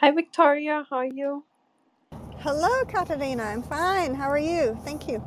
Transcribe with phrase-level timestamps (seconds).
[0.00, 0.86] Hi, Victoria.
[0.90, 1.44] How are you?
[2.40, 3.42] Hello, Katarina.
[3.44, 4.14] I'm fine.
[4.14, 4.78] How are you?
[4.84, 5.22] Thank you.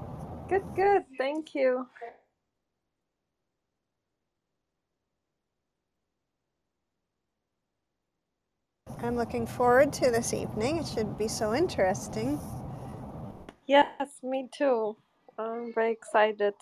[0.49, 1.03] Good, good.
[1.17, 1.87] Thank you.
[9.03, 10.77] I'm looking forward to this evening.
[10.79, 12.39] It should be so interesting.
[13.67, 13.87] Yes,
[14.23, 14.97] me too.
[15.37, 16.55] I'm very excited.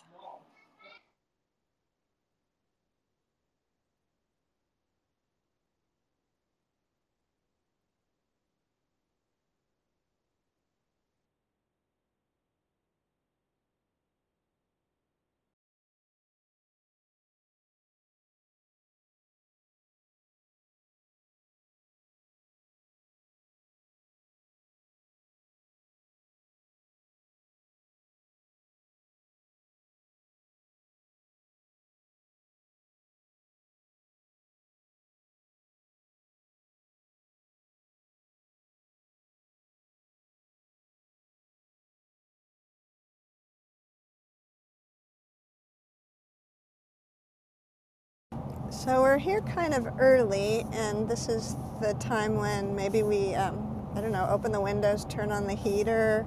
[48.88, 53.92] So we're here kind of early, and this is the time when maybe we, um,
[53.96, 56.26] I don't know, open the windows, turn on the heater,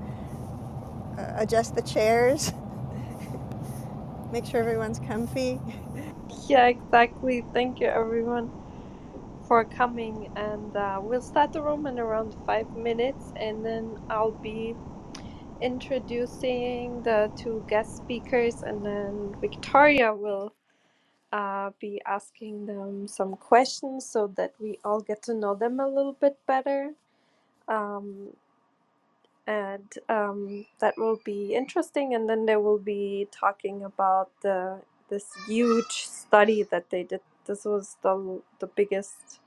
[1.19, 2.53] uh, adjust the chairs,
[4.33, 5.61] make sure everyone's comfy.
[6.49, 7.47] Yeah, exactly.
[7.55, 8.53] Thank you, everyone,
[9.49, 10.29] for coming.
[10.37, 14.77] And uh, we'll start the room in around five minutes, and then I'll be
[15.63, 20.55] introducing the two guest speakers, and then Victoria will
[21.33, 25.89] uh, be asking them some questions so that we all get to know them a
[25.89, 26.93] little bit better.
[27.69, 28.31] Um,
[29.47, 32.15] and um, that will be interesting.
[32.15, 37.21] And then they will be talking about the this huge study that they did.
[37.47, 39.41] This was the the biggest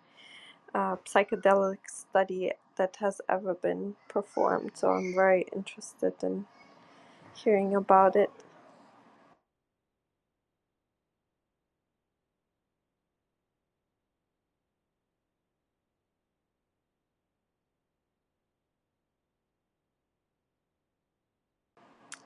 [0.75, 4.72] uh, psychedelic study that has ever been performed.
[4.75, 6.45] So I'm very interested in
[7.35, 8.31] hearing about it.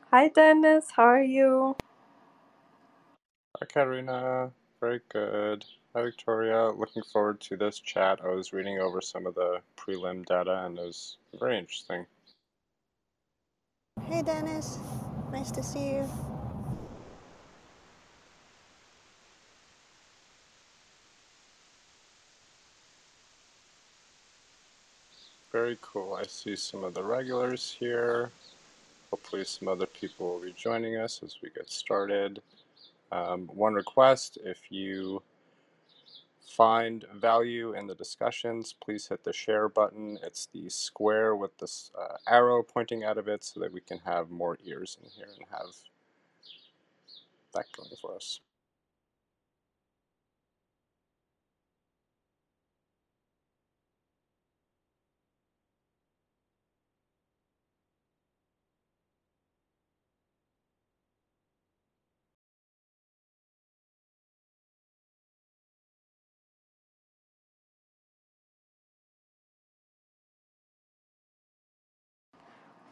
[0.10, 0.92] Hi, Dennis.
[0.96, 1.76] How are you?
[3.60, 4.52] Hi, Katerina.
[4.80, 5.66] Very good.
[5.94, 6.70] Hi, Victoria.
[6.70, 8.22] Looking forward to this chat.
[8.24, 12.06] I was reading over some of the prelim data and it was very interesting.
[14.06, 14.80] Hey, Dennis.
[15.34, 16.10] Nice to see you.
[25.52, 26.14] Very cool.
[26.14, 28.32] I see some of the regulars here.
[29.12, 32.42] Hopefully, some other people will be joining us as we get started.
[33.12, 35.24] Um, one request if you
[36.46, 40.18] find value in the discussions, please hit the share button.
[40.24, 44.00] It's the square with this uh, arrow pointing out of it so that we can
[44.00, 45.74] have more ears in here and have
[47.54, 48.42] that going for us.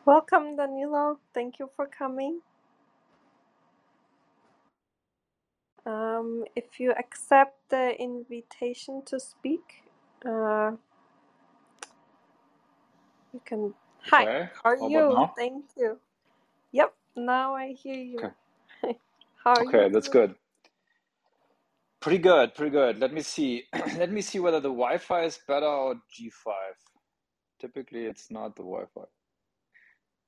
[0.05, 1.19] Welcome, Danilo.
[1.33, 2.41] Thank you for coming.
[5.85, 9.83] Um, if you accept the invitation to speak,
[10.25, 10.71] uh,
[13.33, 13.73] you can.
[14.11, 15.09] Hi, Okay, how are how about you?
[15.09, 15.35] now?
[15.37, 15.99] Thank you.
[16.73, 18.25] Yep, now I hear you.
[18.25, 18.33] Okay,
[19.43, 20.09] how are you okay, that's doing?
[20.09, 20.35] good.
[22.01, 22.99] Pretty good, pretty good.
[22.99, 23.63] Let me see.
[23.97, 26.53] Let me see whether the Wi-Fi is better or G5.
[27.61, 29.01] Typically, it's not the Wi-Fi.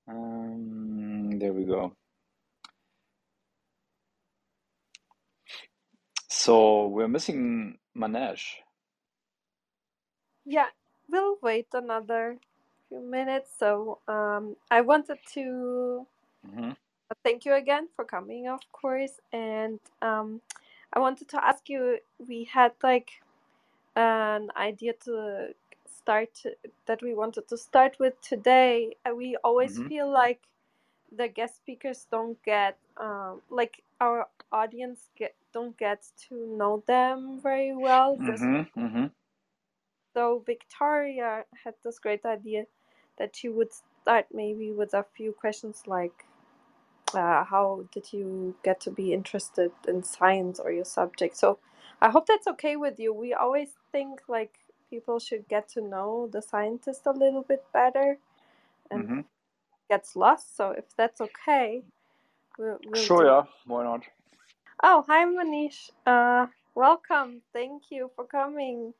[0.07, 1.93] Um, there we go.
[6.29, 8.55] So we're missing Manesh.
[10.45, 10.67] Yeah,
[11.09, 12.37] we'll wait another
[12.89, 13.51] few minutes.
[13.59, 16.07] So, um, I wanted to
[16.45, 16.71] hmm
[17.23, 20.41] thank you again for coming, of course, and um,
[20.93, 21.99] I wanted to ask you.
[22.27, 23.11] We had like
[23.95, 25.53] an idea to
[26.07, 26.43] start
[26.87, 28.97] that we wanted to start with today.
[29.15, 30.41] We always hmm feel like
[31.17, 37.39] the guest speakers don't get um, like our audience get don't get to know them
[37.43, 38.21] very well.
[38.25, 39.05] This hmm hmm
[40.15, 42.65] so Victoria had this great idea
[43.19, 46.25] that she would start maybe with a few questions like
[47.15, 51.59] uh, how did you get to be interested in science or your subject so
[52.01, 56.29] i hope that's okay with you we always think like people should get to know
[56.31, 58.17] the scientist a little bit better
[58.91, 59.21] and hmm
[59.89, 60.55] gets lost.
[60.57, 61.83] So if that's okay,
[62.57, 63.25] we'll, we'll Sure, do.
[63.25, 63.43] yeah.
[63.65, 64.03] Why not?
[64.83, 65.89] Oh, hi Manesh.
[66.05, 67.41] Uh, welcome.
[67.53, 68.93] Thank you for coming.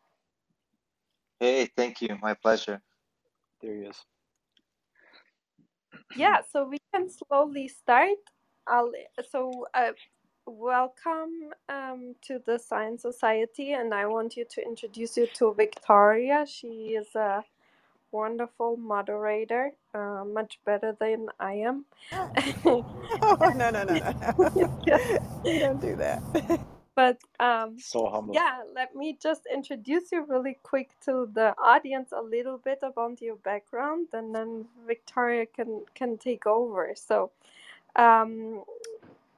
[1.39, 2.17] Hey, thank you.
[2.21, 2.81] My pleasure.
[3.61, 3.97] There he is.
[6.15, 8.17] Yeah, so we can slowly start.
[8.67, 8.91] I'll,
[9.29, 9.91] so, uh,
[10.47, 16.45] welcome um, to the Science Society, and I want you to introduce you to Victoria.
[16.47, 17.43] She is a
[18.11, 21.85] wonderful moderator, uh, much better than I am.
[23.39, 24.69] Oh, no, no, no, no, no.
[25.45, 26.21] you don't do that.
[26.95, 28.33] but um, So humble.
[28.33, 33.21] yeah, let me just introduce you really quick to the audience a little bit about
[33.21, 36.93] your background, and then Victoria can can take over.
[36.95, 37.31] So,
[37.95, 38.63] um,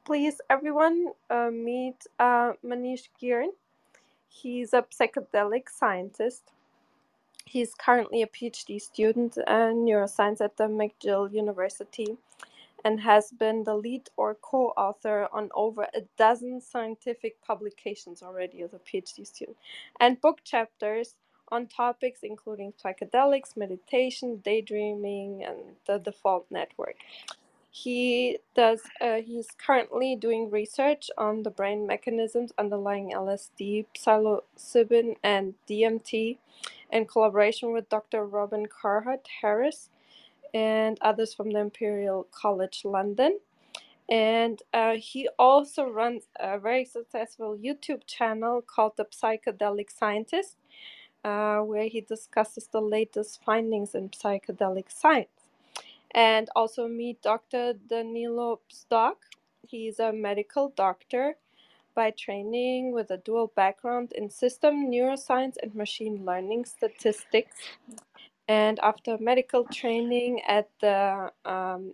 [0.09, 3.51] please, everyone, uh, meet uh, Manesh Girn.
[4.27, 6.49] He's a psychedelic scientist.
[7.45, 12.17] He's currently a PhD student in neuroscience at the McGill University
[12.83, 18.63] and has been the lead or co author on over a dozen scientific publications already
[18.63, 19.57] as a PhD student,
[19.99, 21.13] and book chapters
[21.49, 26.95] on topics including psychedelics, meditation, daydreaming, and the default network.
[27.71, 28.81] He does.
[29.01, 36.37] Uh, he's currently doing research on the brain mechanisms underlying LSD, psilocybin, and DMT,
[36.91, 38.25] in collaboration with Dr.
[38.25, 39.89] Robin Carhart Harris
[40.53, 43.39] and others from the Imperial College London.
[44.09, 50.57] And uh, he also runs a very successful YouTube channel called The Psychedelic Scientist,
[51.23, 55.38] uh, where he discusses the latest findings in psychedelic science
[56.11, 57.73] and also meet Dr.
[57.87, 59.15] Danilo Bzdok.
[59.67, 61.35] He's a medical doctor
[61.95, 67.57] by training with a dual background in system neuroscience and machine learning statistics.
[68.47, 71.93] And after medical training at the um,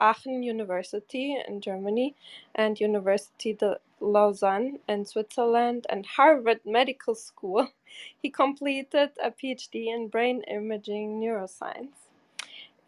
[0.00, 2.16] Aachen University in Germany
[2.54, 7.68] and University de Lausanne in Switzerland and Harvard Medical School,
[8.22, 12.05] he completed a PhD in brain imaging neuroscience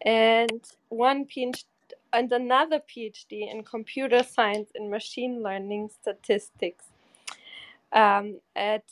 [0.01, 1.63] and one PhD
[2.11, 6.85] and another PhD in computer science and machine learning statistics
[7.91, 8.83] um, at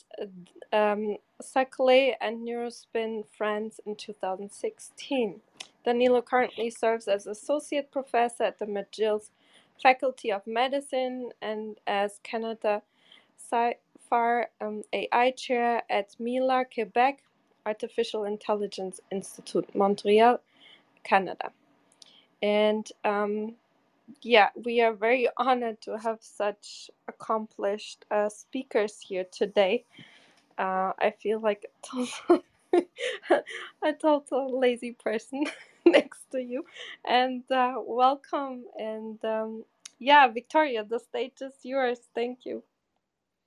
[0.72, 5.40] um, Saclay and Neurospin France in 2016.
[5.84, 9.30] Danilo currently serves as associate professor at the McGill's
[9.82, 12.82] Faculty of Medicine and as Canada
[13.50, 17.22] CIFAR um, AI chair at MILA, Quebec
[17.64, 20.40] Artificial Intelligence Institute, Montreal,
[21.08, 21.50] Canada.
[22.42, 23.54] And um,
[24.22, 29.84] yeah, we are very honored to have such accomplished uh, speakers here today.
[30.58, 32.44] Uh, I feel like a total,
[33.82, 35.44] a total lazy person
[35.86, 36.64] next to you.
[37.06, 38.64] And uh, welcome.
[38.78, 39.64] And um,
[39.98, 41.98] yeah, Victoria, the stage is yours.
[42.14, 42.62] Thank you.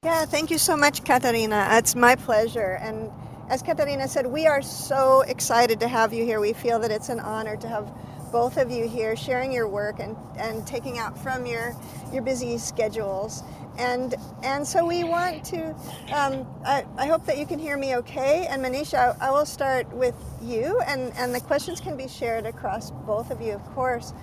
[0.03, 1.67] Yeah, thank you so much, Katarina.
[1.73, 2.79] It's my pleasure.
[2.81, 3.11] And
[3.51, 6.39] as Katarina said, we are so excited to have you here.
[6.39, 7.91] We feel that it's an honor to have
[8.31, 11.75] both of you here sharing your work and, and taking out from your,
[12.13, 13.43] your busy schedules.
[13.77, 15.75] And, and so we want to,
[16.13, 18.47] um, I, I hope that you can hear me okay.
[18.49, 22.45] And Manisha, I, I will start with you, and, and the questions can be shared
[22.45, 24.13] across both of you, of course.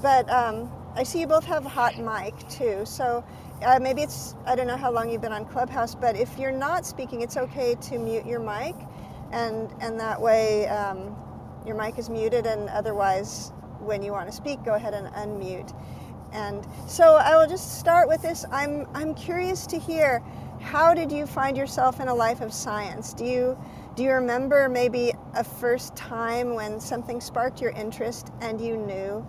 [0.00, 2.86] But um, I see you both have a hot mic too.
[2.86, 3.22] So
[3.64, 6.52] uh, maybe it's, I don't know how long you've been on Clubhouse, but if you're
[6.52, 8.74] not speaking, it's okay to mute your mic.
[9.32, 11.16] And, and that way um,
[11.66, 15.74] your mic is muted, and otherwise, when you want to speak, go ahead and unmute.
[16.32, 18.44] And so I will just start with this.
[18.50, 20.22] I'm, I'm curious to hear
[20.60, 23.14] how did you find yourself in a life of science?
[23.14, 23.58] Do you,
[23.94, 29.26] do you remember maybe a first time when something sparked your interest and you knew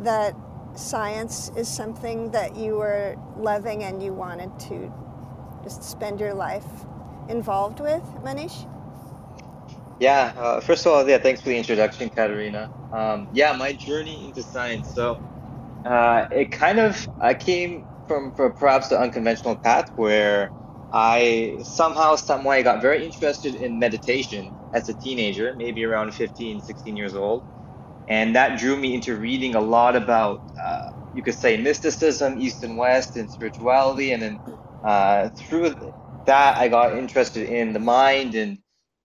[0.00, 0.34] that
[0.78, 4.92] science is something that you were loving and you wanted to
[5.62, 6.64] just spend your life
[7.28, 8.66] involved with, Manesh?
[10.00, 12.70] Yeah, uh, first of all, yeah, thanks for the introduction, Katerina.
[12.92, 14.94] Um, yeah, my journey into science.
[14.94, 15.18] So,
[15.84, 20.50] uh, it kind of I came from, from perhaps the unconventional path where
[20.92, 26.60] I somehow, some way got very interested in meditation as a teenager, maybe around 15,
[26.60, 27.42] 16 years old.
[28.08, 30.80] And that drew me into reading a lot about, uh,
[31.12, 34.12] you could say, mysticism, East and West, and spirituality.
[34.12, 34.40] And then
[34.84, 35.76] uh, through
[36.26, 38.58] that, I got interested in the mind and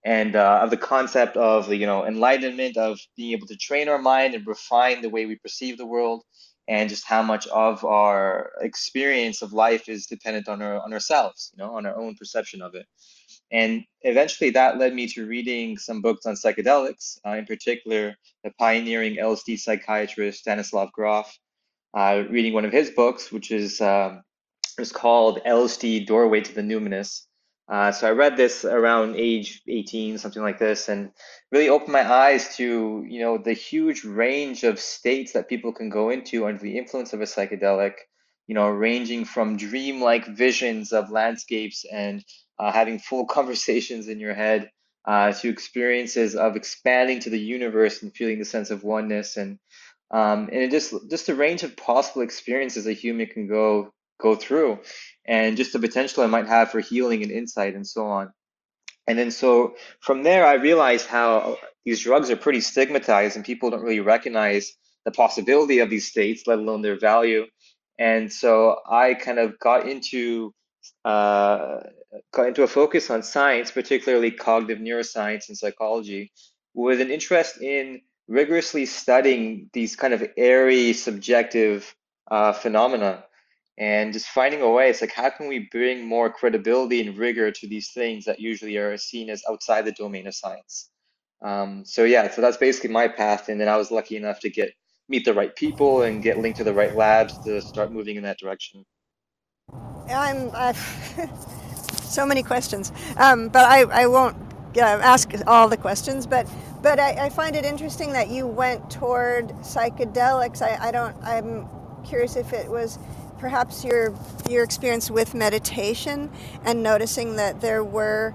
[0.05, 3.99] and uh, of the concept of you know enlightenment, of being able to train our
[3.99, 6.23] mind and refine the way we perceive the world,
[6.69, 11.51] and just how much of our experience of life is dependent on our on ourselves,
[11.57, 12.87] you know, on our own perception of it.
[13.53, 18.51] And eventually that led me to reading some books on psychedelics, uh, in particular, the
[18.59, 21.31] pioneering LSD psychiatrist Stanislav Grof,
[21.93, 24.23] uh, reading one of his books, which is um,
[24.79, 27.27] was called LSD Doorway to the Numinous.
[27.69, 31.11] Uh, so I read this around age 18, something like this, and
[31.51, 35.89] really opened my eyes to you know the huge range of states that people can
[35.89, 37.93] go into under the influence of a psychedelic.
[38.47, 42.25] You know, ranging from dreamlike visions of landscapes and
[42.63, 44.69] uh, having full conversations in your head
[45.05, 49.59] uh, to experiences of expanding to the universe and feeling the sense of oneness and
[50.11, 54.79] um, and just just the range of possible experiences a human can go go through
[55.25, 58.31] and just the potential I might have for healing and insight and so on.
[59.07, 63.69] And then so from there, I realized how these drugs are pretty stigmatized and people
[63.69, 67.45] don't really recognize the possibility of these states, let alone their value.
[67.99, 70.53] And so I kind of got into
[71.03, 71.79] uh,
[72.37, 76.31] into a focus on science, particularly cognitive neuroscience and psychology,
[76.73, 81.95] with an interest in rigorously studying these kind of airy, subjective
[82.29, 83.23] uh, phenomena
[83.77, 84.89] and just finding a way.
[84.89, 88.77] It's like, how can we bring more credibility and rigor to these things that usually
[88.77, 90.89] are seen as outside the domain of science?
[91.43, 94.49] Um, so yeah, so that's basically my path, and then I was lucky enough to
[94.49, 94.71] get
[95.09, 98.23] meet the right people and get linked to the right labs to start moving in
[98.23, 98.85] that direction.
[100.09, 100.49] I'm
[102.13, 104.37] so many questions, um, but I, I won't
[104.77, 106.27] uh, ask all the questions.
[106.27, 106.47] But
[106.81, 110.61] but I, I, find it interesting that you went toward psychedelics.
[110.61, 111.15] I, I don't.
[111.23, 111.67] I'm
[112.03, 112.99] curious if it was
[113.39, 114.13] perhaps your
[114.49, 116.29] your experience with meditation
[116.63, 118.33] and noticing that there were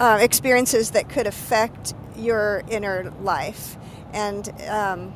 [0.00, 3.76] uh, experiences that could affect your inner life
[4.12, 5.12] and um,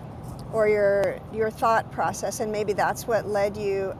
[0.53, 3.97] or your your thought process and maybe that's what led you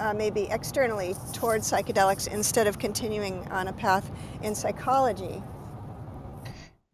[0.00, 4.10] uh, maybe externally towards psychedelics instead of continuing on a path
[4.42, 5.42] in psychology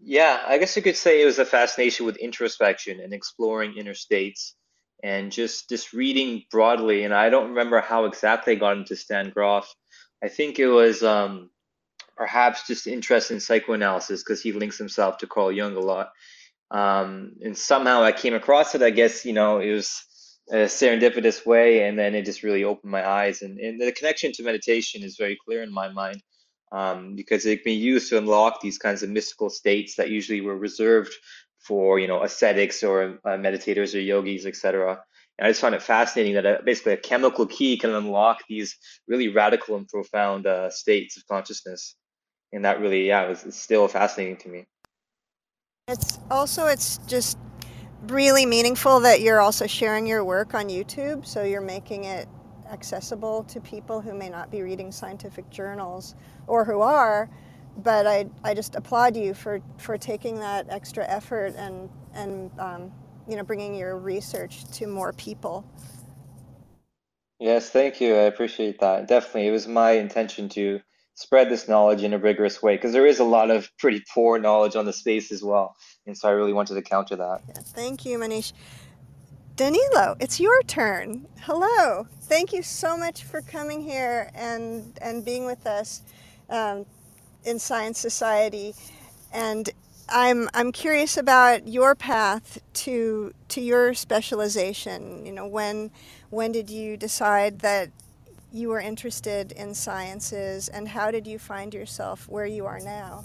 [0.01, 3.95] yeah i guess you could say it was a fascination with introspection and exploring inner
[3.95, 4.55] states
[5.05, 7.05] and just just reading broadly.
[7.05, 9.73] And I don't remember how exactly I got into Stan Grof.
[10.23, 11.51] I think it was um,
[12.17, 16.11] perhaps just interest in psychoanalysis because he links himself to Carl Jung a lot.
[16.71, 18.83] Um, and somehow I came across it.
[18.83, 20.05] I guess you know it was
[20.51, 23.43] a serendipitous way, and then it just really opened my eyes.
[23.43, 26.23] And, and the connection to meditation is very clear in my mind
[26.73, 30.41] um, because it can be used to unlock these kinds of mystical states that usually
[30.41, 31.13] were reserved
[31.61, 35.01] for you know ascetics or uh, meditators or yogis, etc.
[35.39, 38.77] And I just find it fascinating that a, basically a chemical key can unlock these
[39.09, 41.97] really radical and profound uh, states of consciousness,
[42.53, 44.67] and that really, yeah, was still fascinating to me.
[45.89, 47.39] It's also it's just
[48.11, 52.29] really meaningful that you're also sharing your work on YouTube, so you're making it
[52.71, 56.15] accessible to people who may not be reading scientific journals
[56.47, 57.29] or who are
[57.77, 62.93] but I, I just applaud you for, for taking that extra effort and, and um,
[63.29, 65.65] you know, bringing your research to more people.
[67.41, 68.15] Yes, thank you.
[68.15, 69.09] I appreciate that.
[69.09, 69.49] Definitely.
[69.49, 70.81] It was my intention to
[71.15, 74.39] spread this knowledge in a rigorous way because there is a lot of pretty poor
[74.39, 75.75] knowledge on the space as well.
[76.07, 77.43] And so I really wanted to counter that.
[77.69, 78.53] Thank you, Manesh.
[79.57, 81.27] Danilo, it's your turn.
[81.41, 82.07] Hello.
[82.23, 86.03] Thank you so much for coming here and, and being with us.
[86.51, 86.87] Um,
[87.45, 88.75] in Science Society,
[89.33, 89.71] and
[90.09, 95.25] I'm I'm curious about your path to to your specialization.
[95.25, 95.91] You know, when
[96.31, 97.91] when did you decide that
[98.53, 103.25] you were interested in sciences, and how did you find yourself where you are now?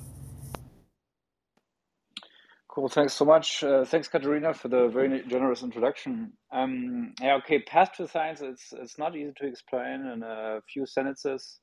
[2.80, 2.88] Cool.
[2.88, 3.62] Thanks so much.
[3.62, 6.32] Uh, thanks, Katerina, for the very generous introduction.
[6.50, 7.36] Um, yeah.
[7.36, 7.60] Okay.
[7.60, 8.40] Path to science.
[8.40, 11.60] It's it's not easy to explain in a few sentences.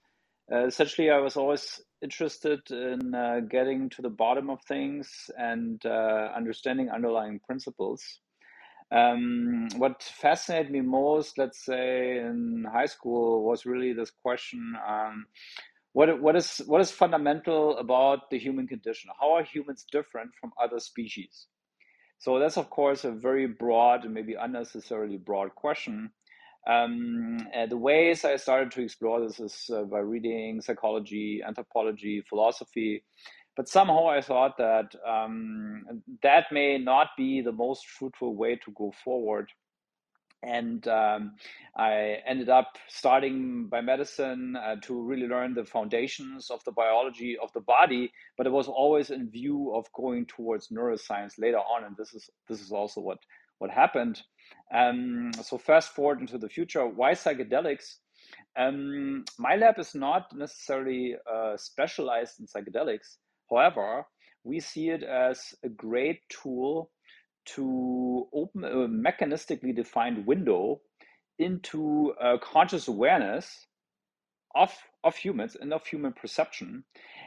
[0.52, 5.80] Uh, essentially, I was always interested in uh, getting to the bottom of things and
[5.86, 8.04] uh, understanding underlying principles.
[8.92, 15.24] Um, what fascinated me most, let's say in high school, was really this question: um,
[15.96, 19.08] what what is what is fundamental about the human condition?
[19.18, 21.46] How are humans different from other species?
[22.18, 26.10] So that's of course a very broad and maybe unnecessarily broad question.
[26.68, 27.38] Um,
[27.70, 33.02] the ways I started to explore this is uh, by reading psychology, anthropology, philosophy.
[33.56, 35.82] But somehow I thought that um,
[36.22, 39.48] that may not be the most fruitful way to go forward.
[40.46, 41.32] And um,
[41.76, 47.36] I ended up starting by medicine uh, to really learn the foundations of the biology
[47.42, 48.12] of the body.
[48.38, 51.84] But it was always in view of going towards neuroscience later on.
[51.84, 53.18] And this is this is also what
[53.58, 54.22] what happened.
[54.72, 57.96] Um, so fast forward into the future, why psychedelics?
[58.56, 63.16] Um, my lab is not necessarily uh, specialized in psychedelics.
[63.50, 64.06] However,
[64.44, 66.90] we see it as a great tool
[67.54, 70.80] to open a mechanistically defined window
[71.38, 73.66] into uh, conscious awareness
[74.54, 74.74] of,
[75.04, 76.84] of humans and of human perception.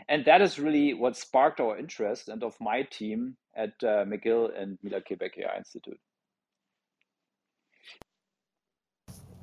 [0.07, 4.49] And that is really what sparked our interest and of my team at uh, McGill
[4.59, 5.99] and Mila Quebec AI Institute.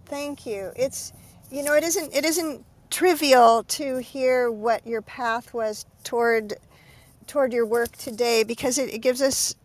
[0.07, 0.73] Thank you.
[0.77, 1.13] It's
[1.51, 6.55] you know it isn't it isn't trivial to hear what your path was toward
[7.27, 9.57] toward your work today because it, it gives us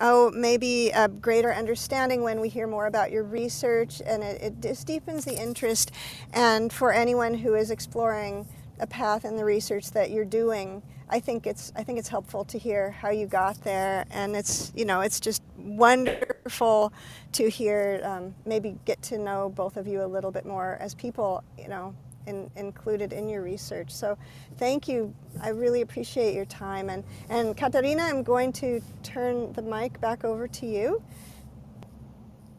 [0.00, 4.60] oh maybe a greater understanding when we hear more about your research and it, it
[4.60, 5.92] just deepens the interest.
[6.32, 8.48] And for anyone who is exploring
[8.80, 12.44] a path in the research that you're doing I think it's I think it's helpful
[12.46, 16.92] to hear how you got there, and it's you know it's just wonderful
[17.32, 20.94] to hear um, maybe get to know both of you a little bit more as
[20.94, 21.94] people you know
[22.28, 23.90] in, included in your research.
[23.90, 24.16] So
[24.58, 25.14] thank you.
[25.42, 30.24] I really appreciate your time, and and Katarina, I'm going to turn the mic back
[30.24, 31.02] over to you.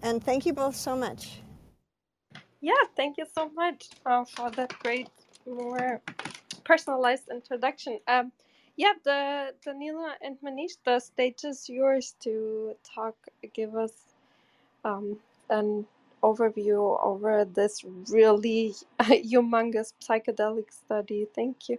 [0.01, 1.41] And thank you both so much.
[2.61, 5.09] Yeah, thank you so much uh, for that great
[5.45, 6.01] more
[6.63, 7.99] personalized introduction.
[8.07, 8.31] Um,
[8.75, 13.15] yeah, the Danilo and Manesh, the stage is yours to talk,
[13.53, 13.91] give us
[14.85, 15.17] um,
[15.49, 15.85] an
[16.21, 21.27] overview over this really humongous psychedelic study.
[21.35, 21.77] Thank you.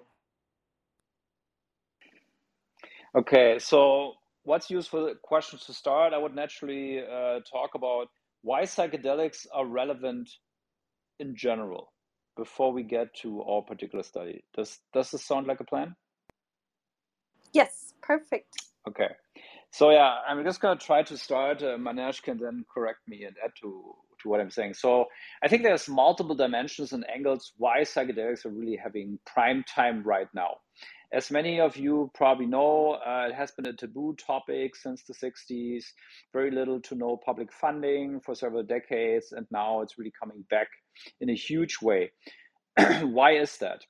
[3.15, 6.13] Okay, so what's useful questions to start?
[6.13, 8.09] I would naturally uh, talk about
[8.43, 10.31] why psychedelics are relevant
[11.19, 11.93] in general
[12.37, 14.45] before we get to our particular study.
[14.55, 15.95] Does does this sound like a plan?
[17.53, 18.55] Yes, perfect.
[18.89, 19.11] Okay.
[19.73, 21.63] So yeah, I'm just gonna try to start.
[21.63, 24.75] Uh, Manesh can then correct me and add to to what I'm saying.
[24.75, 25.07] So
[25.43, 30.29] I think there's multiple dimensions and angles why psychedelics are really having prime time right
[30.35, 30.57] now.
[31.13, 35.15] As many of you probably know, uh, it has been a taboo topic since the
[35.15, 35.85] 60s,
[36.33, 40.69] very little to no public funding for several decades, and now it's really coming back
[41.21, 42.13] in a huge way.
[43.03, 43.81] Why is that?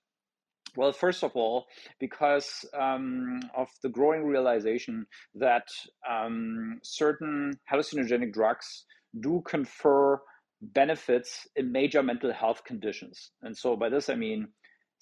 [0.76, 1.66] Well, first of all,
[1.98, 5.66] because um, of the growing realization that
[6.08, 8.84] um, certain hallucinogenic drugs
[9.18, 10.20] do confer
[10.62, 13.30] benefits in major mental health conditions.
[13.42, 14.48] And so, by this, I mean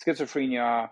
[0.05, 0.89] schizophrenia,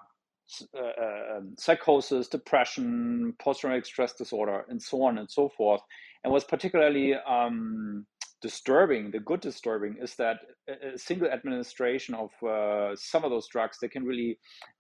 [0.74, 5.80] uh, uh, um, psychosis, depression, post traumatic stress disorder, and so on and so forth.
[6.22, 8.06] And what's particularly um,
[8.42, 13.78] disturbing, the good disturbing, is that a single administration of uh, some of those drugs
[13.80, 14.38] they can really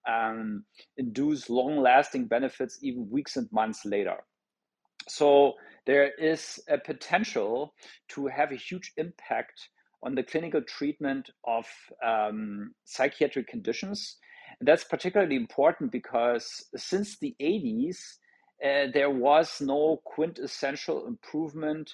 [0.08, 0.64] um,
[0.96, 4.16] induce long-lasting benefits even weeks and months later.
[5.08, 5.54] So
[5.86, 7.74] there is a potential
[8.10, 9.68] to have a huge impact
[10.02, 11.66] on the clinical treatment of
[12.04, 14.16] um, psychiatric conditions.
[14.60, 17.98] And that's particularly important because since the 80s,
[18.64, 21.92] uh, there was no quintessential improvement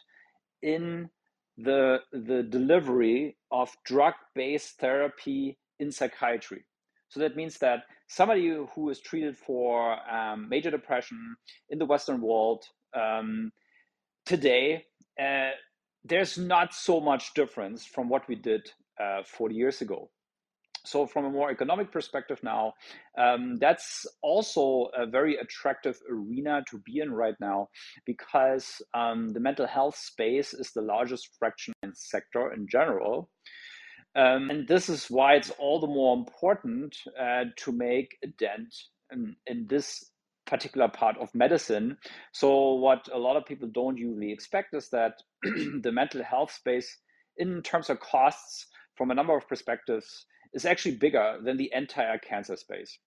[0.62, 1.10] in
[1.58, 6.64] the, the delivery of drug based therapy in psychiatry.
[7.08, 11.36] So that means that somebody who is treated for um, major depression
[11.68, 13.52] in the Western world um,
[14.26, 14.84] today,
[15.20, 15.50] uh,
[16.04, 20.10] there's not so much difference from what we did uh, 40 years ago.
[20.84, 22.72] So, from a more economic perspective now,
[23.16, 27.68] um, that's also a very attractive arena to be in right now
[28.04, 33.30] because um, the mental health space is the largest fraction sector in general.
[34.16, 38.74] Um, and this is why it's all the more important uh, to make a dent
[39.12, 40.11] in, in this
[40.46, 41.96] particular part of medicine.
[42.32, 46.98] So, what a lot of people don't usually expect is that the mental health space,
[47.36, 52.18] in terms of costs, from a number of perspectives, is actually bigger than the entire
[52.18, 52.98] cancer space.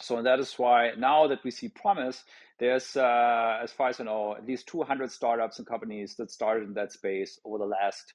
[0.00, 2.22] So that is why now that we see promise,
[2.60, 6.68] there's, uh, as far as I know, at least 200 startups and companies that started
[6.68, 8.14] in that space over the last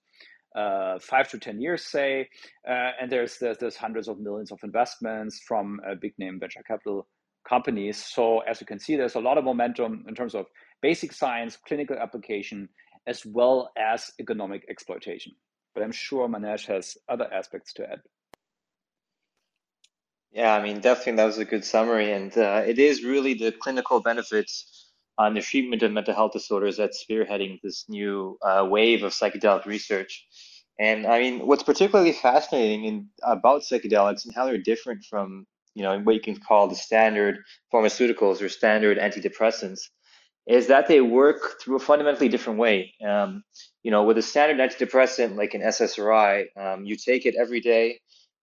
[0.55, 2.29] uh, five to 10 years, say.
[2.67, 7.07] Uh, and there's, there's, there's, hundreds of millions of investments from big name venture capital
[7.47, 7.97] companies.
[7.97, 10.45] So as you can see, there's a lot of momentum in terms of
[10.81, 12.69] basic science, clinical application,
[13.07, 15.33] as well as economic exploitation.
[15.73, 17.99] But I'm sure Manesh has other aspects to add.
[20.31, 22.11] Yeah, I mean, definitely that was a good summary.
[22.11, 26.77] And uh, it is really the clinical benefits on the treatment of mental health disorders
[26.77, 30.25] that's spearheading this new uh, wave of psychedelic research.
[30.79, 35.83] And I mean, what's particularly fascinating in, about psychedelics and how they're different from, you
[35.83, 37.39] know, what you can call the standard
[37.73, 39.81] pharmaceuticals or standard antidepressants
[40.47, 42.93] is that they work through a fundamentally different way.
[43.07, 43.43] Um,
[43.83, 47.99] you know, with a standard antidepressant like an SSRI, um, you take it every day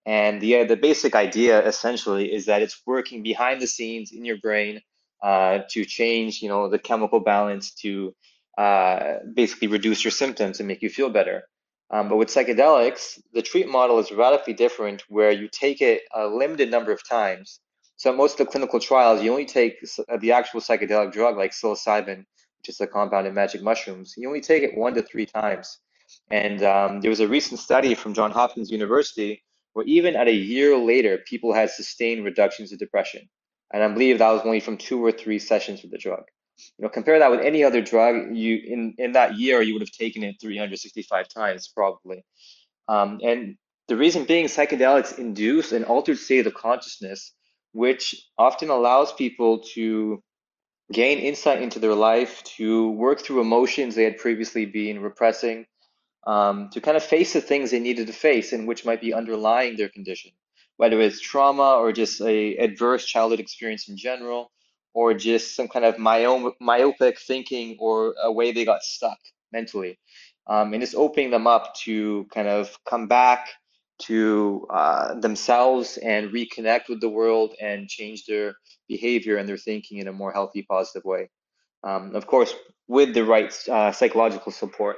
[0.07, 4.38] And the, the basic idea essentially is that it's working behind the scenes in your
[4.38, 4.81] brain
[5.23, 8.14] uh, to change, you know, the chemical balance to
[8.59, 11.45] uh, basically reduce your symptoms and make you feel better.
[11.90, 16.26] Um, but with psychedelics, the treat model is radically different, where you take it a
[16.26, 17.61] limited number of times.
[17.96, 19.81] So most of the clinical trials, you only take
[20.20, 22.24] the actual psychedelic drug, like psilocybin,
[22.59, 24.14] which is a compound in magic mushrooms.
[24.16, 25.79] You only take it one to three times.
[26.31, 30.33] And um, there was a recent study from Johns Hopkins University where even at a
[30.35, 33.29] year later, people had sustained reductions of depression.
[33.72, 36.24] And I believe that was only from two or three sessions with the drug.
[36.79, 39.83] You know, compare that with any other drug, you in, in that year, you would
[39.83, 42.25] have taken it 365 times probably.
[42.88, 43.57] Um, and
[43.88, 47.33] the reason being psychedelics induce an altered state of consciousness,
[47.73, 50.23] which often allows people to
[50.92, 55.66] gain insight into their life, to work through emotions they had previously been repressing,
[56.27, 59.14] um, to kind of face the things they needed to face and which might be
[59.14, 60.33] underlying their condition,
[60.77, 64.51] whether it's trauma or just a adverse childhood experience in general,
[64.94, 69.18] or just some kind of myopic thinking or a way they got stuck
[69.53, 69.98] mentally.
[70.46, 73.48] Um, and it's opening them up to kind of come back
[74.00, 78.55] to uh, themselves and reconnect with the world and change their
[78.88, 81.31] behavior and their thinking in a more healthy, positive way.
[81.85, 82.55] Um, of course,
[82.88, 84.96] with the right uh, psychological support.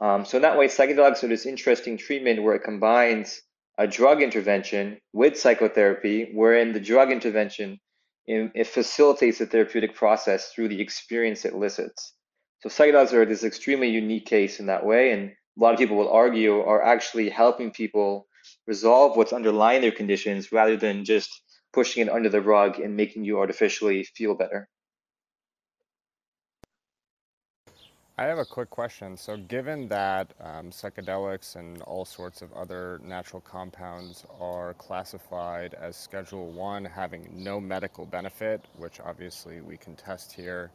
[0.00, 3.40] Um, so in that way, psychedelics are this interesting treatment where it combines
[3.78, 7.80] a drug intervention with psychotherapy, wherein the drug intervention
[8.26, 12.14] it facilitates the therapeutic process through the experience it elicits.
[12.62, 15.96] So psychedelics are this extremely unique case in that way, and a lot of people
[15.96, 18.26] will argue are actually helping people
[18.66, 21.30] resolve what's underlying their conditions rather than just
[21.72, 24.68] pushing it under the rug and making you artificially feel better.
[28.16, 29.16] I have a quick question.
[29.16, 35.96] So, given that um, psychedelics and all sorts of other natural compounds are classified as
[35.96, 40.70] Schedule One, having no medical benefit, which obviously we can test here,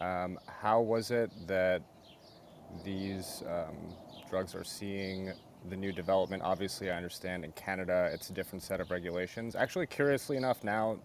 [0.00, 1.80] um, how was it that
[2.84, 3.76] these um,
[4.28, 5.32] drugs are seeing
[5.68, 6.42] the new development?
[6.42, 9.54] Obviously, I understand in Canada it's a different set of regulations.
[9.54, 10.98] Actually, curiously enough, now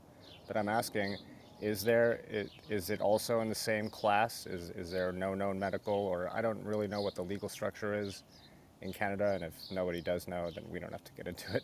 [0.48, 1.18] that I'm asking,
[1.62, 2.22] is there
[2.70, 4.46] is it also in the same class?
[4.46, 7.94] Is is there no known medical or I don't really know what the legal structure
[7.94, 8.24] is
[8.82, 11.64] in Canada, and if nobody does know, then we don't have to get into it.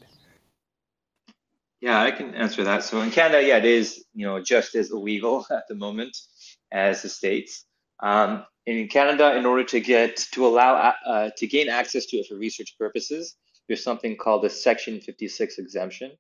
[1.82, 2.84] Yeah, I can answer that.
[2.84, 6.18] So in Canada, yeah, it is you know just as illegal at the moment
[6.72, 7.66] as the states.
[8.02, 12.28] Um, in Canada, in order to get to allow uh, to gain access to it
[12.28, 13.36] for research purposes,
[13.68, 16.12] there's something called the Section 56 exemption.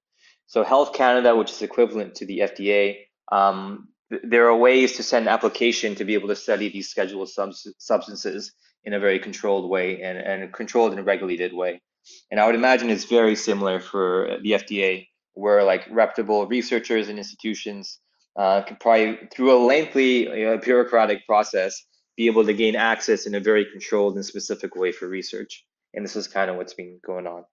[0.47, 2.97] So Health Canada, which is equivalent to the FDA,
[3.31, 3.89] um,
[4.23, 8.53] there are ways to send an application to be able to study these scheduled substances
[8.83, 11.81] in a very controlled way and, and controlled and regulated way.
[12.29, 17.17] And I would imagine it's very similar for the FDA, where like reputable researchers and
[17.17, 17.99] institutions
[18.35, 21.83] uh, could probably, through a lengthy you know, bureaucratic process,
[22.15, 25.65] be able to gain access in a very controlled and specific way for research.
[25.93, 27.45] And this is kind of what's been going on.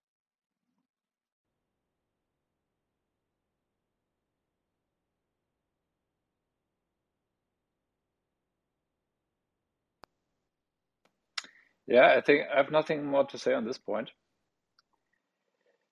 [11.87, 14.11] Yeah, I think I have nothing more to say on this point.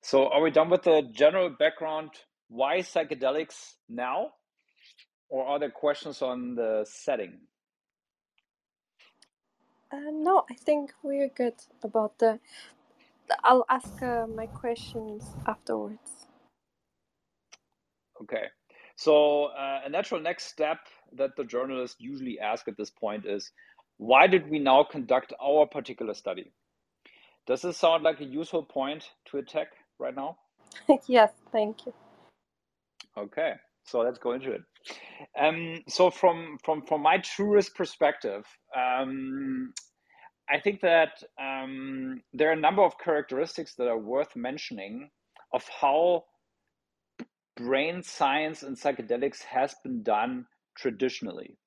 [0.03, 2.11] So, are we done with the general background?
[2.49, 4.31] Why psychedelics now?
[5.29, 7.39] Or are there questions on the setting?
[9.93, 12.41] Uh, no, I think we're good about the.
[13.45, 16.27] I'll ask uh, my questions afterwards.
[18.23, 18.47] Okay.
[18.97, 20.79] So, uh, a natural next step
[21.15, 23.51] that the journalists usually ask at this point is
[24.01, 26.51] why did we now conduct our particular study?
[27.47, 30.39] Does this sound like a useful point to attack right now?
[31.07, 31.93] yes, thank you.
[33.19, 33.53] Okay,
[33.85, 34.63] so let's go into it.
[35.39, 39.75] Um, so from from from my truest perspective, um,
[40.49, 45.11] I think that um, there are a number of characteristics that are worth mentioning
[45.53, 46.25] of how
[47.55, 50.47] brain science and psychedelics has been done
[50.79, 51.59] traditionally.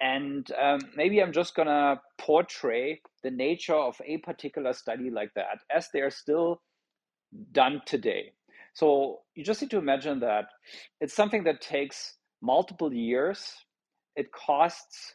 [0.00, 5.32] And um, maybe I'm just going to portray the nature of a particular study like
[5.34, 6.60] that as they are still
[7.52, 8.32] done today.
[8.74, 10.46] So you just need to imagine that
[11.00, 13.54] it's something that takes multiple years.
[14.16, 15.14] It costs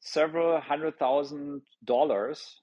[0.00, 2.60] several hundred thousand dollars.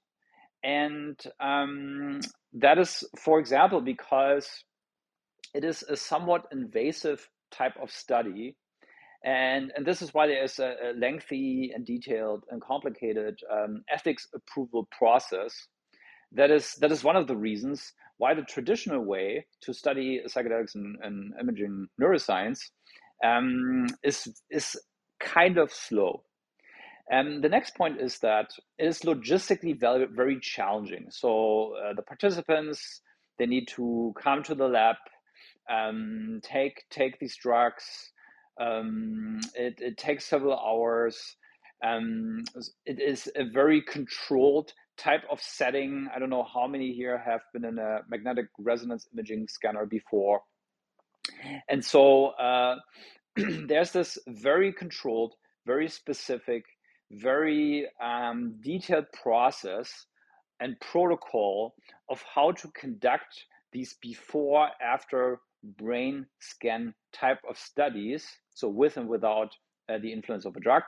[0.64, 2.20] And um,
[2.54, 4.48] that is, for example, because
[5.54, 8.56] it is a somewhat invasive type of study
[9.26, 13.82] and, and this is why there is a, a lengthy and detailed and complicated um,
[13.92, 15.52] ethics approval process.
[16.32, 20.74] That is, that is one of the reasons why the traditional way to study psychedelics
[20.74, 22.60] and, and imaging neuroscience
[23.24, 24.76] um, is is
[25.20, 26.22] kind of slow.
[27.10, 31.06] And the next point is that it is logistically very, very challenging.
[31.10, 33.00] So uh, the participants
[33.38, 34.96] they need to come to the lab,
[35.70, 37.84] um, take take these drugs.
[38.58, 41.36] Um, it, it takes several hours.
[41.84, 42.44] Um,
[42.84, 46.08] it is a very controlled type of setting.
[46.14, 50.40] I don't know how many here have been in a magnetic resonance imaging scanner before.
[51.68, 52.76] And so uh,
[53.36, 55.34] there's this very controlled,
[55.66, 56.64] very specific,
[57.10, 60.06] very um, detailed process
[60.60, 61.74] and protocol
[62.08, 65.40] of how to conduct these before after
[65.76, 69.50] brain scan type of studies so with and without
[69.88, 70.82] uh, the influence of a drug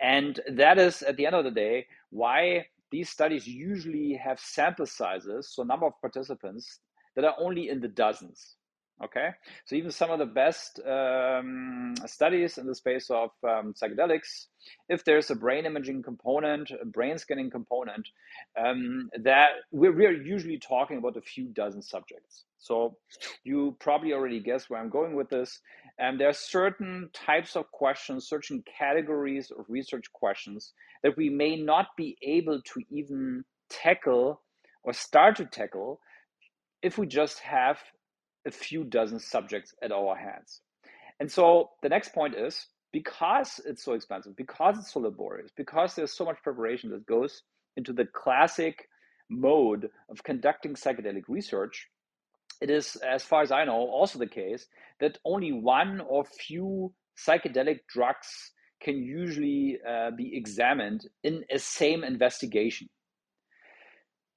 [0.00, 4.86] and that is at the end of the day why these studies usually have sample
[4.86, 6.78] sizes, so number of participants
[7.16, 8.54] that are only in the dozens.
[9.02, 9.30] Okay,
[9.64, 14.46] so even some of the best um, studies in the space of um, psychedelics,
[14.88, 18.08] if there's a brain imaging component, a brain scanning component,
[18.56, 22.44] um, that we're, we're usually talking about a few dozen subjects.
[22.58, 22.96] So
[23.42, 25.60] you probably already guess where I'm going with this.
[25.98, 31.56] And there are certain types of questions, certain categories of research questions that we may
[31.56, 34.40] not be able to even tackle
[34.84, 36.00] or start to tackle
[36.80, 37.78] if we just have
[38.46, 40.60] a few dozen subjects at our hands.
[41.20, 45.94] And so the next point is because it's so expensive, because it's so laborious, because
[45.94, 47.42] there's so much preparation that goes
[47.76, 48.88] into the classic
[49.30, 51.88] mode of conducting psychedelic research,
[52.60, 54.66] it is, as far as I know, also the case
[55.00, 62.04] that only one or few psychedelic drugs can usually uh, be examined in a same
[62.04, 62.88] investigation.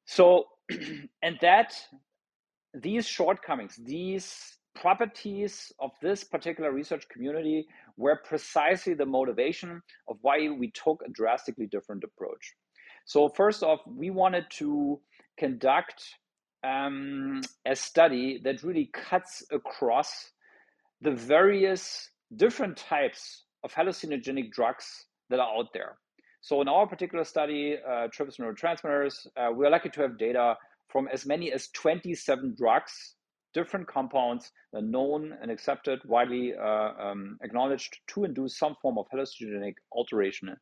[0.05, 0.45] So,
[1.21, 1.75] and that
[2.81, 10.49] these shortcomings, these properties of this particular research community were precisely the motivation of why
[10.49, 12.53] we took a drastically different approach.
[13.05, 14.99] So, first off, we wanted to
[15.37, 16.03] conduct
[16.63, 20.31] um, a study that really cuts across
[21.01, 25.97] the various different types of hallucinogenic drugs that are out there.
[26.41, 30.55] So, in our particular study, uh, trips neurotransmitters, uh, we are lucky to have data
[30.97, 33.13] from as many as 27 drugs,
[33.53, 39.75] different compounds known and accepted, widely uh, um, acknowledged to induce some form of hallucinogenic
[39.91, 40.55] alteration.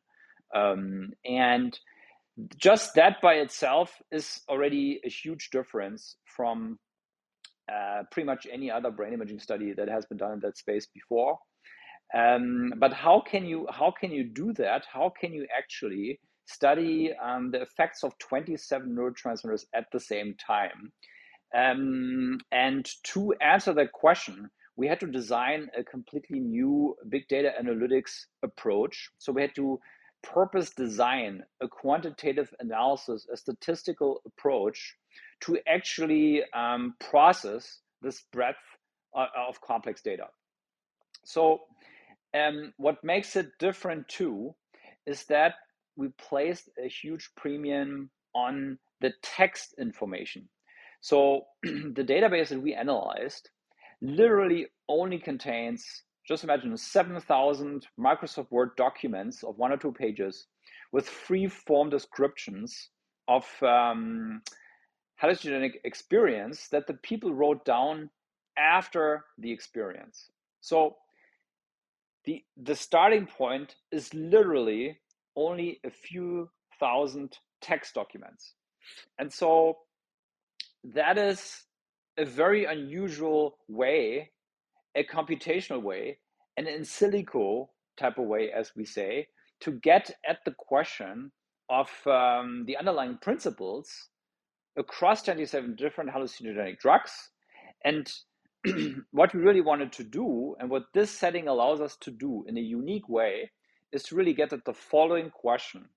[0.54, 1.80] Um, and
[2.58, 6.78] just that by itself is already a huge difference from
[7.72, 10.86] uh, pretty much any other brain imaging study that has been done in that space
[10.92, 11.38] before.
[12.14, 14.84] Um, but how can you how can you do that?
[14.92, 20.92] How can you actually study um, the effects of 27 neurotransmitters at the same time.
[21.54, 27.52] Um, and to answer that question, we had to design a completely new big data
[27.60, 29.10] analytics approach.
[29.18, 29.80] So we had to
[30.22, 34.96] purpose design a quantitative analysis, a statistical approach
[35.40, 38.56] to actually um, process this breadth
[39.14, 40.26] of, uh, of complex data.
[41.24, 41.60] So,
[42.34, 44.54] um, what makes it different too
[45.06, 45.54] is that
[45.96, 50.48] we placed a huge premium on the text information.
[51.00, 53.50] So the database that we analyzed
[54.02, 60.46] literally only contains, just imagine 7,000 Microsoft Word documents of one or two pages
[60.92, 62.90] with free form descriptions
[63.28, 64.42] of um,
[65.22, 68.10] hallucinogenic experience that the people wrote down
[68.58, 70.30] after the experience.
[70.60, 70.96] So
[72.24, 74.98] the, the starting point is literally
[75.36, 78.54] only a few thousand text documents.
[79.18, 79.78] And so
[80.94, 81.64] that is
[82.18, 84.30] a very unusual way,
[84.94, 86.18] a computational way,
[86.56, 89.28] an in silico type of way, as we say,
[89.60, 91.30] to get at the question
[91.68, 94.08] of um, the underlying principles
[94.78, 97.30] across 27 different hallucinogenic drugs.
[97.84, 98.10] And
[99.10, 102.56] what we really wanted to do, and what this setting allows us to do in
[102.56, 103.50] a unique way,
[103.96, 105.88] is to really get at the following question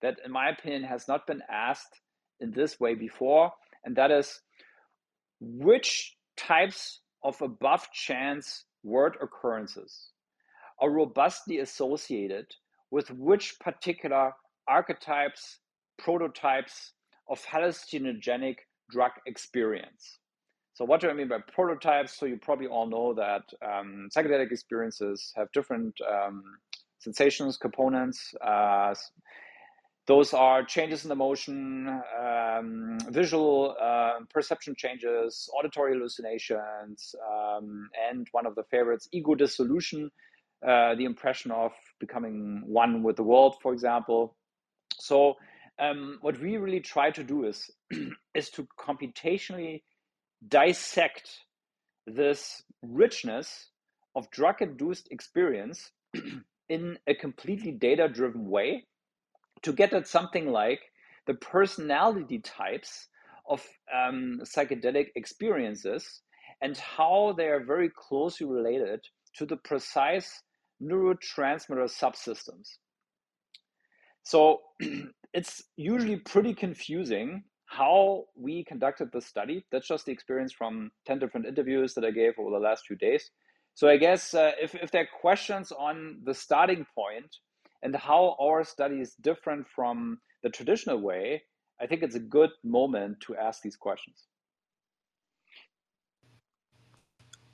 [0.00, 2.00] that, in my opinion, has not been asked
[2.40, 3.52] in this way before,
[3.84, 4.40] and that is
[5.40, 10.10] which types of above chance word occurrences
[10.80, 12.46] are robustly associated
[12.90, 14.32] with which particular
[14.68, 15.58] archetypes,
[15.98, 16.92] prototypes
[17.28, 18.56] of hallucinogenic
[18.90, 20.18] drug experience.
[20.74, 22.16] So, what do I mean by prototypes?
[22.16, 26.42] So, you probably all know that um, psychedelic experiences have different um,
[27.02, 28.34] sensations, components.
[28.44, 28.94] Uh,
[30.06, 38.26] those are changes in the motion, um, visual uh, perception changes, auditory hallucinations, um, and
[38.32, 40.10] one of the favorites, ego dissolution,
[40.66, 44.36] uh, the impression of becoming one with the world, for example.
[44.98, 45.36] So,
[45.78, 47.70] um, what we really try to do is
[48.34, 49.82] is to computationally
[50.46, 51.30] dissect
[52.06, 53.68] this richness
[54.14, 55.90] of drug-induced experience
[56.68, 58.86] in a completely data-driven way
[59.62, 60.80] to get at something like
[61.26, 63.08] the personality types
[63.48, 66.22] of um, psychedelic experiences
[66.60, 69.00] and how they are very closely related
[69.36, 70.42] to the precise
[70.82, 72.68] neurotransmitter subsystems.
[74.22, 74.60] So
[75.34, 79.64] it's usually pretty confusing how we conducted the study.
[79.72, 82.96] That's just the experience from 10 different interviews that I gave over the last few
[82.96, 83.30] days.
[83.74, 87.36] So I guess uh, if, if there are questions on the starting point
[87.82, 91.42] and how our study is different from the traditional way,
[91.80, 94.26] I think it's a good moment to ask these questions.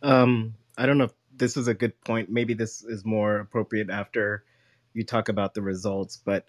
[0.03, 2.31] Um, I don't know if this is a good point.
[2.31, 4.45] Maybe this is more appropriate after
[4.93, 6.17] you talk about the results.
[6.17, 6.45] But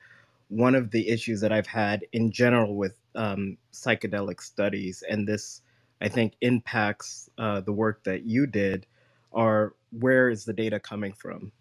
[0.49, 5.61] one of the issues that I've had in general with um, psychedelic studies, and this
[6.01, 8.85] I think impacts uh, the work that you did,
[9.33, 11.51] are where is the data coming from?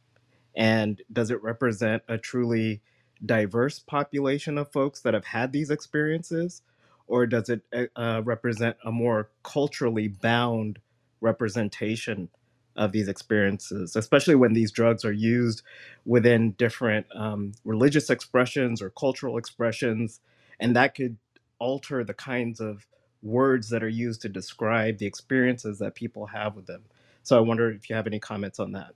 [0.56, 2.80] And does it represent a truly
[3.24, 6.62] diverse population of folks that have had these experiences?
[7.06, 10.78] Or does it uh, uh, represent a more culturally bound
[11.20, 12.28] representation
[12.76, 15.62] of these experiences, especially when these drugs are used
[16.04, 20.20] within different um, religious expressions or cultural expressions?
[20.60, 21.16] And that could
[21.58, 22.86] alter the kinds of
[23.22, 26.84] words that are used to describe the experiences that people have with them.
[27.28, 28.94] So I wonder if you have any comments on that.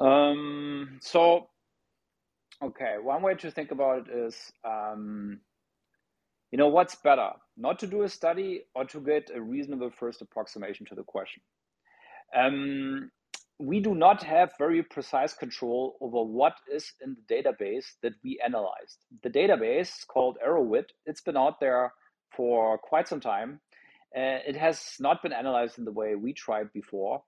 [0.00, 1.50] Um, so,
[2.64, 5.38] okay, one way to think about it is, um,
[6.50, 7.28] you know, what's better,
[7.58, 11.42] not to do a study or to get a reasonable first approximation to the question?
[12.34, 13.10] Um,
[13.58, 18.40] we do not have very precise control over what is in the database that we
[18.42, 19.04] analyzed.
[19.22, 21.92] The database called Erowid, it's been out there
[22.34, 23.60] for quite some time.
[24.14, 27.22] Uh, it has not been analyzed in the way we tried before.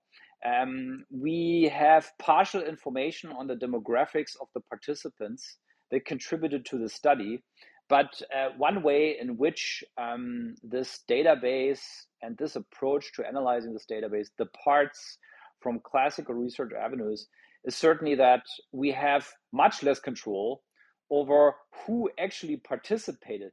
[0.45, 5.57] Um, we have partial information on the demographics of the participants
[5.91, 7.43] that contributed to the study.
[7.89, 11.81] But uh, one way in which um, this database
[12.21, 15.17] and this approach to analyzing this database departs
[15.59, 17.27] from classical research avenues
[17.65, 20.61] is certainly that we have much less control
[21.09, 23.51] over who actually participated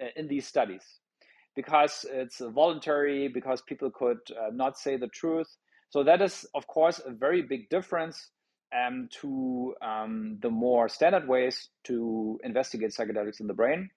[0.00, 0.84] uh, in these studies
[1.58, 5.48] because it's voluntary, because people could uh, not say the truth.
[5.90, 8.30] So that is, of course, a very big difference
[8.72, 13.90] um, to um, the more standard ways to investigate psychedelics in the brain.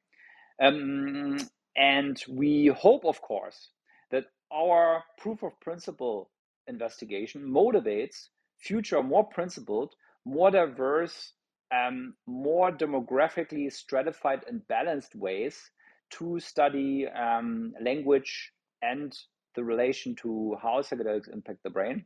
[0.60, 1.38] Um,
[1.76, 3.69] and we hope, of course,
[4.10, 6.32] that our proof of principle
[6.65, 9.93] investigation motivates future more principled,
[10.26, 11.34] more diverse,
[11.71, 15.69] um, more demographically stratified and balanced ways
[16.17, 19.17] to study um, language and
[19.56, 22.06] the relation to how psychedelics impact the brain.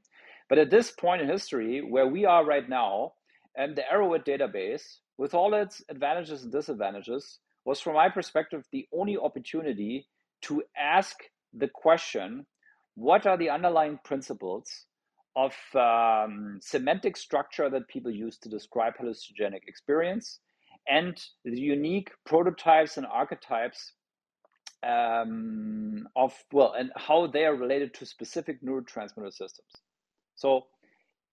[0.49, 3.13] But at this point in history, where we are right now,
[3.55, 8.87] and the Erowid database, with all its advantages and disadvantages, was from my perspective the
[8.93, 10.07] only opportunity
[10.43, 11.15] to ask
[11.53, 12.45] the question
[12.95, 14.85] what are the underlying principles
[15.35, 20.39] of um, semantic structure that people use to describe hallucinogenic experience
[20.87, 23.93] and the unique prototypes and archetypes
[24.83, 29.71] um, of well and how they are related to specific neurotransmitter systems.
[30.35, 30.65] So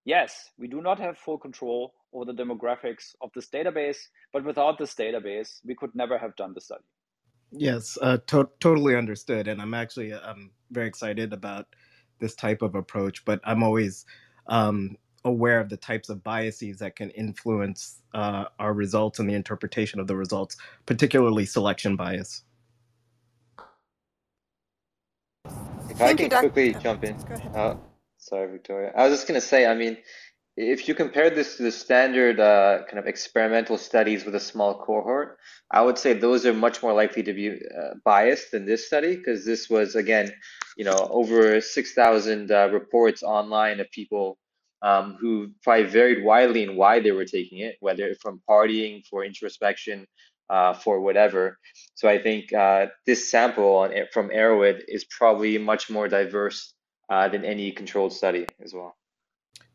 [0.04, 3.98] yes we do not have full control over the demographics of this database
[4.32, 6.84] but without this database we could never have done the study.
[7.50, 11.66] Yes uh, to- totally understood and i'm actually i'm um, very excited about
[12.18, 14.06] this type of approach but i'm always
[14.46, 19.34] um, aware of the types of biases that can influence uh, our results and the
[19.34, 22.42] interpretation of the results particularly selection bias
[26.02, 27.14] If Thank I can you, quickly jump in.
[27.54, 27.76] Uh,
[28.18, 28.92] sorry, Victoria.
[28.96, 29.98] I was just going to say, I mean,
[30.56, 34.74] if you compare this to the standard uh, kind of experimental studies with a small
[34.84, 35.38] cohort,
[35.70, 39.14] I would say those are much more likely to be uh, biased than this study
[39.14, 40.32] because this was, again,
[40.76, 44.38] you know, over 6,000 uh, reports online of people
[44.82, 49.24] um, who probably varied widely in why they were taking it, whether from partying, for
[49.24, 50.08] introspection,
[50.52, 51.58] uh, for whatever.
[51.94, 56.74] So I think uh, this sample on, from Erowid is probably much more diverse
[57.08, 58.94] uh, than any controlled study as well.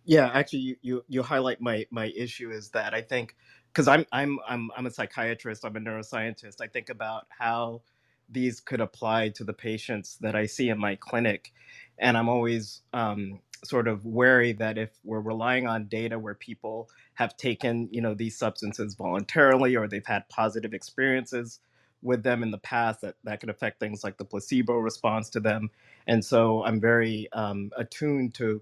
[0.05, 3.35] Yeah, actually, you, you you highlight my my issue is that I think
[3.73, 6.61] because I'm I'm I'm I'm a psychiatrist, I'm a neuroscientist.
[6.61, 7.81] I think about how
[8.29, 11.51] these could apply to the patients that I see in my clinic,
[11.97, 16.89] and I'm always um, sort of wary that if we're relying on data where people
[17.15, 21.59] have taken you know these substances voluntarily or they've had positive experiences
[22.03, 25.39] with them in the past, that that could affect things like the placebo response to
[25.39, 25.69] them.
[26.07, 28.61] And so I'm very um, attuned to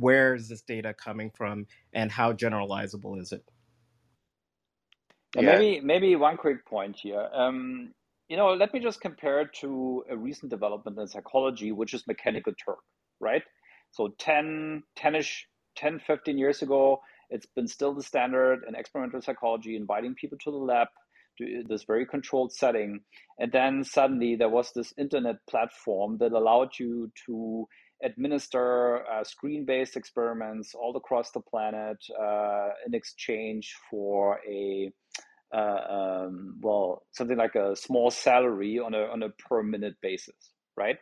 [0.00, 3.44] where is this data coming from and how generalizable is it?
[5.36, 5.46] And Yeah.
[5.46, 7.28] maybe maybe one quick point here.
[7.32, 7.92] Um,
[8.28, 12.06] you know, let me just compare it to a recent development in psychology, which is
[12.06, 12.78] mechanical Turk,
[13.20, 13.42] right?
[13.94, 19.76] So 10, 10-ish, 10, 15 years ago, it's been still the standard in experimental psychology,
[19.76, 20.88] inviting people to the lab,
[21.38, 23.00] to this very controlled setting.
[23.38, 27.68] And then suddenly there was this internet platform that allowed you to
[28.02, 34.92] administer uh, screen-based experiments all across the planet uh, in exchange for a
[35.54, 40.34] uh, um, well, something like a small salary on a on a per minute basis,
[40.76, 40.96] right?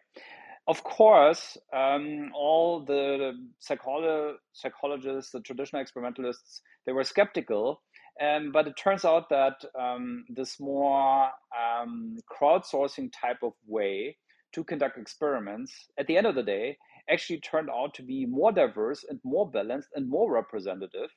[0.68, 7.82] Of course, um, all the psycholo- psychologists, the traditional experimentalists, they were skeptical.
[8.20, 14.16] Um, but it turns out that um, this more um, crowdsourcing type of way
[14.52, 16.76] to conduct experiments, at the end of the day,
[17.10, 21.10] actually turned out to be more diverse and more balanced and more representative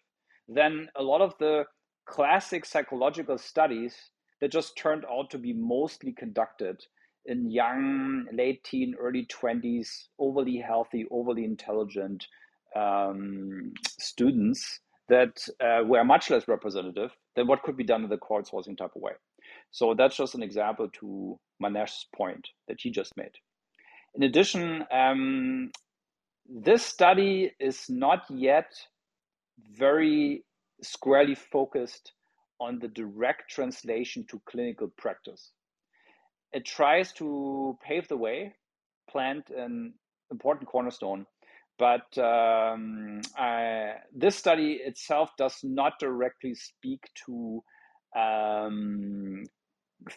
[0.48, 1.66] than a lot of the
[2.06, 3.96] classic psychological studies
[4.40, 6.82] that just turned out to be mostly conducted
[7.26, 12.28] in young, late teen, early 20s, overly healthy, overly intelligent
[12.76, 18.18] um, students that uh, were much less representative than what could be done in the
[18.18, 19.14] crowdsourcing type of way.
[19.72, 23.32] So that's just an example to Manesh's point that he just made.
[24.16, 25.72] In addition, um,
[26.48, 28.72] this study is not yet
[29.78, 30.44] very
[30.82, 32.14] squarely focused
[32.60, 35.52] on the direct translation to clinical practice.
[36.56, 38.56] It tries to pave the way,
[39.10, 39.94] plant an
[40.32, 41.26] important cornerstone,
[41.78, 47.62] but um, I, this study itself does not directly speak to
[48.16, 49.44] um,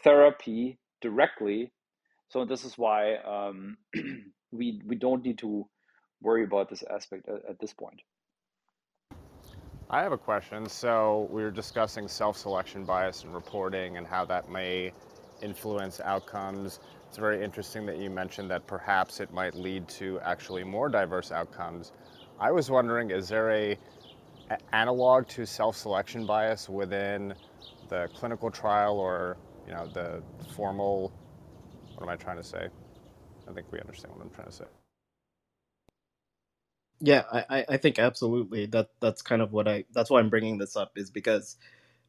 [0.04, 1.72] therapy directly.
[2.28, 3.76] So this is why um,
[4.52, 5.68] we we don't need to
[6.22, 8.00] worry about this aspect at, at this point.
[9.90, 10.68] I have a question.
[10.68, 14.92] So we were discussing self-selection bias and reporting and how that may
[15.42, 16.80] influence outcomes.
[17.08, 21.32] It's very interesting that you mentioned that perhaps it might lead to actually more diverse
[21.32, 21.92] outcomes.
[22.40, 23.78] I was wondering, is there a,
[24.50, 27.34] a analog to self-selection bias within
[27.88, 30.22] the clinical trial or you know the
[30.54, 31.12] formal?
[31.94, 32.68] What am I trying to say?
[33.48, 34.64] I think we understand what I'm trying to say.
[37.00, 38.66] Yeah, I, I think absolutely.
[38.66, 39.84] That that's kind of what I.
[39.92, 41.56] That's why I'm bringing this up is because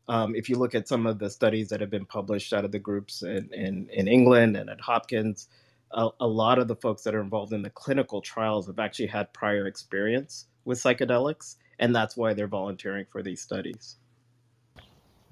[0.09, 2.71] um, if you look at some of the studies that have been published out of
[2.71, 5.47] the groups in in, in England and at Hopkins,
[5.91, 9.07] a, a lot of the folks that are involved in the clinical trials have actually
[9.07, 13.97] had prior experience with psychedelics, and that's why they're volunteering for these studies.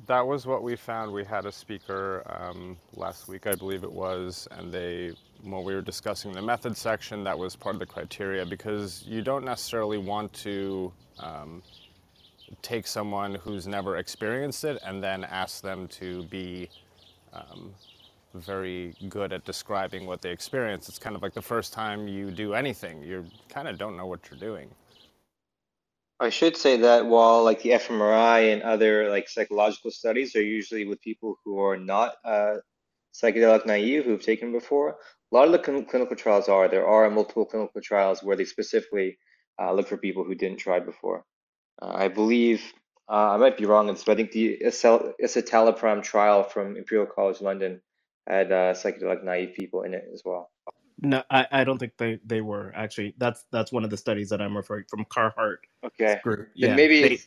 [0.05, 1.11] That was what we found.
[1.11, 5.11] We had a speaker um, last week, I believe it was, and they,
[5.41, 9.23] when we were discussing the method section, that was part of the criteria because you
[9.23, 11.63] don't necessarily want to um,
[12.61, 16.69] take someone who's never experienced it and then ask them to be
[17.33, 17.73] um,
[18.33, 20.89] very good at describing what they experience.
[20.89, 24.05] It's kind of like the first time you do anything, you kind of don't know
[24.05, 24.69] what you're doing.
[26.19, 30.85] I should say that while like the fMRI and other like psychological studies are usually
[30.85, 32.55] with people who are not uh,
[33.13, 34.89] psychedelic naive who've taken before,
[35.31, 36.67] a lot of the cl- clinical trials are.
[36.67, 39.17] There are multiple clinical trials where they specifically
[39.61, 41.23] uh, look for people who didn't try before.
[41.81, 42.61] Uh, I believe
[43.09, 47.41] uh, I might be wrong, but I think the acel- escitalopram trial from Imperial College
[47.41, 47.81] London
[48.27, 50.51] had uh, psychedelic naive people in it as well.
[51.01, 53.13] No, I, I don't think they, they were actually.
[53.17, 56.49] That's that's one of the studies that I'm referring from Carhart Okay, group.
[56.57, 57.19] then maybe they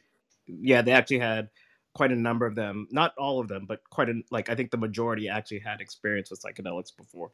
[0.46, 1.48] yeah they actually had
[1.94, 2.88] quite a number of them.
[2.90, 6.30] Not all of them, but quite a like I think the majority actually had experience
[6.30, 7.30] with psychedelics before.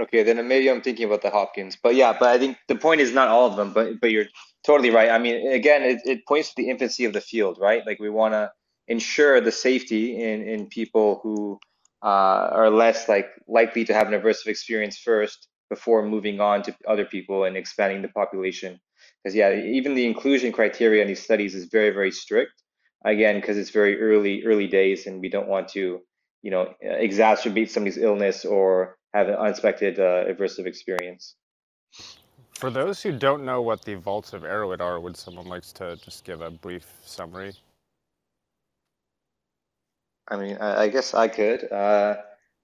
[0.00, 3.00] Okay, then maybe I'm thinking about the Hopkins, but yeah, but I think the point
[3.00, 4.26] is not all of them, but but you're
[4.64, 5.10] totally right.
[5.10, 7.82] I mean, again, it, it points to the infancy of the field, right?
[7.86, 8.52] Like we want to
[8.88, 11.58] ensure the safety in in people who
[12.02, 16.74] uh, are less like likely to have an aversive experience first before moving on to
[16.86, 18.80] other people and expanding the population.
[19.22, 22.52] Because yeah, even the inclusion criteria in these studies is very very strict.
[23.04, 26.00] Again, because it's very early early days, and we don't want to
[26.42, 31.34] you know exacerbate somebody's illness or have an unexpected uh, aversive experience.
[32.58, 35.96] For those who don't know what the vaults of Erowid are, would someone like to
[36.02, 37.54] just give a brief summary?
[40.26, 41.70] I mean, I, guess I could.
[41.70, 42.16] Uh,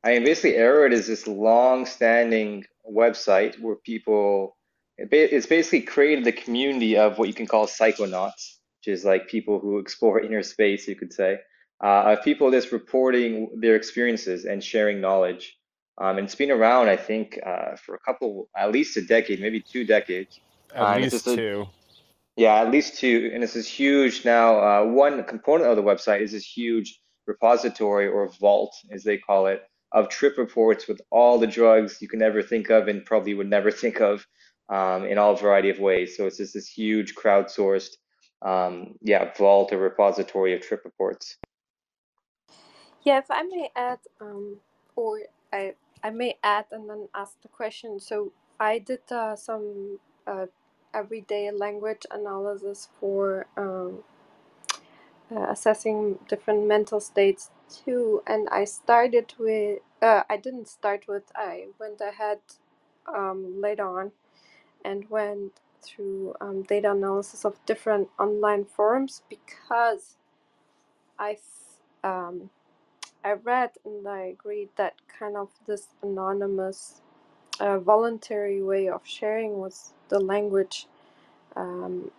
[0.02, 4.56] I mean, basically, Erowid is this long-standing website where people.
[4.98, 9.60] It's basically created the community of what you can call psychonauts, which is like people
[9.60, 11.38] who explore inner space, you could say,
[11.84, 15.56] uh, of people just reporting their experiences and sharing knowledge.
[15.98, 19.40] Um, and it's been around, I think, uh, for a couple, at least a decade,
[19.40, 20.40] maybe two decades.
[20.74, 21.66] At Uh, least just a, two.
[22.36, 23.30] yeah, at least two.
[23.32, 24.58] And this is huge now.
[24.58, 29.46] Uh, one component of the website is this huge repository or vault, as they call
[29.46, 33.34] it, of trip reports with all the drugs you can ever think of and probably
[33.34, 34.26] would never think of
[34.68, 36.16] um, in all variety of ways.
[36.16, 37.90] So it's just this huge crowdsourced,
[38.42, 41.36] um, yeah, vault or repository of trip reports.
[43.04, 44.56] Yeah, if I may add, um,
[44.96, 45.20] or
[45.52, 45.74] I
[46.04, 47.98] I may add and then ask the question.
[47.98, 50.46] So I did uh, some uh,
[50.92, 54.04] everyday language analysis for um,
[55.34, 59.80] uh, assessing different mental states too, and I started with.
[60.02, 61.24] Uh, I didn't start with.
[61.34, 62.40] I went ahead
[63.06, 64.12] um, later on
[64.84, 70.16] and went through um, data analysis of different online forums because
[71.18, 71.38] I.
[72.04, 72.50] Um,
[73.24, 77.02] I read and I agreed that kind of this anonymous,
[77.60, 80.86] uh, voluntary way of sharing was the language
[81.56, 82.10] um,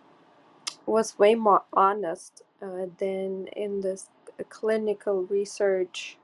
[0.86, 4.08] was way more honest uh, than in this
[4.50, 6.18] clinical research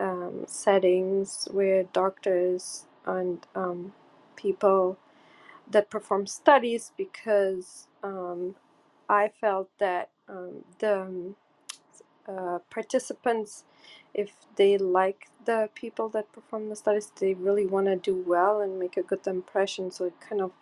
[0.00, 3.92] um, settings where doctors and um,
[4.36, 4.98] people
[5.70, 8.56] that perform studies because um,
[9.08, 11.34] I felt that um, the
[12.28, 13.64] uh, participants,
[14.14, 18.60] if they like the people that perform the studies, they really want to do well
[18.62, 19.90] and make a good impression.
[19.92, 20.52] So it kind of,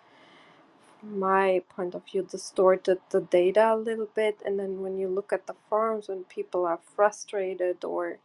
[1.03, 4.39] my point of view, distorted the data a little bit.
[4.47, 8.19] And then when you look at the forums, when people are frustrated or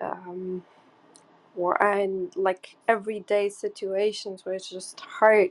[0.00, 0.64] um,
[1.56, 5.50] or in like everyday situations where it's just hard,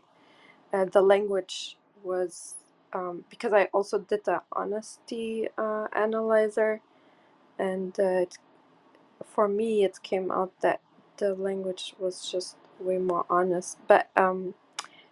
[0.74, 2.56] uh, the language was
[2.94, 6.82] um, because I also did the honesty uh, analyzer
[7.60, 8.38] and uh, it
[9.26, 10.82] for me it came out that
[11.18, 14.56] the language was just way more honest but um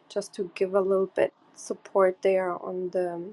[0.10, 3.24] just to give a little bit support there on the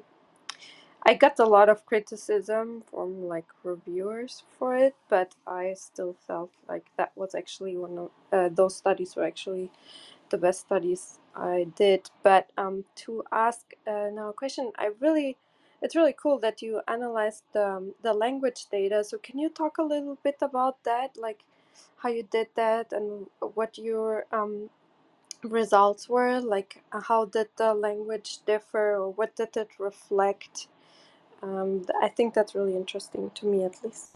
[1.05, 6.51] i got a lot of criticism from like reviewers for it but i still felt
[6.69, 9.71] like that was actually one of uh, those studies were actually
[10.31, 12.11] the best studies I did.
[12.23, 15.37] But um, to ask uh, now a question, I really,
[15.83, 19.05] it's really cool that you analyzed the, um, the language data.
[19.05, 21.41] So can you talk a little bit about that, like
[21.99, 24.71] how you did that and what your um,
[25.43, 26.41] results were?
[26.41, 30.69] Like uh, how did the language differ or what did it reflect?
[31.43, 34.15] Um, I think that's really interesting to me at least.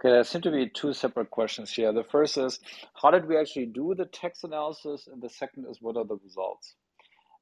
[0.00, 1.92] Okay, there seem to be two separate questions here.
[1.92, 2.60] The first is,
[2.94, 5.08] how did we actually do the text analysis?
[5.12, 6.76] And the second is, what are the results?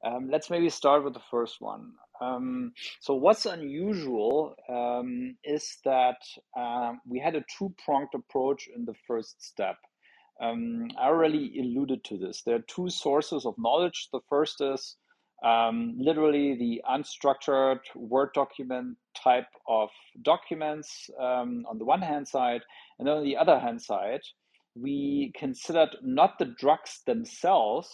[0.05, 1.93] Um, let's maybe start with the first one.
[2.21, 6.17] Um, so, what's unusual um, is that
[6.57, 9.77] um, we had a two pronged approach in the first step.
[10.41, 12.43] Um, I already alluded to this.
[12.43, 14.09] There are two sources of knowledge.
[14.11, 14.95] The first is
[15.43, 19.89] um, literally the unstructured Word document type of
[20.21, 22.61] documents um, on the one hand side,
[22.97, 24.21] and then on the other hand side,
[24.75, 27.89] we considered not the drugs themselves,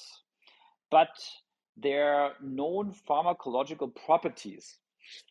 [0.92, 1.10] but
[1.78, 4.78] their known pharmacological properties.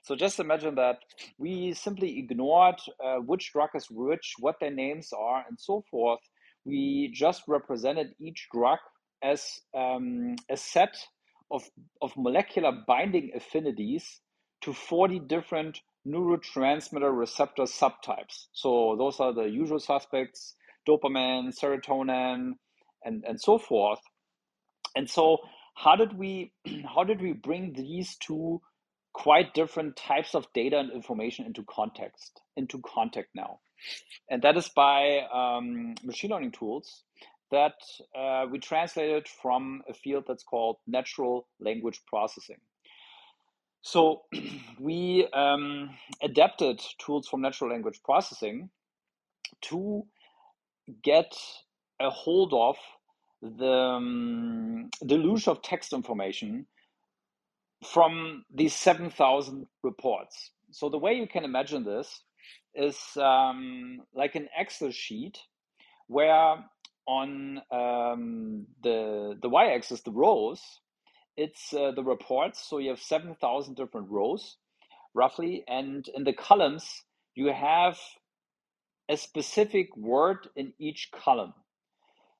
[0.02, 0.98] So just imagine that
[1.38, 6.20] we simply ignored uh, which drug is which, what their names are, and so forth.
[6.64, 8.78] We just represented each drug
[9.22, 10.96] as um, a set
[11.50, 11.62] of,
[12.00, 14.20] of molecular binding affinities
[14.62, 18.46] to 40 different neurotransmitter receptor subtypes.
[18.52, 20.56] So those are the usual suspects
[20.88, 22.52] dopamine, serotonin,
[23.04, 24.00] and, and so forth.
[24.96, 25.38] And so
[25.74, 26.52] how did we
[26.94, 28.60] how did we bring these two
[29.12, 33.60] quite different types of data and information into context into contact now?
[34.30, 37.02] And that is by um, machine learning tools
[37.50, 37.74] that
[38.16, 42.56] uh, we translated from a field that's called natural language processing.
[43.82, 44.22] So
[44.80, 45.90] we um,
[46.22, 48.70] adapted tools from natural language processing
[49.62, 50.04] to
[51.02, 51.34] get
[52.00, 52.76] a hold of
[53.42, 56.66] the um, deluge of text information
[57.86, 60.52] from these 7,000 reports.
[60.72, 62.22] So the way you can imagine this
[62.74, 65.38] is um, like an Excel sheet
[66.08, 66.56] where
[67.06, 70.60] on um, the the y-axis, the rows,
[71.36, 72.66] it's uh, the reports.
[72.68, 74.56] So you have seven thousand different rows,
[75.14, 77.98] roughly, and in the columns you have
[79.10, 81.54] a specific word in each column.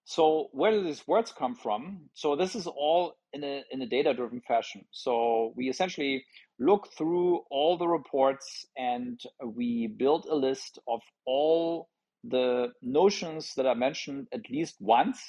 [0.05, 2.11] So where do these words come from?
[2.15, 4.85] So this is all in a in a data-driven fashion.
[4.91, 6.25] So we essentially
[6.59, 11.89] look through all the reports and we build a list of all
[12.25, 15.21] the notions that are mentioned at least once.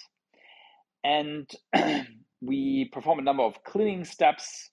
[1.03, 1.49] And
[2.41, 4.69] we perform a number of cleaning steps,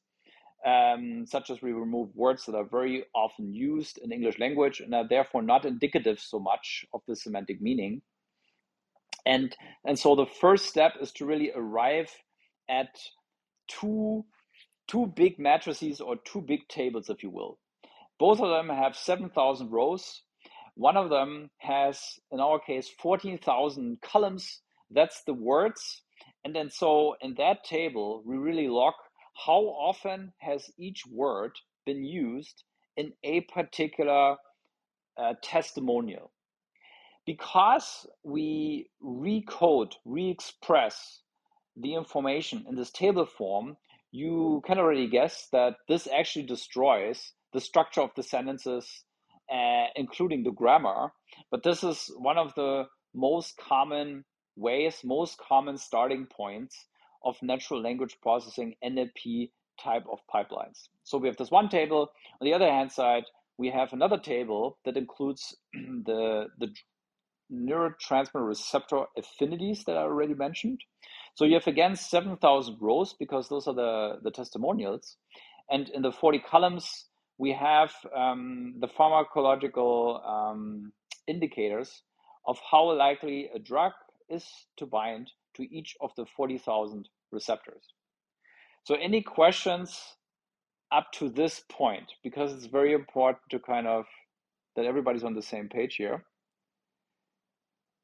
[0.67, 4.95] um, such as we remove words that are very often used in English language and
[4.95, 8.03] are therefore not indicative so much of the semantic meaning
[9.27, 12.11] and and so the first step is to really arrive
[12.69, 12.89] at
[13.69, 14.25] two
[14.89, 17.59] two big matrices or two big tables if you will.
[18.19, 20.23] Both of them have 7000 rows.
[20.75, 22.01] One of them has
[22.31, 24.61] in our case 14000 columns.
[24.91, 26.03] That's the words.
[26.45, 28.95] And then so in that table we really log
[29.47, 31.53] how often has each word
[31.87, 32.65] been used
[32.97, 34.37] in a particular
[35.17, 36.33] uh, testimonial
[37.31, 41.21] because we recode, re-express
[41.77, 43.77] the information in this table form,
[44.11, 49.05] you can already guess that this actually destroys the structure of the sentences,
[49.49, 51.13] uh, including the grammar.
[51.53, 54.25] But this is one of the most common
[54.57, 56.75] ways, most common starting points
[57.25, 60.89] of natural language processing NLP type of pipelines.
[61.05, 62.11] So we have this one table.
[62.41, 63.23] On the other hand side,
[63.57, 66.75] we have another table that includes the, the
[67.53, 70.81] neurotransmitter receptor affinities that I already mentioned.
[71.35, 75.17] So you have again 7,000 rows because those are the, the testimonials.
[75.71, 77.07] And in the 40 columns,
[77.39, 80.93] we have um, the pharmacological um,
[81.27, 82.03] indicators
[82.47, 83.93] of how likely a drug
[84.29, 84.45] is
[84.77, 87.83] to bind to each of the 40,000 receptors.
[88.85, 89.99] So any questions
[90.93, 94.07] up to this point, because it's very important to kind of
[94.77, 96.25] that everybody's on the same page here.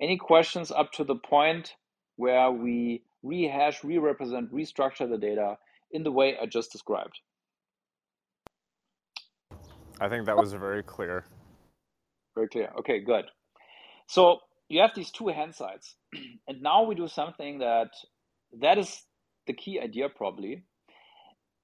[0.00, 1.74] Any questions up to the point
[2.16, 5.56] where we rehash, re-represent, restructure the data
[5.90, 7.20] in the way I just described?
[10.00, 11.24] I think that was very clear.
[12.34, 12.70] Very clear.
[12.78, 13.24] Okay, good.
[14.06, 15.96] So you have these two hand sides,
[16.48, 17.88] and now we do something that
[18.60, 19.02] that is
[19.46, 20.64] the key idea probably,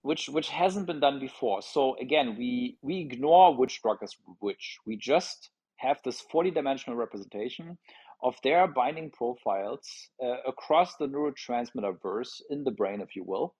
[0.01, 1.61] which which hasn't been done before.
[1.61, 4.79] So again, we we ignore which drug is which.
[4.87, 7.77] We just have this 40 dimensional representation
[8.23, 13.55] of their binding profiles uh, across the neurotransmitter verse in the brain, if you will.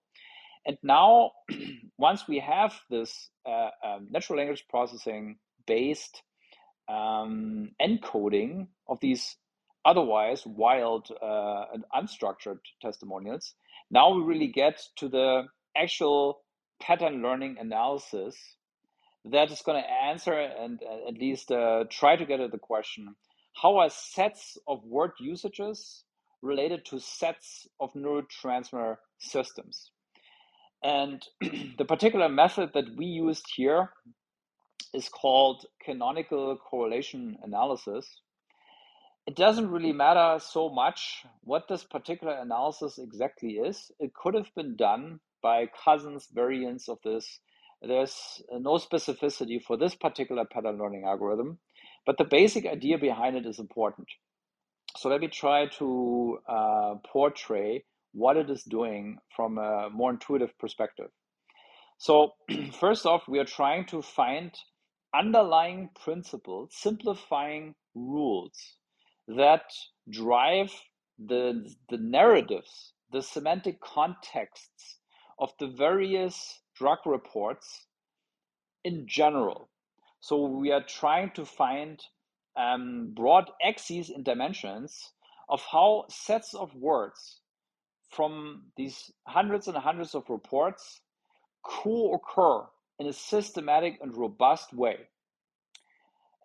[0.65, 1.31] And now,
[1.97, 5.37] once we have this uh, um, natural language processing
[5.67, 6.21] based
[6.89, 9.35] um, encoding of these
[9.85, 13.53] otherwise wild uh, and unstructured testimonials,
[13.91, 15.43] now we really get to the
[15.75, 16.41] actual
[16.81, 18.35] pattern learning analysis
[19.25, 22.57] that is going to answer and uh, at least uh, try to get at the
[22.57, 23.15] question
[23.53, 26.03] how are sets of word usages
[26.41, 29.91] related to sets of neurotransmitter systems?
[30.83, 31.25] And
[31.77, 33.91] the particular method that we used here
[34.93, 38.07] is called canonical correlation analysis.
[39.25, 43.91] It doesn't really matter so much what this particular analysis exactly is.
[43.99, 47.39] It could have been done by cousins, variants of this.
[47.81, 51.59] There's no specificity for this particular pattern learning algorithm.
[52.05, 54.07] But the basic idea behind it is important.
[54.97, 60.57] So let me try to uh, portray what it is doing from a more intuitive
[60.59, 61.09] perspective.
[61.97, 62.33] So,
[62.79, 64.51] first off, we are trying to find
[65.15, 68.77] underlying principles, simplifying rules
[69.27, 69.63] that
[70.09, 70.71] drive
[71.17, 74.99] the, the narratives, the semantic contexts
[75.39, 77.87] of the various drug reports
[78.83, 79.69] in general.
[80.23, 81.99] So we are trying to find
[82.55, 85.11] um, broad axes and dimensions
[85.49, 87.41] of how sets of words
[88.09, 91.01] from these hundreds and hundreds of reports
[91.61, 92.61] co-occur
[92.99, 95.09] in a systematic and robust way.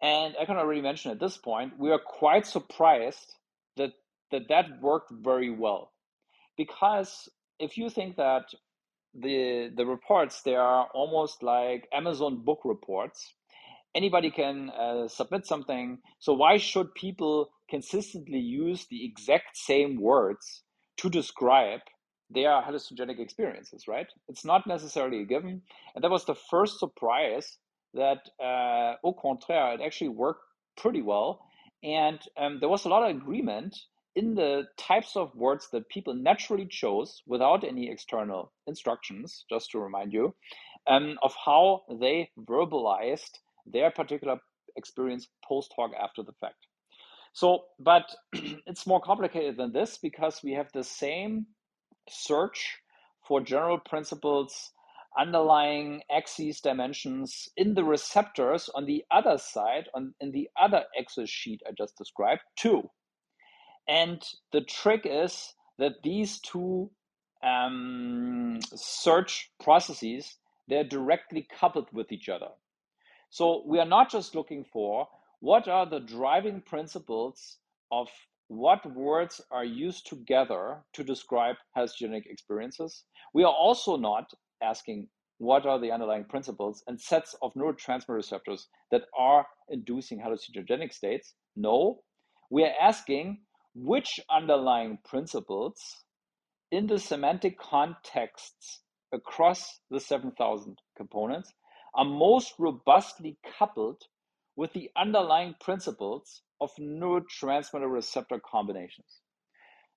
[0.03, 3.33] And I can already mention at this point, we are quite surprised
[3.77, 3.93] that
[4.33, 5.93] that, that worked very well.
[6.57, 7.29] Because
[7.61, 8.47] if you think that
[9.15, 13.35] the the reports they are almost like Amazon book reports,
[14.01, 15.87] anybody can uh, submit something.
[16.25, 17.37] So why should people
[17.75, 20.63] consistently use the exact same words
[21.01, 21.81] to describe
[22.31, 24.07] their hallucinogenic experiences, right?
[24.29, 25.63] It's not necessarily a given.
[25.95, 27.47] And that was the first surprise
[27.95, 30.45] that, uh, au contraire, it actually worked
[30.77, 31.31] pretty well.
[31.83, 33.75] And um, there was a lot of agreement
[34.15, 39.79] in the types of words that people naturally chose without any external instructions, just to
[39.79, 40.35] remind you,
[40.87, 43.35] um, of how they verbalized
[43.73, 44.39] their particular
[44.77, 46.67] experience post hoc after the fact.
[47.33, 48.05] So, but
[48.67, 51.47] it's more complicated than this because we have the same
[52.09, 52.79] search
[53.27, 54.73] for general principles
[55.19, 61.27] underlying axes dimensions in the receptors on the other side, on in the other Excel
[61.27, 62.89] sheet I just described too.
[63.89, 66.91] And the trick is that these two
[67.43, 70.37] um, search processes,
[70.69, 72.51] they're directly coupled with each other.
[73.31, 75.09] So we are not just looking for
[75.41, 77.59] what are the driving principles
[77.93, 78.09] of
[78.49, 83.05] what words are used together to describe hallucinogenic experiences.
[83.35, 88.69] We are also not asking what are the underlying principles and sets of neurotransmitter receptors
[88.91, 91.35] that are inducing hallucinogenic states.
[91.55, 92.01] No,
[92.51, 93.43] we are asking
[93.75, 95.77] which underlying principles
[96.73, 98.81] in the semantic contexts
[99.13, 101.53] across the 7,000 components
[101.99, 104.01] are most robustly coupled
[104.55, 109.21] with the underlying principles of neurotransmitter receptor combinations.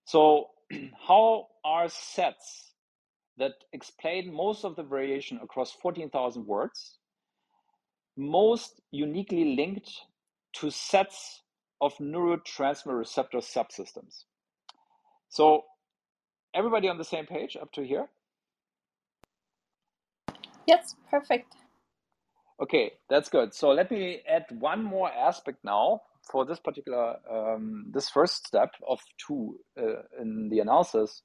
[0.06, 0.48] So,
[1.08, 2.72] how are sets
[3.38, 6.98] that explain most of the variation across 14,000 words
[8.18, 9.92] most uniquely linked
[10.54, 11.44] to sets
[11.82, 14.24] of neurotransmitter receptor subsystems?
[15.30, 15.66] So,
[16.56, 18.08] everybody on the same page up to here?
[20.66, 21.61] Yes, perfect.
[22.62, 23.54] Okay, that's good.
[23.54, 26.02] So let me add one more aspect now
[26.32, 31.24] for this particular um, this first step of two uh, in the analysis.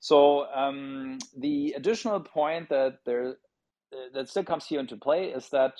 [0.00, 3.36] So um, the additional point that there
[3.92, 5.74] uh, that still comes here into play is that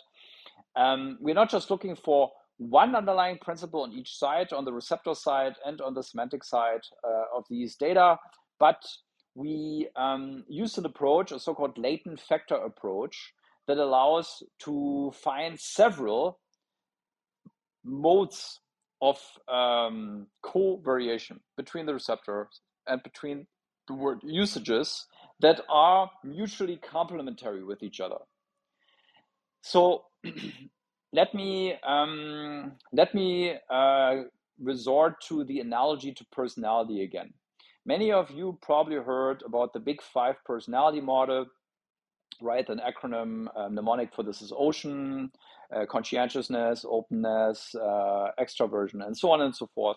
[0.76, 5.14] um, we're not just looking for one underlying principle on each side, on the receptor
[5.14, 8.16] side and on the semantic side uh, of these data,
[8.60, 8.80] but
[9.34, 13.32] we um, use an approach, a so-called latent factor approach,
[13.74, 16.38] that allows to find several
[17.84, 18.60] modes
[19.00, 19.18] of
[19.48, 23.46] um, co-variation between the receptors and between
[23.88, 25.06] the word usages
[25.40, 28.18] that are mutually complementary with each other.
[29.62, 30.04] So
[31.12, 34.16] let me um, let me uh,
[34.60, 37.32] resort to the analogy to personality again.
[37.86, 41.46] Many of you probably heard about the Big Five personality model,
[42.42, 42.68] right?
[42.68, 45.30] An acronym uh, mnemonic for this is ocean,
[45.74, 49.96] uh, conscientiousness, openness, uh, extraversion, and so on and so forth.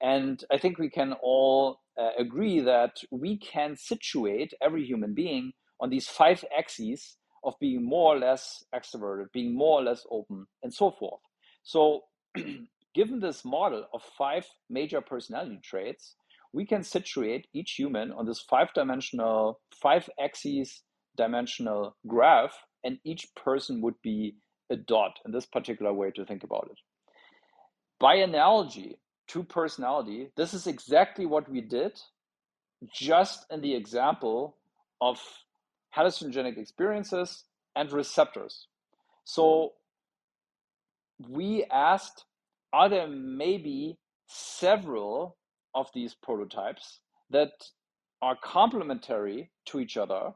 [0.00, 5.52] And I think we can all uh, agree that we can situate every human being
[5.80, 10.46] on these five axes of being more or less extroverted, being more or less open,
[10.62, 11.20] and so forth.
[11.62, 12.02] So,
[12.94, 16.16] given this model of five major personality traits,
[16.52, 20.82] we can situate each human on this five dimensional, five axes
[21.16, 24.36] dimensional graph, and each person would be
[24.70, 26.78] a dot in this particular way to think about it.
[28.00, 28.98] By analogy
[29.28, 32.00] to personality, this is exactly what we did
[32.92, 34.56] just in the example
[35.00, 35.20] of
[35.96, 37.44] hallucinogenic experiences
[37.76, 38.66] and receptors.
[39.24, 39.72] So
[41.28, 42.24] we asked,
[42.72, 45.36] are there maybe several
[45.74, 47.00] of these prototypes
[47.30, 47.52] that
[48.20, 50.32] are complementary to each other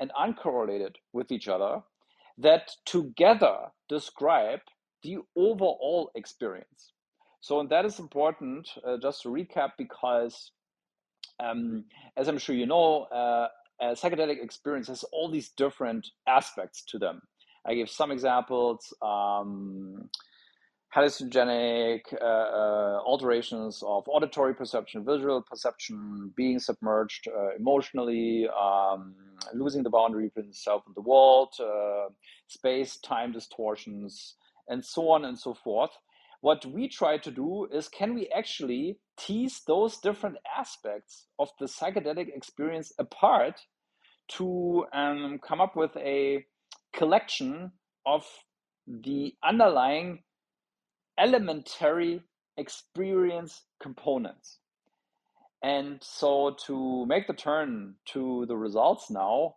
[0.00, 1.82] and uncorrelated with each other
[2.38, 3.56] that together
[3.88, 4.60] describe
[5.02, 6.92] the overall experience.
[7.40, 10.50] So, and that is important uh, just to recap because,
[11.40, 11.84] um,
[12.16, 13.48] as I'm sure you know, uh,
[13.82, 17.22] psychedelic experience has all these different aspects to them.
[17.66, 18.92] I give some examples.
[19.02, 20.08] Um,
[20.94, 29.14] hallucinogenic uh, uh, alterations of auditory perception, visual perception, being submerged uh, emotionally, um,
[29.54, 32.08] losing the boundary between self and the world, uh,
[32.46, 34.36] space time distortions,
[34.68, 35.90] and so on and so forth.
[36.40, 41.66] What we try to do is can we actually tease those different aspects of the
[41.66, 43.60] psychedelic experience apart
[44.28, 46.44] to um, come up with a
[46.94, 47.72] collection
[48.06, 48.24] of
[48.86, 50.20] the underlying
[51.18, 52.22] elementary
[52.56, 54.58] experience components.
[55.62, 59.56] And so to make the turn to the results now,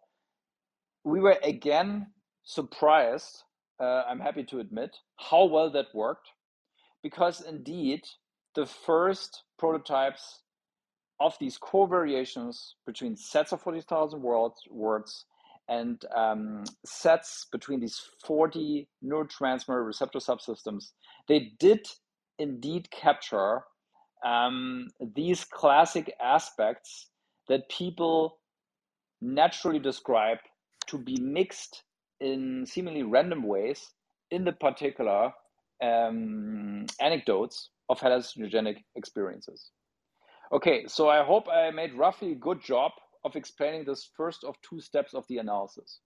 [1.03, 2.07] we were again
[2.43, 3.43] surprised,
[3.79, 6.27] uh, I'm happy to admit, how well that worked.
[7.03, 8.01] Because indeed,
[8.55, 10.41] the first prototypes
[11.19, 15.25] of these core variations between sets of 40,000 words, words
[15.69, 20.91] and um, sets between these 40 neurotransmitter receptor subsystems,
[21.31, 21.87] they did
[22.39, 23.61] indeed capture
[24.25, 27.07] um, these classic aspects
[27.47, 28.37] that people
[29.21, 30.39] naturally describe
[30.87, 31.83] to be mixed
[32.19, 33.79] in seemingly random ways
[34.31, 35.31] in the particular
[35.81, 39.69] um, anecdotes of hallucinogenic experiences.
[40.51, 42.91] Okay, so I hope I made roughly a good job
[43.23, 46.01] of explaining this first of two steps of the analysis.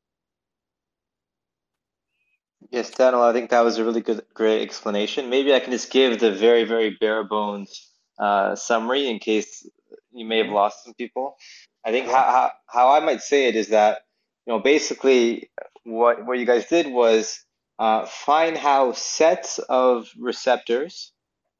[2.71, 5.29] Yes, Daniel, I think that was a really good, great explanation.
[5.29, 7.89] Maybe I can just give the very, very bare bones
[8.19, 9.67] uh, summary in case
[10.11, 11.37] you may have lost some people.
[11.85, 13.99] I think how, how, how I might say it is that,
[14.45, 15.51] you know, basically
[15.83, 17.45] what, what you guys did was
[17.79, 21.13] uh, find how sets of receptors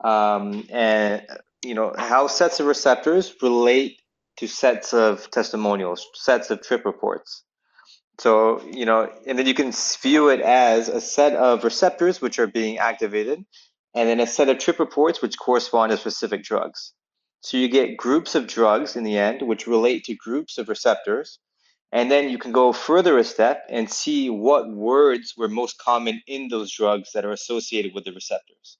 [0.03, 1.25] um, and,
[1.63, 4.01] you know, how sets of receptors relate
[4.37, 7.44] to sets of testimonials, sets of trip reports.
[8.19, 12.39] So, you know, and then you can view it as a set of receptors which
[12.39, 13.43] are being activated,
[13.93, 16.93] and then a set of trip reports which correspond to specific drugs.
[17.41, 21.39] So you get groups of drugs in the end which relate to groups of receptors.
[21.91, 26.21] And then you can go further a step and see what words were most common
[26.27, 28.77] in those drugs that are associated with the receptors.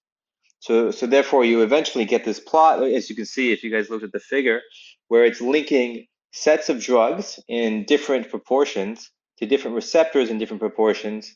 [0.60, 3.90] So, so therefore, you eventually get this plot, as you can see if you guys
[3.90, 4.62] looked at the figure,
[5.10, 11.36] where it's linking sets of drugs in different proportions to different receptors in different proportions,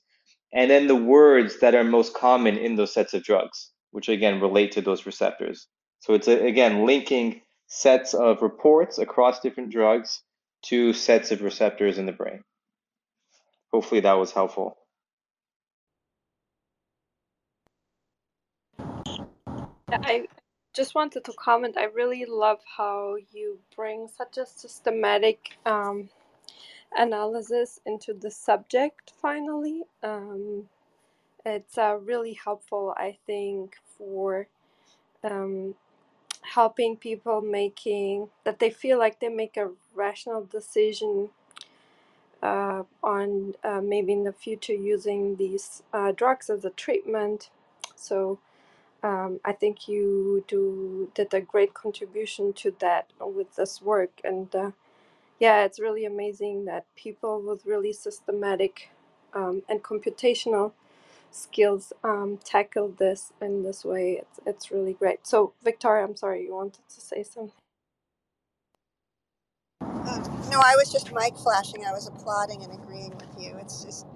[0.53, 4.41] and then the words that are most common in those sets of drugs, which again
[4.41, 5.67] relate to those receptors.
[5.99, 10.21] So it's again linking sets of reports across different drugs
[10.63, 12.41] to sets of receptors in the brain.
[13.71, 14.77] Hopefully that was helpful.
[19.91, 20.27] I
[20.73, 21.77] just wanted to comment.
[21.77, 26.09] I really love how you bring such a systematic um,
[26.95, 29.83] analysis into the subject finally.
[30.03, 30.69] Um,
[31.45, 34.47] it's uh, really helpful, I think, for
[35.23, 35.75] um,
[36.41, 41.29] helping people making that they feel like they make a rational decision
[42.41, 47.49] uh, on uh, maybe in the future using these uh, drugs as a treatment.
[47.95, 48.39] So
[49.03, 54.53] um, I think you do did a great contribution to that with this work, and
[54.55, 54.71] uh,
[55.39, 58.89] yeah, it's really amazing that people with really systematic
[59.33, 60.73] um, and computational
[61.31, 64.21] skills um, tackle this in this way.
[64.21, 65.27] It's it's really great.
[65.27, 67.51] So Victoria, I'm sorry, you wanted to say something.
[70.07, 71.85] Um, no, I was just mic flashing.
[71.85, 73.57] I was applauding and agreeing with you.
[73.59, 74.07] It's just,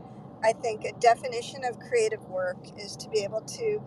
[0.44, 3.82] I think a definition of creative work is to be able to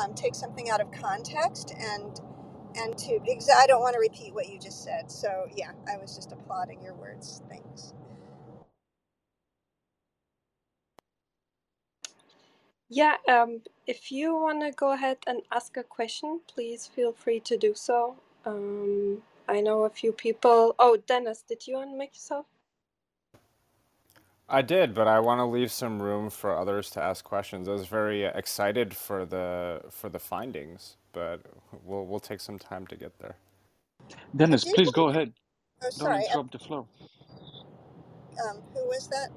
[0.00, 2.20] um, take something out of context and
[2.76, 5.10] and to because I don't want to repeat what you just said.
[5.10, 7.42] So yeah, I was just applauding your words.
[7.48, 7.94] Thanks.
[12.88, 17.40] Yeah, um, if you want to go ahead and ask a question, please feel free
[17.40, 18.16] to do so.
[18.46, 20.76] Um, I know a few people.
[20.78, 22.46] Oh, Dennis, did you unmute yourself?
[24.48, 27.68] I did, but I want to leave some room for others to ask questions.
[27.68, 31.42] I was very uh, excited for the for the findings, but
[31.84, 33.36] we'll we'll take some time to get there.
[34.36, 35.32] Dennis, Did please go ahead.
[35.82, 36.88] oh Don't sorry, uh, interrupt the flow.
[38.48, 39.30] um, who was that?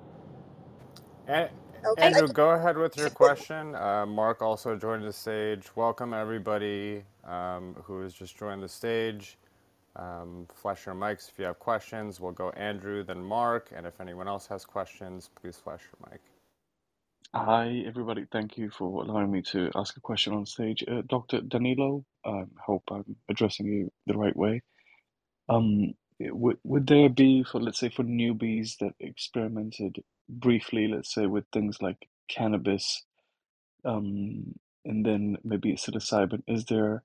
[1.29, 1.51] A-
[1.85, 3.75] Okay, Andrew, go ahead with your question.
[3.75, 5.75] Uh, Mark also joined the stage.
[5.75, 9.37] Welcome everybody um, who has just joined the stage.
[9.95, 12.19] Um, flash your mics if you have questions.
[12.19, 16.21] We'll go Andrew, then Mark, and if anyone else has questions, please flash your mic.
[17.31, 18.25] Hi, everybody.
[18.31, 20.83] Thank you for allowing me to ask a question on stage.
[20.89, 21.41] Uh, Dr.
[21.41, 24.63] Danilo, I hope I'm addressing you the right way.
[25.49, 29.97] Um, would would there be for let's say for newbies that experimented
[30.29, 33.03] briefly, let's say with things like cannabis,
[33.85, 34.55] um,
[34.85, 37.03] and then maybe psilocybin, is there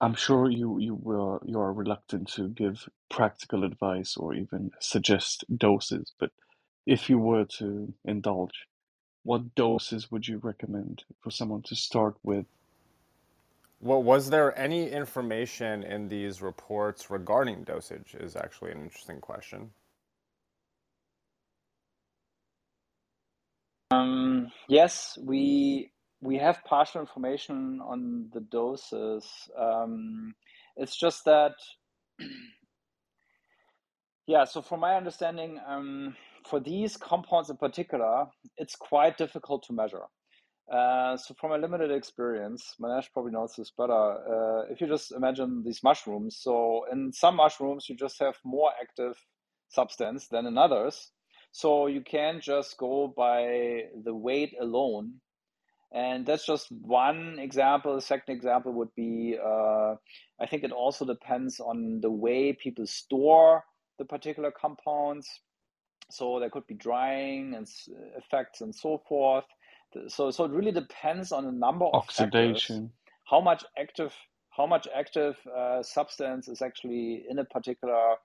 [0.00, 5.44] I'm sure you you will you are reluctant to give practical advice or even suggest
[5.56, 6.30] doses, but
[6.86, 8.67] if you were to indulge,
[9.28, 12.46] what doses would you recommend for someone to start with?
[13.78, 18.16] Well, was there any information in these reports regarding dosage?
[18.18, 19.72] Is actually an interesting question.
[23.90, 25.90] Um, yes, we
[26.22, 29.26] we have partial information on the doses.
[29.58, 30.34] Um,
[30.74, 31.52] it's just that,
[34.26, 34.44] yeah.
[34.44, 36.16] So from my understanding, um,
[36.48, 38.26] for these compounds in particular,
[38.56, 40.04] it's quite difficult to measure.
[40.72, 43.92] Uh, so from a limited experience, Manesh probably knows this better.
[43.92, 48.70] Uh, if you just imagine these mushrooms, so in some mushrooms you just have more
[48.80, 49.16] active
[49.68, 51.10] substance than in others.
[51.52, 55.20] So you can't just go by the weight alone
[55.92, 57.94] And that's just one example.
[57.94, 59.94] The second example would be uh,
[60.40, 63.64] I think it also depends on the way people store
[63.98, 65.28] the particular compounds.
[66.10, 67.66] So there could be drying and
[68.16, 69.44] effects and so forth.
[70.08, 72.76] So, so it really depends on a number of Oxidation.
[72.76, 72.90] factors.
[73.24, 74.14] How much active,
[74.50, 78.16] how much active uh, substance is actually in a particular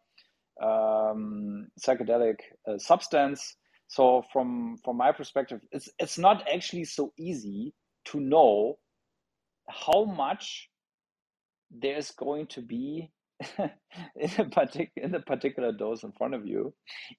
[0.61, 3.55] um, psychedelic uh, substance.
[3.87, 7.73] So from from my perspective, it's it's not actually so easy
[8.05, 8.77] to know
[9.69, 10.69] how much
[11.71, 13.11] there's going to be
[14.15, 16.73] in a particular in particular dose in front of you,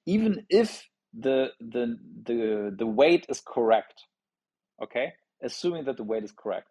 [0.05, 4.03] even if the the the the weight is correct.
[4.83, 5.13] Okay,
[5.43, 6.69] assuming that the weight is correct,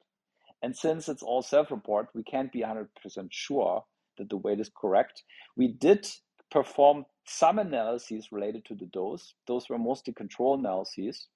[0.62, 3.84] and since it's all self-report, we can't be hundred percent sure
[4.18, 5.22] that the weight is correct.
[5.56, 6.06] We did
[6.50, 9.34] perform some analyses related to the dose.
[9.46, 11.26] Those were mostly control analyses.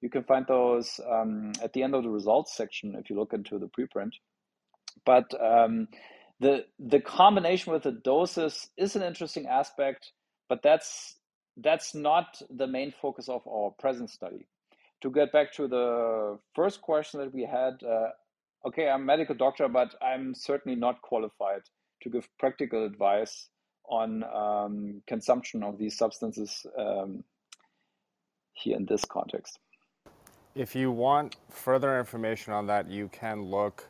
[0.00, 3.32] You can find those um, at the end of the results section if you look
[3.32, 4.12] into the preprint.
[5.04, 5.88] But um,
[6.42, 10.12] the the combination with the doses is an interesting aspect,
[10.48, 11.16] but that's
[11.56, 14.46] that's not the main focus of our present study.
[15.02, 18.10] To get back to the first question that we had, uh,
[18.66, 21.62] okay, I'm a medical doctor, but I'm certainly not qualified
[22.02, 23.48] to give practical advice
[23.88, 27.24] on um, consumption of these substances um,
[28.52, 29.58] here in this context.
[30.54, 33.88] If you want further information on that, you can look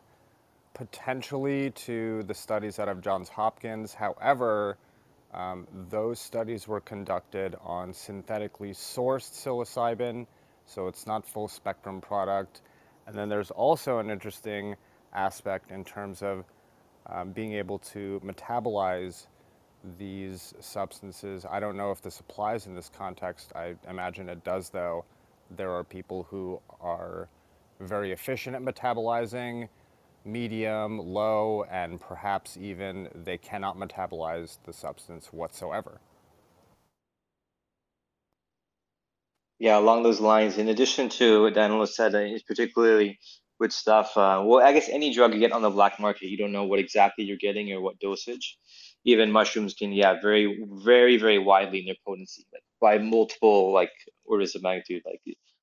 [0.83, 3.95] potentially to the studies out of Johns Hopkins.
[3.95, 4.77] However,
[5.33, 10.27] um, those studies were conducted on synthetically sourced psilocybin,
[10.67, 12.63] so it's not full spectrum product.
[13.07, 14.75] And then there's also an interesting
[15.15, 16.45] aspect in terms of
[17.07, 19.29] um, being able to metabolize
[19.99, 21.47] these substances.
[21.49, 23.53] I don't know if this applies in this context.
[23.55, 25.05] I imagine it does, though.
[25.57, 27.29] There are people who are
[27.79, 29.69] very efficient at metabolizing
[30.25, 36.01] medium, low, and perhaps even they cannot metabolize the substance whatsoever.
[39.59, 43.21] Yeah, along those lines, in addition to what Danilo said, uh, particularly
[43.61, 46.37] with stuff, uh, well, I guess any drug you get on the black market, you
[46.37, 48.59] don't know what exactly you're getting or what dosage.
[49.05, 53.93] Even mushrooms can, yeah, very, very, very widely in their potency, like by multiple like
[54.25, 55.03] orders of magnitude.
[55.07, 55.21] Like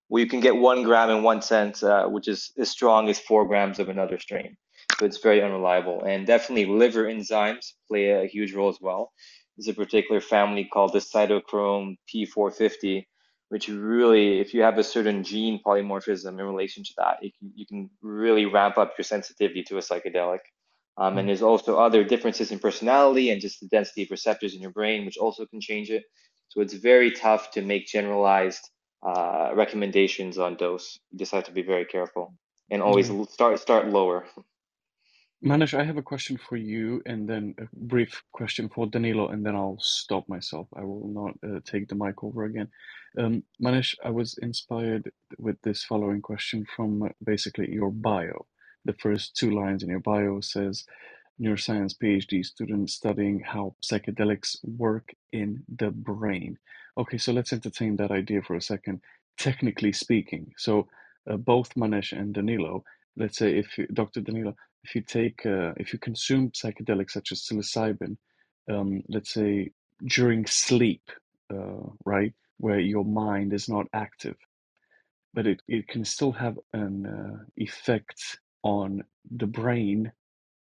[0.10, 3.20] well, you can get one gram in one cent, uh, which is as strong as
[3.20, 4.58] four grams of another strain.
[5.00, 6.04] So it's very unreliable.
[6.04, 9.12] And definitely liver enzymes play a huge role as well.
[9.56, 13.06] There's a particular family called the cytochrome P450,
[13.50, 17.52] which really, if you have a certain gene polymorphism in relation to that, you can,
[17.56, 20.40] you can really ramp up your sensitivity to a psychedelic.
[20.98, 21.28] Um, and hmm.
[21.28, 25.06] there's also other differences in personality and just the density of receptors in your brain,
[25.06, 26.04] which also can change it.
[26.50, 28.70] So it's very tough to make generalized
[29.04, 31.00] uh, recommendations on dose.
[31.12, 32.34] You just have to be very careful
[32.70, 33.30] and always mm.
[33.30, 34.26] start start lower.
[35.44, 39.46] Manish, I have a question for you, and then a brief question for Danilo, and
[39.46, 40.68] then I'll stop myself.
[40.76, 42.68] I will not uh, take the mic over again.
[43.18, 48.48] Um, Manish, I was inspired with this following question from basically your bio.
[48.84, 50.84] The first two lines in your bio says,
[51.42, 56.58] neuroscience PhD student studying how psychedelics work in the brain.
[57.00, 59.02] Okay, so let's entertain that idea for a second.
[59.38, 60.88] Technically speaking, so
[61.32, 62.84] uh, both Manesh and Danilo,
[63.18, 64.22] let's say if you, Dr.
[64.22, 68.18] Danilo, if you take, uh, if you consume psychedelics such as psilocybin,
[68.70, 69.72] um, let's say
[70.08, 71.04] during sleep,
[71.54, 74.36] uh, right, where your mind is not active,
[75.34, 80.12] but it, it can still have an uh, effect on the brain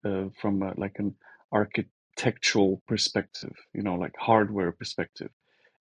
[0.06, 1.16] uh, from like an
[1.54, 5.32] architectural perspective, you know, like hardware perspective,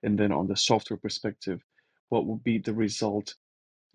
[0.05, 1.62] and then on the software perspective,
[2.11, 3.34] what would be the result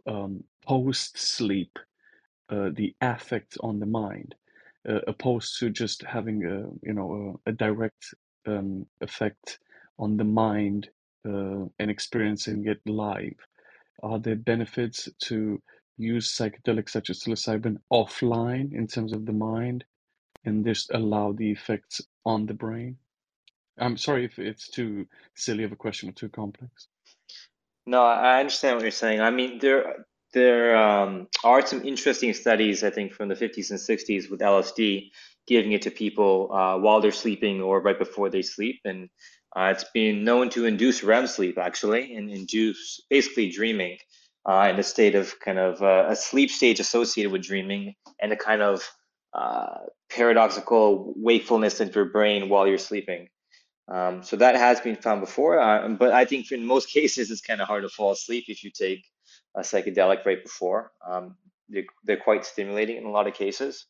[0.07, 1.77] um, post sleep,
[2.49, 4.35] uh, the affect on the mind,
[4.87, 8.13] uh, opposed to just having a you know a, a direct
[8.47, 9.59] um, effect
[9.97, 10.89] on the mind
[11.27, 13.35] uh, and experiencing it live.
[14.01, 15.61] Are there benefits to
[15.97, 19.83] use psychedelics such as psilocybin offline in terms of the mind
[20.45, 22.97] and just allow the effects on the brain?
[23.79, 26.87] I'm sorry if it's too silly of a question or too complex.
[27.85, 29.21] No, I understand what you're saying.
[29.21, 33.79] I mean, there there um, are some interesting studies, I think, from the 50s and
[33.79, 35.09] 60s with LSD,
[35.47, 39.09] giving it to people uh, while they're sleeping or right before they sleep, and
[39.55, 43.97] uh, it's been known to induce REM sleep actually, and induce basically dreaming
[44.47, 48.31] uh, in a state of kind of uh, a sleep stage associated with dreaming and
[48.31, 48.87] a kind of
[49.33, 49.77] uh,
[50.09, 53.27] paradoxical wakefulness in your brain while you're sleeping.
[53.89, 57.41] Um, so that has been found before, uh, but I think in most cases it's
[57.41, 59.05] kind of hard to fall asleep if you take
[59.55, 60.91] a psychedelic right before.
[61.07, 61.35] Um,
[61.69, 63.85] they're, they're quite stimulating in a lot of cases.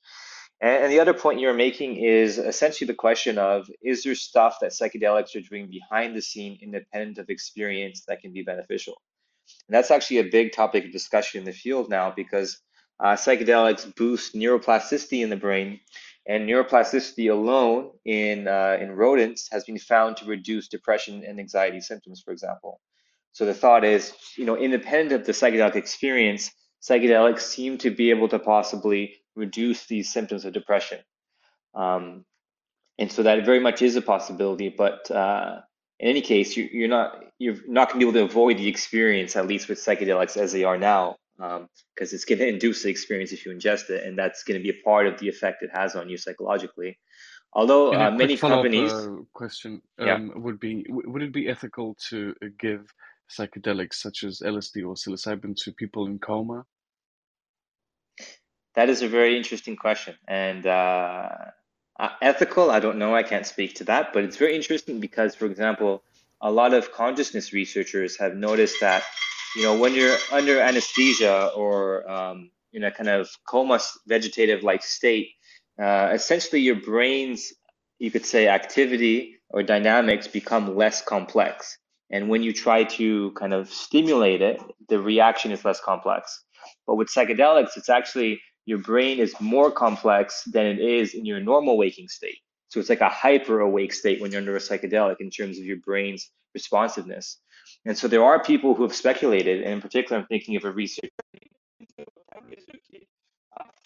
[0.62, 4.58] And, and the other point you're making is essentially the question of is there stuff
[4.62, 9.02] that psychedelics are doing behind the scene, independent of experience, that can be beneficial?
[9.68, 12.60] And that's actually a big topic of discussion in the field now because
[13.00, 15.80] uh, psychedelics boost neuroplasticity in the brain,
[16.30, 21.82] and neuroplasticity alone in uh, in rodents has been found to reduce depression and anxiety
[21.82, 22.80] symptoms, for example.
[23.32, 26.52] So the thought is, you know, independent of the psychedelic experience,
[26.88, 31.00] psychedelics seem to be able to possibly reduce these symptoms of depression.
[31.74, 32.26] Um,
[33.00, 34.70] and so that very much is a possibility.
[34.70, 35.62] But uh,
[36.00, 38.68] in any case, you, are not you're not going to be able to avoid the
[38.68, 42.84] experience, at least with psychedelics as they are now, because um, it's going to induce
[42.84, 45.30] the experience if you ingest it, and that's going to be a part of the
[45.30, 47.00] effect it has on you psychologically.
[47.54, 50.20] Although uh, many companies uh, question um, yeah.
[50.36, 52.94] would be would it be ethical to give
[53.30, 56.66] psychedelics such as LSD or psilocybin to people in coma?
[58.76, 60.16] That is a very interesting question.
[60.28, 61.30] And uh,
[62.00, 65.36] uh, ethical, I don't know, I can't speak to that, but it's very interesting because,
[65.36, 66.04] for example,
[66.42, 69.04] a lot of consciousness researchers have noticed that,
[69.56, 74.84] you know, when you're under anesthesia or um, in a kind of coma vegetative like
[74.84, 75.30] state,
[75.82, 77.54] uh, essentially your brain's,
[77.98, 81.78] you could say, activity or dynamics become less complex.
[82.12, 86.44] And when you try to kind of stimulate it, the reaction is less complex.
[86.86, 91.40] But with psychedelics, it's actually your brain is more complex than it is in your
[91.40, 92.38] normal waking state.
[92.68, 95.66] So it's like a hyper awake state when you're under a psychedelic in terms of
[95.66, 97.40] your brain's responsiveness.
[97.86, 100.72] And so there are people who have speculated, and in particular, I'm thinking of a
[100.72, 101.10] researcher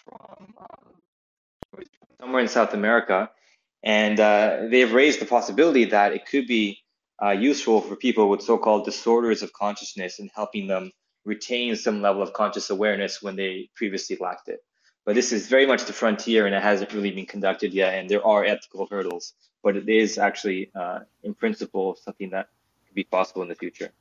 [0.05, 0.55] from
[2.19, 3.29] somewhere in South America,
[3.83, 6.79] and uh, they have raised the possibility that it could be
[7.21, 10.91] uh, useful for people with so-called disorders of consciousness and helping them
[11.25, 14.59] retain some level of conscious awareness when they previously lacked it.
[15.05, 17.95] But this is very much the frontier and it hasn't really been conducted yet.
[17.95, 22.47] And there are ethical hurdles, but it is actually, uh, in principle, something that
[22.93, 23.91] be possible in the future.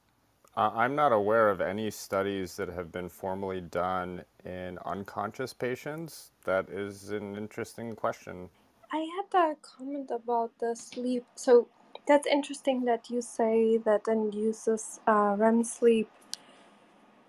[0.54, 6.32] Uh, I'm not aware of any studies that have been formally done in unconscious patients.
[6.44, 8.50] That is an interesting question.
[8.92, 11.24] I had a comment about the sleep.
[11.36, 11.68] So
[12.06, 16.10] that's interesting that you say that induces uh, REM sleep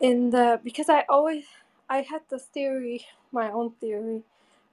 [0.01, 1.45] in the because I always
[1.89, 4.23] I had this theory, my own theory,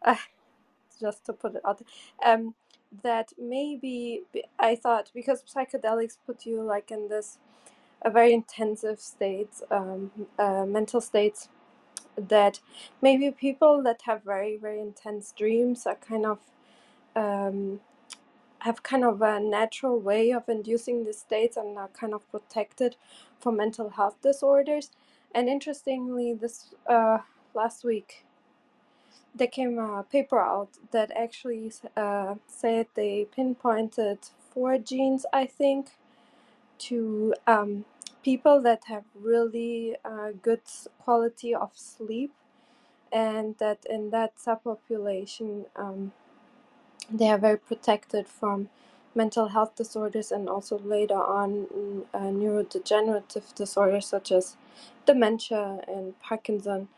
[0.03, 0.16] uh,
[1.01, 2.55] just to put it out, there, um,
[3.03, 4.22] that maybe
[4.59, 7.38] I thought because psychedelics put you like in this
[8.03, 11.49] a very intensive state, um, uh, mental states,
[12.16, 12.61] that
[13.03, 16.38] maybe people that have very very intense dreams are kind of
[17.16, 17.80] um,
[18.61, 22.97] have kind of a natural way of inducing these states and are kind of protected
[23.41, 24.91] from mental health disorders.
[25.34, 27.18] And interestingly, this uh,
[27.55, 28.24] last week,
[29.35, 34.19] there came a paper out that actually uh, said they pinpointed
[34.52, 35.93] four genes, I think,
[36.81, 37.85] to um,
[38.24, 40.62] people that have really uh, good
[41.01, 42.32] quality of sleep,
[43.12, 46.12] and that in that subpopulation, um,
[47.12, 48.70] they are very protected from
[49.15, 51.66] mental health disorders and also later on
[52.15, 54.57] uh, neurodegenerative disorders such as
[55.07, 56.89] dementia and Parkinson.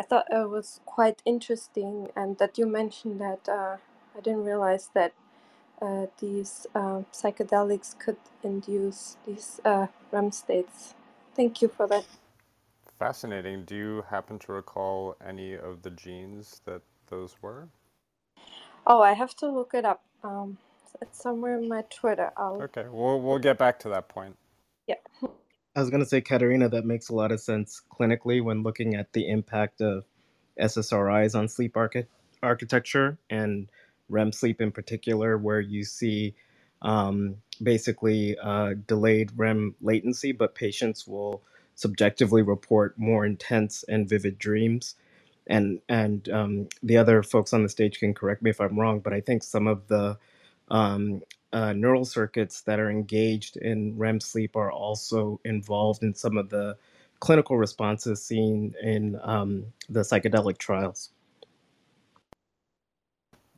[0.00, 3.76] I thought it was quite interesting, and that you mentioned that uh,
[4.16, 5.12] I didn't realize that
[5.82, 10.94] uh, these uh, psychedelics could induce these uh, REM states.
[11.36, 12.06] Thank you for that.
[12.98, 13.66] Fascinating.
[13.66, 17.68] Do you happen to recall any of the genes that those were?
[18.86, 20.02] Oh, I have to look it up.
[20.24, 20.56] Um,
[21.02, 22.30] it's somewhere in my Twitter.
[22.38, 22.62] I'll...
[22.62, 24.38] Okay, we'll we'll get back to that point.
[24.86, 24.94] Yeah.
[25.74, 28.94] I was going to say, Katerina, that makes a lot of sense clinically when looking
[28.94, 30.04] at the impact of
[30.60, 32.06] SSRIs on sleep archi-
[32.42, 33.70] architecture and
[34.08, 36.34] REM sleep in particular, where you see
[36.82, 41.42] um, basically uh, delayed REM latency, but patients will
[41.74, 44.96] subjectively report more intense and vivid dreams.
[45.46, 49.00] And and um, the other folks on the stage can correct me if I'm wrong,
[49.00, 50.18] but I think some of the
[50.68, 51.22] um,
[51.52, 56.50] uh, neural circuits that are engaged in REM sleep are also involved in some of
[56.50, 56.76] the
[57.20, 61.10] clinical responses seen in um, the psychedelic trials.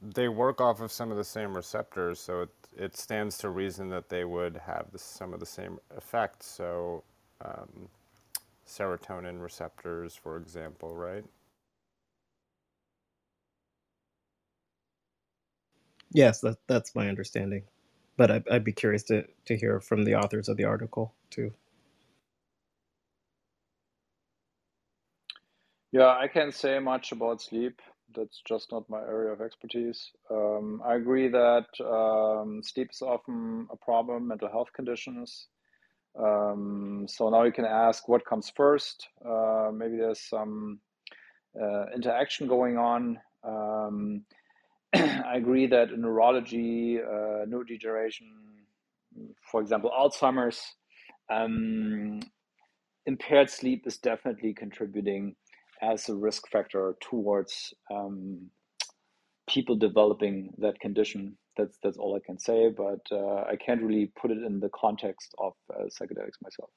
[0.02, 3.90] They work off of some of the same receptors, so it, it stands to reason
[3.90, 6.46] that they would have the, some of the same effects.
[6.46, 7.04] So,
[7.44, 7.88] um,
[8.66, 11.24] serotonin receptors, for example, right?
[16.12, 17.64] Yes, that, that's my understanding.
[18.22, 21.50] But I, I'd be curious to, to hear from the authors of the article too.
[25.90, 27.80] Yeah, I can't say much about sleep.
[28.14, 30.12] That's just not my area of expertise.
[30.30, 35.48] Um, I agree that um, sleep is often a problem, mental health conditions.
[36.16, 39.08] Um, so now you can ask what comes first.
[39.28, 40.78] Uh, maybe there's some
[41.60, 43.18] uh, interaction going on.
[43.42, 44.24] Um,
[44.94, 48.28] I agree that neurology, uh, neurodegeneration,
[49.50, 50.60] for example, Alzheimer's,
[51.30, 52.20] um,
[53.06, 55.34] impaired sleep is definitely contributing
[55.80, 58.50] as a risk factor towards um,
[59.48, 61.36] people developing that condition.
[61.56, 64.70] That's that's all I can say, but uh, I can't really put it in the
[64.74, 66.70] context of uh, psychedelics myself.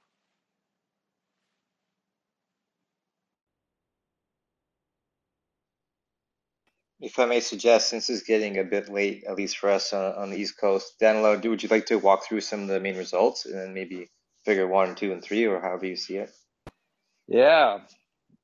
[7.00, 10.14] If I may suggest, since it's getting a bit late, at least for us on,
[10.14, 12.80] on the East Coast, Danilo, do would you like to walk through some of the
[12.80, 14.10] main results and then maybe
[14.46, 16.32] figure one, two, and three, or however you see it?
[17.28, 17.80] Yeah,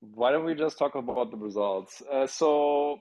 [0.01, 2.01] why don't we just talk about the results?
[2.11, 2.99] Uh, so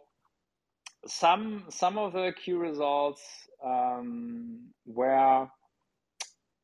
[1.07, 3.23] some some of the key results
[3.65, 5.49] um, were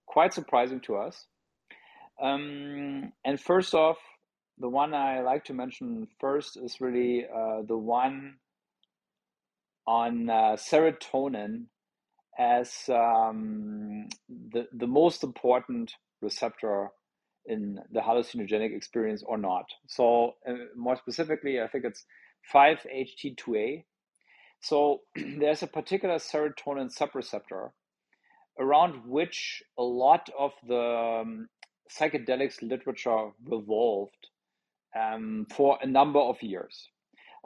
[0.06, 1.26] quite surprising to us.
[2.22, 3.98] Um, and first off,
[4.58, 8.36] the one I like to mention first is really uh, the one
[9.86, 11.66] on uh, serotonin
[12.38, 16.88] as um, the the most important receptor
[17.46, 19.66] in the hallucinogenic experience or not.
[19.86, 22.04] So uh, more specifically, I think it's
[22.52, 23.84] 5-HT2A.
[24.60, 27.70] So there's a particular serotonin subreceptor
[28.58, 31.48] around which a lot of the um,
[31.96, 34.28] psychedelics literature revolved
[34.98, 36.88] um, for a number of years.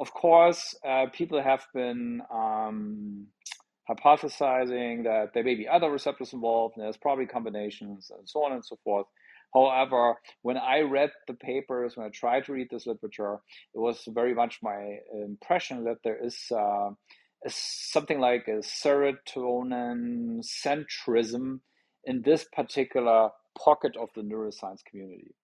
[0.00, 3.26] Of course, uh, people have been um,
[3.88, 8.52] hypothesizing that there may be other receptors involved, and there's probably combinations, and so on
[8.52, 9.06] and so forth.
[9.52, 13.40] However, when I read the papers, when I tried to read this literature,
[13.74, 16.90] it was very much my impression that there is uh,
[17.48, 21.60] something like a serotonin centrism
[22.04, 25.34] in this particular pocket of the neuroscience community.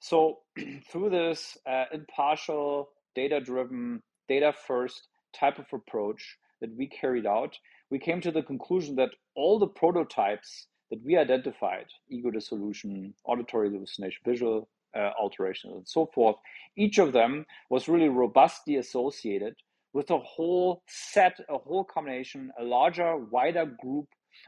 [0.00, 0.38] So,
[0.90, 7.56] through this uh, impartial, data driven, data first type of approach that we carried out,
[7.90, 13.70] we came to the conclusion that all the prototypes that we identified ego dissolution, auditory
[13.70, 16.36] hallucination, visual uh, alterations, and so forth
[16.76, 19.54] each of them was really robustly associated
[19.92, 24.06] with a whole set, a whole combination, a larger, wider group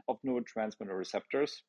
[0.09, 1.63] of neurotransmitter receptors.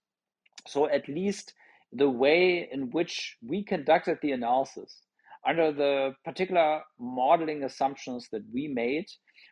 [0.67, 1.53] So, at least
[1.91, 5.01] the way in which we conducted the analysis
[5.47, 9.05] under the particular modeling assumptions that we made,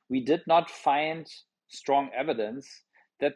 [0.09, 1.27] we did not find
[1.69, 2.67] strong evidence
[3.19, 3.33] that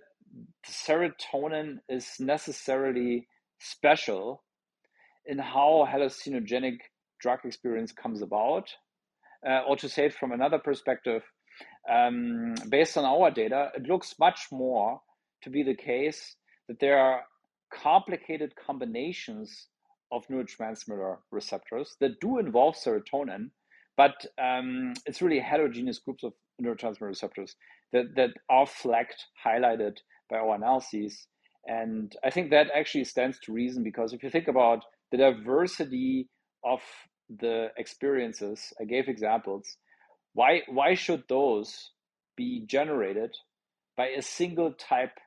[0.68, 3.27] serotonin is necessarily
[3.60, 4.44] special
[5.26, 6.77] in how hallucinogenic
[7.22, 8.69] drug experience comes about.
[9.48, 11.22] Uh, or to say it from another perspective,
[11.90, 14.99] um, based on our data, it looks much more
[15.44, 16.36] to be the case
[16.68, 17.22] that there are
[17.72, 19.68] complicated combinations
[20.15, 23.49] of neurotransmitter receptors that do involve serotonin,
[23.97, 27.55] but um, it's really heterogeneous groups of neurotransmitter receptors
[27.91, 29.97] that, that are flagged, highlighted
[30.29, 31.27] by our analyses.
[31.67, 36.29] And I think that actually stands to reason because if you think about the diversity
[36.63, 36.79] of
[37.29, 39.77] the experiences, I gave examples,
[40.33, 41.91] why, why should those
[42.37, 43.31] be generated
[43.97, 45.17] by a single type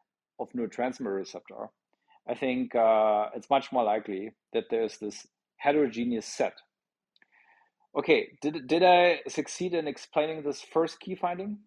[0.40, 1.69] of neurotransmitter receptor?
[2.29, 5.27] I think uh, it's much more likely that there's this
[5.57, 6.55] heterogeneous set.
[7.97, 11.59] Okay, did, did I succeed in explaining this first key finding?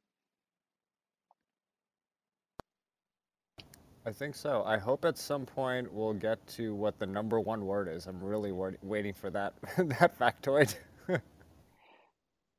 [4.05, 4.63] I think so.
[4.65, 8.07] I hope at some point we'll get to what the number one word is.
[8.07, 10.75] I'm really waiting for that that factoid.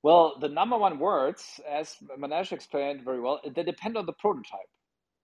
[0.03, 4.71] well, the number one words, as Manesh explained very well, they depend on the prototype.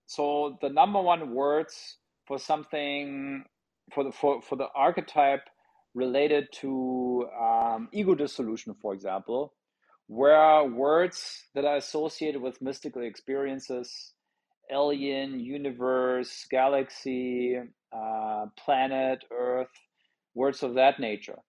[0.07, 1.97] So the number one words
[2.29, 3.43] for something
[3.93, 5.41] for the for, for the archetype
[5.95, 9.53] related to um, ego dissolution, for example,
[10.07, 14.13] where words that are associated with mystical experiences
[14.71, 17.57] alien, universe, galaxy,
[17.91, 19.73] uh, planet, Earth,
[20.35, 21.39] words of that nature.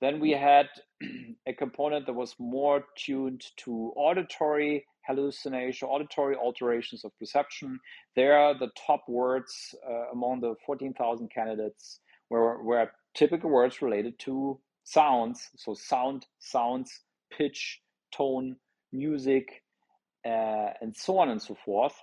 [0.00, 0.68] Then we had
[1.46, 7.78] a component that was more tuned to auditory hallucination, auditory alterations of perception.
[8.14, 12.00] They are the top words uh, among the 14,000 candidates
[12.30, 15.48] were, were typical words related to sounds.
[15.56, 17.00] So, sound, sounds,
[17.36, 17.80] pitch,
[18.12, 18.56] tone,
[18.92, 19.62] music,
[20.24, 21.94] uh, and so on and so forth.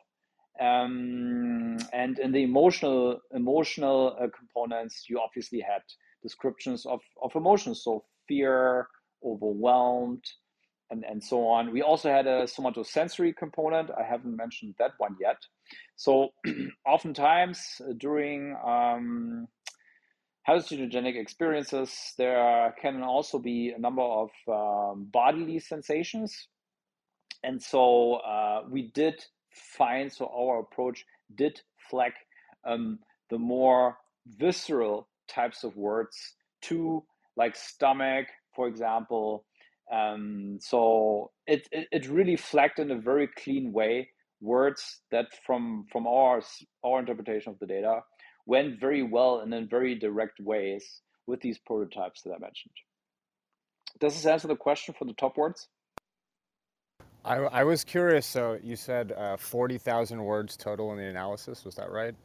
[0.60, 5.82] Um, and in the emotional emotional uh, components, you obviously had
[6.22, 8.88] descriptions of, of emotions, so fear,
[9.26, 10.24] overwhelmed,
[10.94, 11.72] and, and so on.
[11.74, 13.90] We also had a somatosensory component.
[13.92, 15.38] I haven't mentioned that one yet.
[15.96, 16.30] So
[16.86, 19.48] oftentimes uh, during um,
[20.48, 26.48] hallucinogenic experiences, there can also be a number of um, bodily sensations.
[27.44, 29.16] And so uh, we did
[29.52, 31.06] find, so our approach
[31.36, 31.60] did
[31.90, 32.14] flag
[32.66, 33.00] um,
[33.30, 33.98] the more
[34.38, 37.04] visceral types of words to
[37.36, 39.46] like stomach, for example.
[39.92, 44.10] Um, so it, it, it really flagged in a very clean way
[44.42, 46.42] words that from from our
[46.84, 48.02] our interpretation of the data
[48.46, 52.74] went very well and in very direct ways with these prototypes that I mentioned.
[54.00, 55.68] Does this answer the question for the top words?
[57.24, 58.26] I, I was curious.
[58.26, 61.64] So you said uh, 40,000 words total in the analysis.
[61.64, 62.16] Was that right?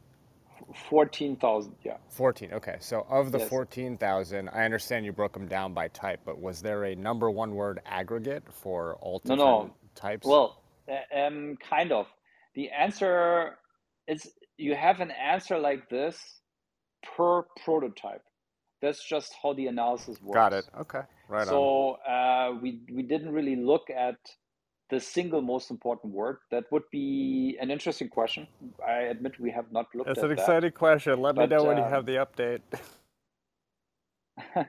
[0.89, 1.97] 14,000, yeah.
[2.09, 2.77] 14, okay.
[2.79, 3.49] So of the Yes.
[3.49, 7.55] 14,000, I understand you broke them down by type, but was there a number one
[7.55, 9.75] word aggregate for all No, no.
[9.95, 10.27] types?
[10.27, 10.61] Well,
[11.15, 12.07] um, kind of.
[12.55, 13.57] The answer
[14.07, 16.17] is you have an answer like this
[17.15, 18.23] per prototype.
[18.81, 20.35] That's just how the analysis works.
[20.35, 20.65] Got it.
[20.81, 21.01] Okay.
[21.27, 21.47] Right on.
[21.47, 24.15] So uh, we we didn't really look at
[24.89, 26.37] the single most important word.
[26.51, 28.47] That would be an interesting question.
[28.85, 31.21] I admit we have not looked That's at an exciting question.
[31.21, 32.61] Let me know when you um, have the update.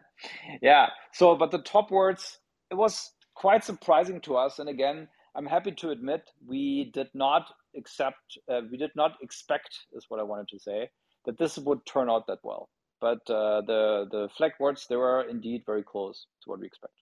[0.62, 0.88] yeah.
[1.12, 2.38] So, but the top words,
[2.70, 4.58] it was quite surprising to us.
[4.58, 9.70] And again, I'm happy to admit we did not accept, uh, we did not expect,
[9.92, 10.90] is what I wanted to say,
[11.24, 12.68] that this would turn out that well.
[13.00, 16.99] But uh, the the flag words, they were indeed very close to what we expect.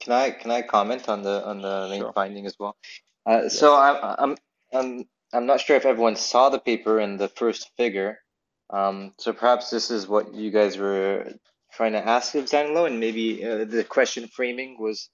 [0.00, 2.12] Can I can I comment on the on the main Sure.
[2.12, 2.76] finding as well?
[3.26, 4.36] Uh, so I'm I'm
[4.72, 8.18] I'm I'm not sure if everyone saw the paper in the first figure.
[8.70, 11.32] Um, so perhaps this is what you guys were
[11.72, 15.10] trying to ask of Danilo, and maybe uh, the question framing was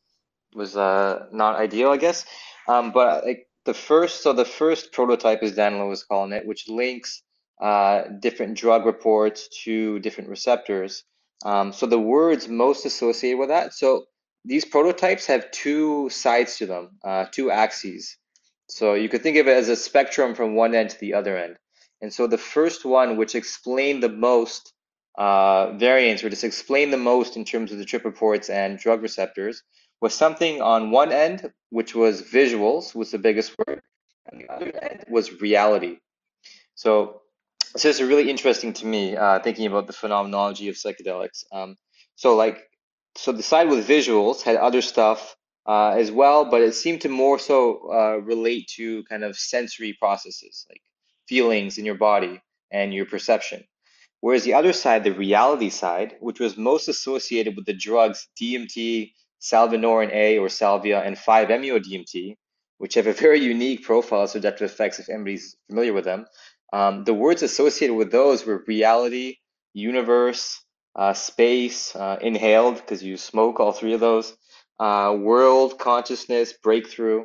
[0.55, 2.25] was uh, not ideal, I guess.
[2.69, 6.69] Um, but like the first, so the first prototype, as Danilo was calling it, which
[6.69, 7.23] links
[7.61, 11.05] uh, different drug reports to different receptors.
[11.45, 13.75] Um, so the words most associated with that.
[13.75, 14.07] So
[14.47, 18.17] these prototypes have two sides to them, uh, two axes.
[18.69, 21.37] So you could think of it as a spectrum from one end to the other
[21.37, 21.57] end.
[22.01, 24.73] And so the first one, which explained the most
[25.19, 29.03] uh, variants, or just explained the most in terms of the trip reports and drug
[29.03, 29.63] receptors,
[30.01, 33.83] was something on one end, which was visuals, was the biggest word,
[34.31, 35.99] and the other end was reality.
[36.75, 37.23] So
[37.77, 41.45] so is really interesting to me, uh, thinking about the phenomenology of psychedelics.
[41.53, 41.77] Um,
[42.15, 42.69] so like,
[43.17, 45.37] so the side with visuals had other stuff
[45.67, 49.97] uh, as well, but it seemed to more so uh, relate to kind of sensory
[49.99, 50.83] processes, like
[51.29, 52.41] feelings in your body
[52.71, 53.65] and your perception.
[54.21, 59.13] Whereas the other side, the reality side, which was most associated with the drugs DMT,
[59.41, 62.37] salvinorin A or salvia, and 5-MeO-DMT,
[62.79, 66.27] which have a very unique profile of seductive effects if anybody's familiar with them.
[66.73, 69.37] Um, the words associated with those were reality,
[69.75, 70.65] universe,
[70.97, 74.35] uh, space, uh, inhaled, because you smoke all three of those,
[74.81, 77.25] uh, world, consciousness, breakthrough.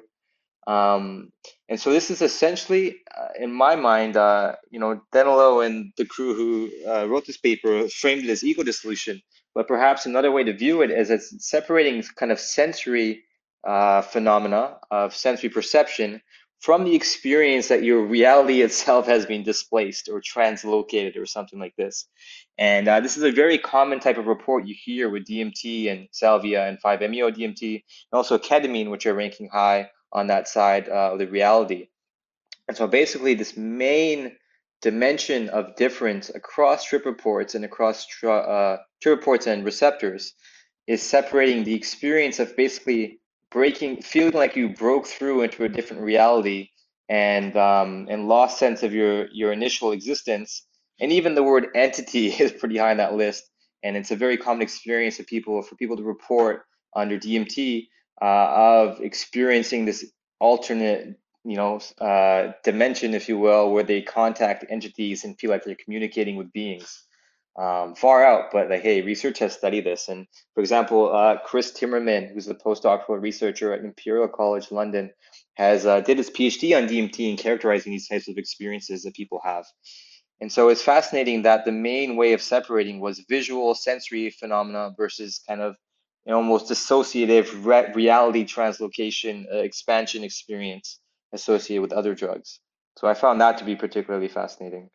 [0.68, 1.32] Um,
[1.70, 6.06] and so this is essentially, uh, in my mind, uh, you know, Danilo and the
[6.06, 9.22] crew who uh, wrote this paper framed it as ego dissolution,
[9.56, 13.24] but perhaps another way to view it is it's separating kind of sensory
[13.64, 16.22] phenomena of sensory perception
[16.62, 21.76] from the experience that your reality itself has been displaced or translocated or something like
[21.76, 22.08] this.
[22.58, 26.08] And uh, this is a very common type of report you hear with DMT and
[26.12, 27.84] salvia and 5-MeO-DMT, and
[28.14, 31.88] also ketamine, which are ranking high on that side uh, of the reality.
[32.68, 34.36] And so basically, this main
[34.82, 40.34] dimension of difference across trip reports and across tra- uh, trip reports and receptors
[40.88, 43.20] is separating the experience of basically
[43.52, 46.70] breaking, feeling like you broke through into a different reality
[47.10, 50.66] and um, and lost sense of your your initial existence.
[51.02, 53.50] And even the word entity is pretty high on that list.
[53.84, 56.64] And it's a very common experience of people for people to report
[56.96, 57.88] under DMT
[58.22, 60.06] uh, of experiencing this
[60.40, 65.64] alternate, you know, uh, dimension, if you will, where they contact entities and feel like
[65.64, 67.04] they're communicating with beings.
[67.60, 70.08] Um, far out, but like, hey, research has studied this.
[70.08, 75.12] And for example, uh, Chris Timmerman, who's a postdoctoral researcher at Imperial College London,
[75.56, 79.42] has uh, did his PhD on DMT and characterizing these types of experiences that people
[79.44, 79.66] have.
[80.42, 85.40] And so it's fascinating that the main way of separating was visual sensory phenomena versus
[85.48, 85.76] kind of
[86.26, 91.00] you know, almost dissociative re- reality translocation uh, expansion experience
[91.32, 92.60] associated with other drugs.
[92.98, 94.90] So I found that to be particularly fascinating.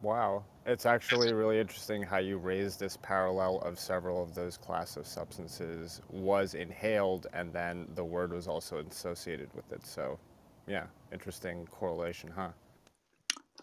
[0.00, 0.44] Wow.
[0.64, 5.06] It's actually really interesting how you raised this parallel of several of those class of
[5.06, 9.86] substances was inhaled and then the word was also associated with it.
[9.86, 10.18] So,
[10.66, 12.50] yeah, interesting correlation, huh?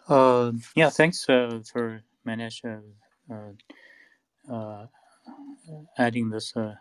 [0.08, 3.72] Uh, yeah, thanks uh, for Manish uh, uh,
[4.52, 4.86] uh,
[5.98, 6.74] adding this uh,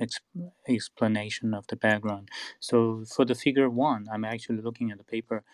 [0.00, 2.28] exp- explanation of the background.
[2.60, 5.44] So for the figure one, I'm actually looking at the paper.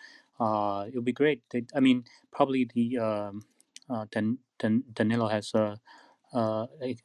[0.41, 1.43] It would be great.
[1.51, 3.43] That, I mean, probably the um,
[4.11, 5.53] Dan, Dan, Danilo has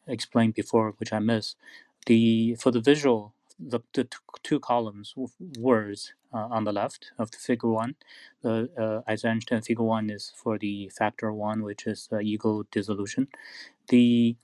[0.08, 1.56] explained before, which I missed.
[2.06, 4.08] The for the visual, the, the
[4.44, 5.30] two columns w-
[5.60, 7.96] words uh, on the left of the figure one.
[8.42, 12.20] The uh, as I understand, figure one is for the factor one, which is uh,
[12.20, 13.28] ego dissolution.
[13.88, 14.36] The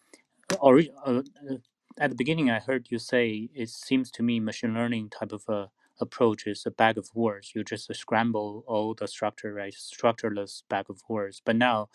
[0.61, 1.57] ori- uh, uh,
[1.99, 5.45] at the beginning, I heard you say it seems to me machine learning type of
[5.49, 5.71] a
[6.01, 7.53] approach is a bag of words.
[7.55, 9.75] You just scramble all the structure, right?
[9.75, 11.43] Structureless bag of words.
[11.45, 11.89] But now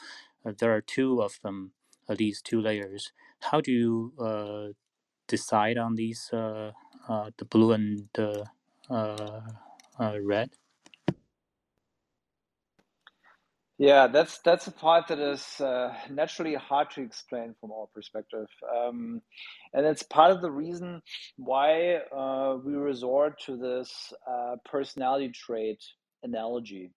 [0.45, 1.73] uh, there are two of them,
[2.09, 3.13] at least two layers.
[3.41, 4.73] How do you uh,
[5.31, 6.71] decide on these, uh,
[7.07, 8.45] uh, the blue and the
[8.89, 9.41] uh,
[9.97, 10.49] uh, red?
[13.77, 18.45] Yeah, that's that's a part that is uh, naturally hard to explain from our perspective,
[18.77, 19.23] um,
[19.73, 21.01] and it's part of the reason
[21.37, 22.01] why
[22.63, 24.13] we resort to this
[24.65, 25.81] personality trait
[26.21, 26.91] analogy.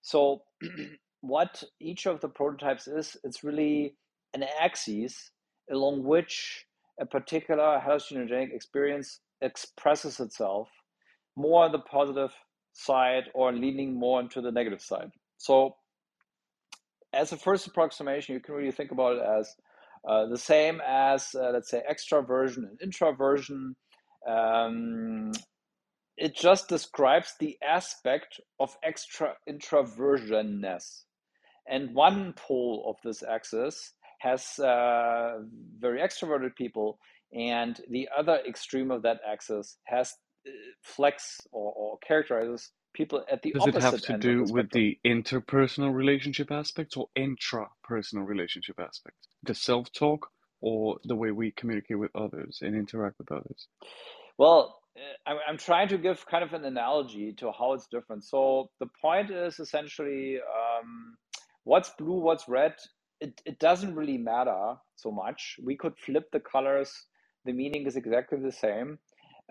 [0.00, 0.44] So,
[1.20, 3.96] what each of the prototypes is, it's really
[4.32, 5.30] an axis
[5.70, 6.64] along which
[7.00, 10.68] a particular hallucinogenic experience expresses itself
[11.36, 12.32] more on the positive
[12.72, 15.10] side or leaning more into the negative side.
[15.38, 15.76] So
[17.12, 19.54] as a first approximation, you can really think about it as
[20.08, 23.74] uh, the same as, uh, let's say, extraversion and introversion.
[24.28, 25.32] Um,
[26.16, 31.04] it just describes the aspect of extra introversionness.
[31.68, 35.40] And one pole of this axis has uh,
[35.78, 36.98] very extroverted people,
[37.32, 40.14] and the other extreme of that axis has
[40.46, 40.50] uh,
[40.82, 43.74] flex or, or characterizes people at the opposite.
[43.74, 49.28] Does it have to do the with the interpersonal relationship aspects or intrapersonal relationship aspects?
[49.42, 50.28] The self-talk
[50.60, 53.68] or the way we communicate with others and interact with others?
[54.36, 58.24] Well, uh, I'm, I'm trying to give kind of an analogy to how it's different.
[58.24, 61.16] So the point is essentially um,
[61.64, 62.74] what's blue, what's red.
[63.20, 65.56] It, it doesn't really matter so much.
[65.62, 67.06] We could flip the colors.
[67.44, 68.98] The meaning is exactly the same.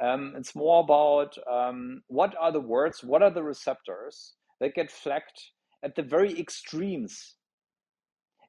[0.01, 4.91] Um, it's more about um, what are the words, what are the receptors that get
[4.91, 5.39] flagged
[5.83, 7.35] at the very extremes.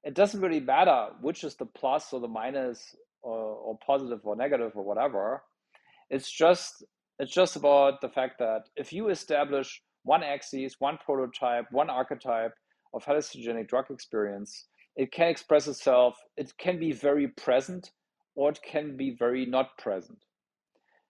[0.04, 4.36] It doesn't really matter which is the plus or the minus or, or positive or
[4.36, 5.42] negative or whatever.
[6.08, 6.84] It's just
[7.18, 12.52] it's just about the fact that if you establish one axis, one prototype, one archetype
[12.94, 16.16] of hallucinogenic drug experience, it can express itself.
[16.36, 17.92] It can be very present,
[18.34, 20.18] or it can be very not present.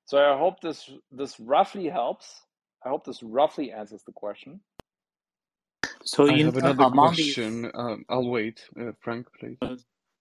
[0.07, 2.43] So I hope this this roughly helps.
[2.85, 4.61] I hope this roughly answers the question.
[6.05, 7.70] So I in have uh, another among these question.
[7.74, 8.65] Um, I'll wait.
[8.81, 9.59] Uh, Frank, please.
[9.62, 9.77] Uh,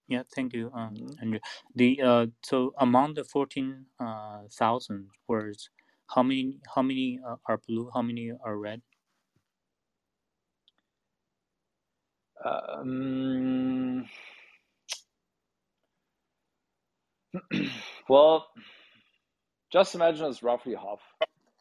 [0.08, 1.22] yeah, thank you, uh, Mhm.
[1.22, 1.40] Andrew.
[1.76, 4.44] The uh, so among the fourteen uh,
[5.28, 5.70] words,
[6.16, 7.92] how many how many uh, are blue?
[7.94, 8.82] How many are red?
[12.46, 14.08] Um,
[18.10, 18.48] well,
[19.72, 21.02] just imagine it's roughly half.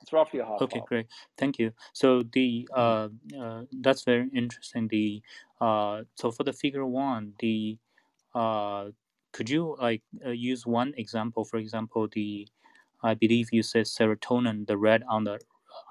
[0.02, 0.88] It's roughly half Okay, half.
[0.88, 1.06] great.
[1.38, 1.72] Thank you.
[1.92, 4.88] So the uh, uh, that's very interesting.
[4.88, 5.22] The
[5.60, 7.78] uh, so for the figure one, the
[8.34, 8.90] uh,
[9.32, 11.44] could you like uh, use one example?
[11.44, 12.48] For example, the
[13.02, 15.40] I believe you said serotonin, the red on the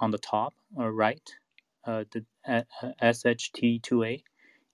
[0.01, 1.29] on the top or right,
[1.85, 2.63] uh, the uh,
[3.03, 4.23] SHT2A,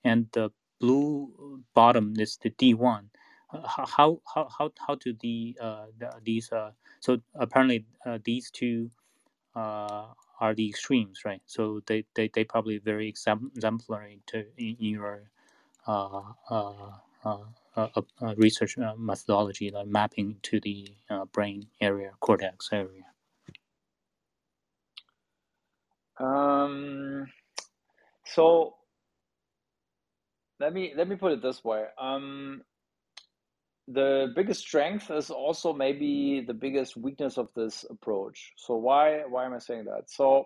[0.03, 3.05] and the blue bottom is the D1.
[3.53, 6.71] Uh, How how how how do the uh the, these uh
[7.01, 8.91] so apparently uh, these two
[9.55, 10.07] uh
[10.41, 11.41] are the extremes, right?
[11.47, 15.31] So they they they probably very exemplary to in, your
[15.87, 16.91] uh uh.
[17.25, 17.37] Uh,
[17.77, 23.05] uh, uh, uh, research uh, methodology, like mapping to the uh, brain area, cortex area.
[26.19, 27.27] Um,
[28.25, 28.75] so
[30.63, 31.83] let me let me put it this way.
[31.99, 32.61] Um,
[33.87, 38.53] the biggest strength is also maybe the biggest weakness of this approach.
[38.55, 40.09] So why why am I saying that?
[40.09, 40.45] So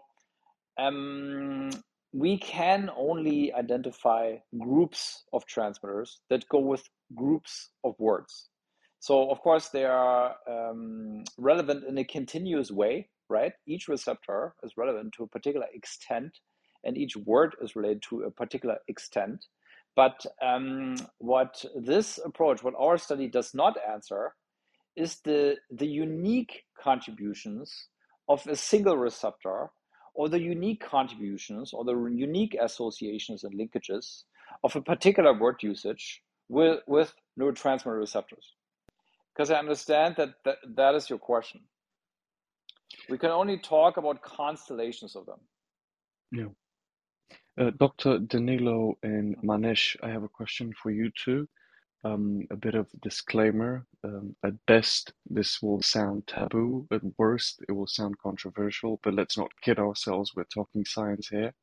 [0.80, 1.70] um,
[2.14, 6.84] we can only identify groups of transmitters that go with
[7.16, 8.50] groups of words.
[9.00, 13.54] So of course they are um, relevant in a continuous way, right?
[13.68, 16.32] Each receptor is relevant to a particular extent,
[16.84, 19.46] and each word is related to a particular extent.
[19.98, 24.36] But um, what this approach, what our study does not answer,
[24.96, 27.88] is the, the unique contributions
[28.30, 29.72] of a single receptor
[30.14, 34.24] or the unique contributions or the unique associations and linkages
[34.64, 38.54] of a particular word usage with, with neurotransmitter receptors.
[39.34, 41.62] Because I understand that, that that is your question.
[43.10, 45.40] We can only talk about constellations of them.
[46.32, 46.46] Yeah.
[47.58, 48.20] Uh, Dr.
[48.20, 51.48] Danilo and Manesh, I have a question for you too.
[52.06, 53.86] Um, a bit of disclaimer.
[54.04, 56.88] Um, at best, this will sound taboo.
[56.92, 59.00] At worst, it will sound controversial.
[59.04, 60.34] But let's not kid ourselves.
[60.36, 61.54] We're talking science here.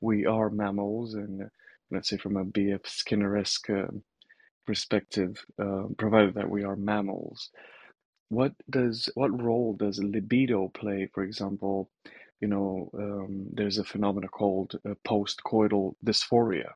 [0.00, 1.46] We are mammals, and uh,
[1.90, 2.82] let's say from a B.F.
[2.86, 3.86] Skinner-esque uh,
[4.66, 7.50] perspective, uh, provided that we are mammals,
[8.28, 11.08] what does what role does libido play?
[11.14, 11.90] For example,
[12.40, 16.72] you know, um, there's a phenomenon called uh, postcoital dysphoria,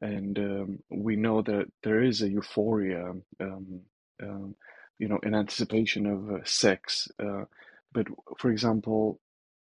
[0.00, 3.80] and um, we know that there is a euphoria, um,
[4.22, 4.54] um,
[4.98, 7.08] you know, in anticipation of uh, sex.
[7.18, 7.44] Uh,
[7.92, 8.06] but
[8.38, 9.20] for example,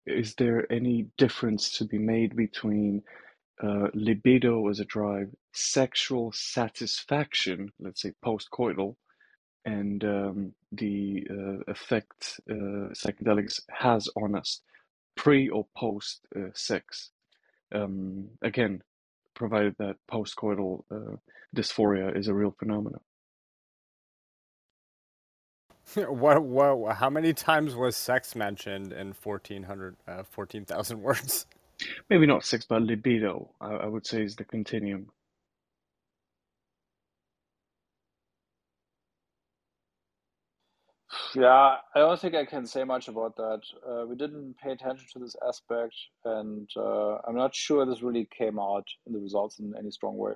[0.05, 3.01] is there any difference to be made between
[3.61, 8.95] uh, libido as a drive, sexual satisfaction, let's say postcoital,
[9.65, 14.61] and um, the uh, effect uh, psychedelics has on us
[15.15, 17.11] pre or post uh, sex.
[17.73, 18.81] Um, again,
[19.33, 21.17] provided that postcoital uh,
[21.55, 23.01] dysphoria is a real phenomenon.
[25.95, 31.45] what, what, how many times was sex mentioned in 1400, uh, 14,000 words?
[32.09, 35.09] Maybe not sex, but libido, I, I would say, is the continuum.
[41.35, 43.61] Yeah, I don't think I can say much about that.
[43.87, 45.93] Uh, we didn't pay attention to this aspect,
[46.23, 50.17] and uh, I'm not sure this really came out in the results in any strong
[50.17, 50.33] way.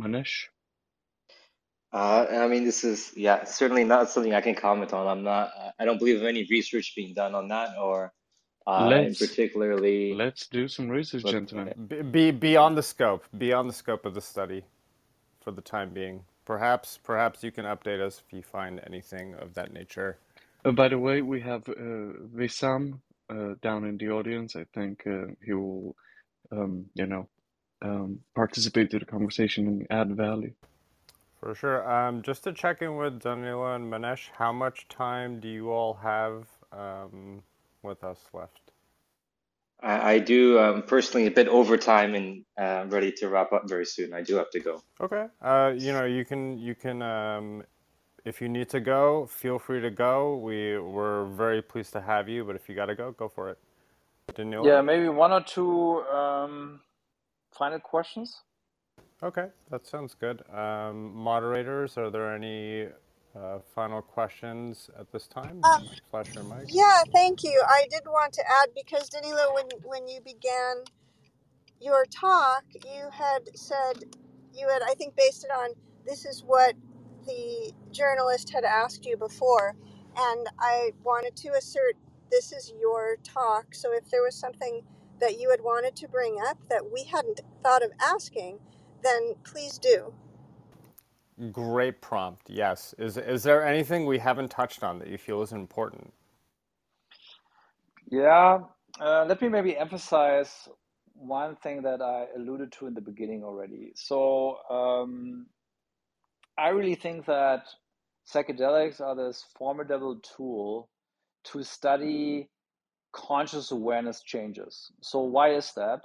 [0.00, 0.46] Manish?
[1.92, 5.06] Uh, I mean, this is yeah, certainly not something I can comment on.
[5.06, 5.52] I'm not.
[5.78, 8.12] I don't believe of any research being done on that, or
[8.66, 10.14] uh, in Let's particularly.
[10.14, 11.74] let's do some research, gentlemen.
[11.86, 14.64] Be, be beyond the scope, beyond the scope of the study,
[15.42, 16.24] for the time being.
[16.44, 20.18] Perhaps, perhaps you can update us if you find anything of that nature.
[20.64, 21.74] Uh, by the way, we have uh,
[22.34, 22.98] Wissam
[23.30, 24.56] uh, down in the audience.
[24.56, 25.94] I think uh, he will,
[26.50, 27.28] um, you know,
[27.82, 30.52] um, participate to the conversation and add value.
[31.40, 31.90] For sure.
[31.90, 35.94] Um, just to check in with Danilo and Manesh, how much time do you all
[35.94, 37.42] have um,
[37.82, 38.71] with us left?
[39.82, 43.68] I, I do um, personally a bit over time and uh, ready to wrap up
[43.68, 44.14] very soon.
[44.14, 44.82] I do have to go.
[45.00, 45.26] Okay.
[45.40, 47.64] Uh, you know, you can you can um,
[48.24, 50.36] if you need to go, feel free to go.
[50.36, 53.58] We we're very pleased to have you, but if you gotta go, go for it.
[54.34, 54.66] Danilo?
[54.66, 56.80] Yeah, maybe one or two um,
[57.50, 58.42] final questions.
[59.22, 60.42] Okay, that sounds good.
[60.50, 62.88] Um, moderators, are there any
[63.38, 65.64] uh, final questions at this time?
[65.64, 66.68] Um, Flash your mic.
[66.68, 67.62] yeah, thank you.
[67.68, 70.84] I did want to add because Danilo, when when you began
[71.80, 74.04] your talk, you had said
[74.54, 75.70] you had I think based it on
[76.06, 76.74] this is what
[77.26, 79.76] the journalist had asked you before,
[80.16, 81.96] and I wanted to assert
[82.30, 83.74] this is your talk.
[83.74, 84.82] So if there was something
[85.20, 88.60] that you had wanted to bring up that we hadn't thought of asking,
[89.02, 90.14] then please do.
[91.50, 92.50] Great prompt.
[92.50, 92.94] Yes.
[92.98, 96.12] Is is there anything we haven't touched on that you feel is important?
[98.10, 98.58] Yeah,
[99.00, 100.68] uh, let me maybe emphasize
[101.14, 103.92] one thing that I alluded to in the beginning already.
[103.94, 105.46] So, um,
[106.58, 107.64] I really think that
[108.30, 110.90] psychedelics are this formidable tool
[111.44, 112.50] to study
[113.12, 114.92] conscious awareness changes.
[115.00, 116.04] So, why is that?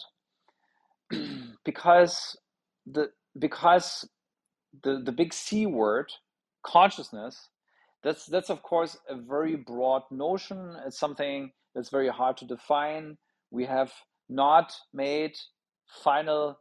[1.66, 2.38] because
[2.86, 4.08] the because
[4.84, 6.12] the the big C word,
[6.66, 7.50] consciousness,
[8.04, 10.76] that's that's of course a very broad notion.
[10.86, 13.18] It's something that's very hard to define.
[13.52, 13.94] We have
[14.30, 15.36] not made
[16.04, 16.60] final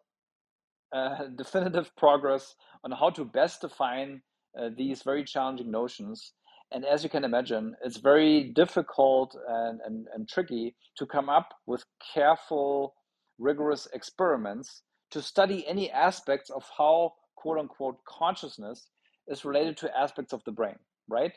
[0.92, 2.54] uh, definitive progress
[2.84, 4.22] on how to best define
[4.58, 6.32] uh, these very challenging notions.
[6.72, 11.54] And as you can imagine, it's very difficult and, and, and tricky to come up
[11.66, 11.84] with
[12.14, 12.94] careful,
[13.38, 17.12] rigorous experiments to study any aspects of how
[17.47, 18.89] quote unquote consciousness
[19.28, 20.74] is related to aspects of the brain,
[21.09, 21.32] right?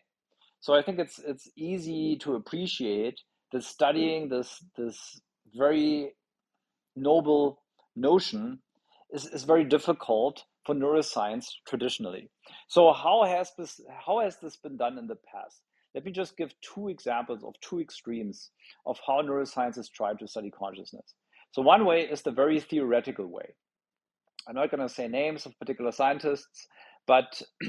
[0.59, 3.19] So I think it's it's easy to appreciate
[3.51, 5.21] that studying this this
[5.55, 6.15] very
[6.95, 7.61] noble
[7.95, 8.59] notion
[9.11, 12.31] is, is very difficult for neuroscience traditionally.
[12.67, 15.61] So how has this how has this been done in the past?
[15.95, 18.51] let me just give two examples of two extremes
[18.85, 21.15] of how neuroscientists try to study consciousness.
[21.51, 23.55] So, one way is the very theoretical way.
[24.47, 26.67] I'm not going to say names of particular scientists,
[27.05, 27.41] but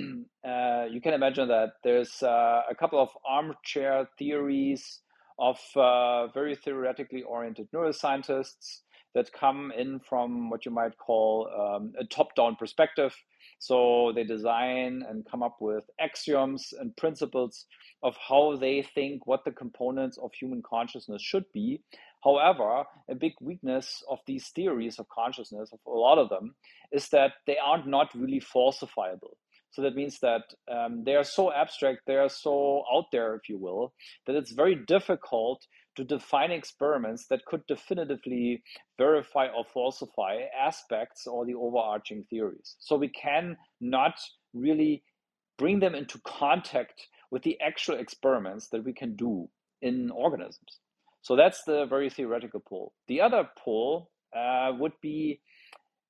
[0.47, 5.01] uh, you can imagine that there's uh, a couple of armchair theories
[5.39, 8.81] of uh, very theoretically oriented neuroscientists
[9.15, 13.15] that come in from what you might call um, a top down perspective.
[13.59, 17.67] So they design and come up with axioms and principles
[18.03, 21.83] of how they think what the components of human consciousness should be.
[22.23, 26.55] However, a big weakness of these theories of consciousness, of a lot of them,
[26.93, 29.35] is that they are not really falsifiable.
[29.73, 33.49] So that means that um, they are so abstract, they are so out there, if
[33.49, 33.95] you will,
[34.27, 35.65] that it's very difficult
[35.97, 38.63] to define experiments that could definitively
[38.99, 42.77] verify or falsify aspects or the overarching theories.
[42.81, 44.15] So we can not
[44.55, 45.05] really
[45.57, 49.49] bring them into contact with the actual experiments that we can do
[49.83, 50.81] in organisms.
[51.23, 52.93] So that's the very theoretical pole.
[53.09, 55.41] The other pole uh, would be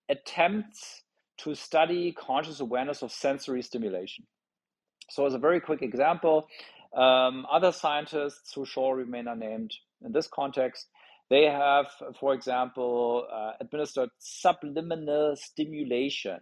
[0.08, 1.02] attempts
[1.38, 4.26] to study conscious awareness of sensory stimulation.
[5.08, 6.46] So, as a very quick example,
[6.96, 9.72] um, other scientists who shall remain unnamed
[10.04, 10.88] in this context,
[11.30, 11.86] they have,
[12.18, 16.40] for example, uh, administered subliminal stimulation.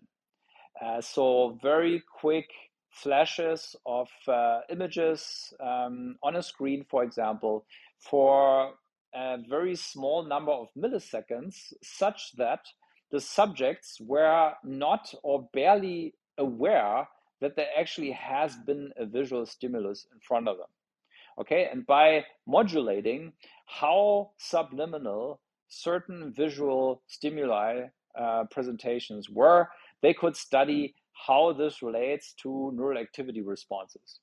[0.82, 2.46] Uh, so, very quick
[2.90, 7.64] flashes of uh, images um, on a screen, for example,
[7.98, 8.72] for
[9.14, 12.60] a very small number of milliseconds, such that
[13.10, 17.08] the subjects were not or barely aware
[17.40, 20.66] that there actually has been a visual stimulus in front of them.
[21.40, 23.32] Okay, and by modulating
[23.66, 27.84] how subliminal certain visual stimuli
[28.18, 29.68] uh, presentations were,
[30.02, 30.94] they could study
[31.26, 34.20] how this relates to neural activity responses.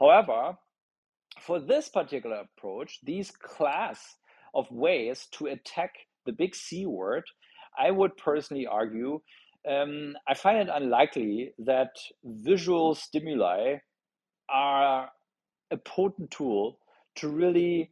[0.00, 0.56] However,
[1.40, 4.16] for this particular approach, these class
[4.54, 5.94] of ways to attack
[6.24, 7.24] the big C word,
[7.78, 9.20] I would personally argue,
[9.68, 11.90] um, I find it unlikely that
[12.24, 13.76] visual stimuli
[14.48, 15.10] are
[15.70, 16.78] a potent tool
[17.16, 17.90] to really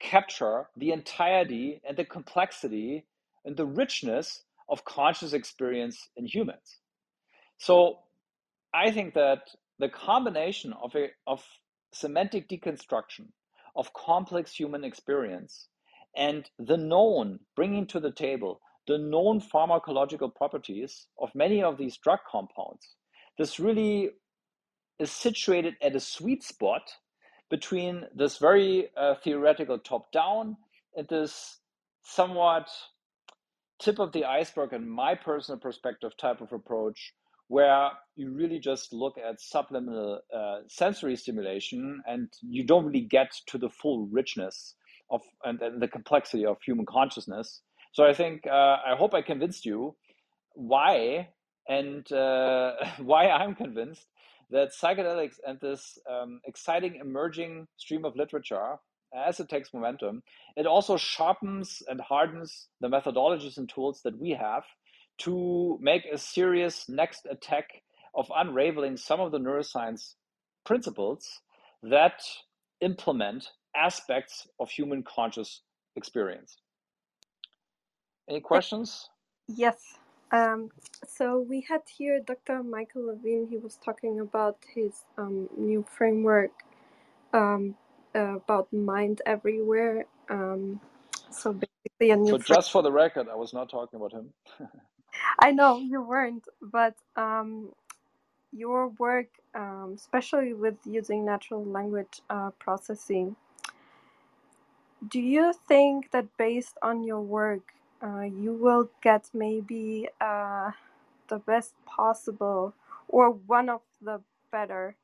[0.00, 3.06] capture the entirety and the complexity
[3.44, 6.78] and the richness of conscious experience in humans.
[7.56, 8.00] So
[8.74, 9.48] I think that
[9.78, 11.42] the combination of, a, of
[11.92, 13.26] semantic deconstruction
[13.76, 15.68] of complex human experience
[16.16, 21.96] and the known bringing to the table the known pharmacological properties of many of these
[21.98, 22.96] drug compounds
[23.38, 24.10] this really
[24.98, 26.90] is situated at a sweet spot
[27.50, 30.56] between this very uh, theoretical top down
[30.96, 31.58] and this
[32.02, 32.68] somewhat
[33.80, 37.12] tip of the iceberg in my personal perspective type of approach
[37.48, 43.32] where you really just look at subliminal uh, sensory stimulation and you don't really get
[43.46, 44.74] to the full richness
[45.10, 47.62] of and, and the complexity of human consciousness.
[47.92, 49.96] So I think uh, I hope I convinced you
[50.54, 51.28] why
[51.68, 54.06] and uh, why I'm convinced
[54.50, 58.76] that psychedelics and this um, exciting emerging stream of literature
[59.14, 60.22] as it takes momentum,
[60.56, 64.64] it also sharpens and hardens the methodologies and tools that we have
[65.18, 67.82] to make a serious next attack
[68.14, 70.14] of unraveling some of the neuroscience
[70.64, 71.40] principles
[71.82, 72.20] that
[72.80, 75.62] implement aspects of human conscious
[75.96, 76.56] experience.
[78.28, 79.08] Any questions?
[79.48, 79.76] Yes.
[80.30, 80.70] Um,
[81.06, 82.62] so we had here Dr.
[82.62, 83.46] Michael Levin.
[83.48, 86.50] He was talking about his um, new framework
[87.32, 87.74] um,
[88.14, 90.04] uh, about mind everywhere.
[90.28, 90.80] Um,
[91.30, 92.32] so basically, a new.
[92.32, 94.34] So just for the record, I was not talking about him.
[95.40, 97.70] I know you weren't, but um,
[98.52, 103.36] your work, um, especially with using natural language uh, processing,
[105.08, 107.72] do you think that based on your work,
[108.02, 110.70] uh, you will get maybe uh,
[111.28, 112.74] the best possible
[113.08, 114.20] or one of the
[114.52, 114.96] better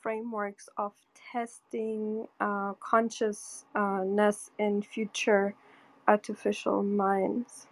[0.00, 0.92] frameworks of
[1.32, 5.54] testing uh, consciousness in future
[6.08, 7.66] artificial minds?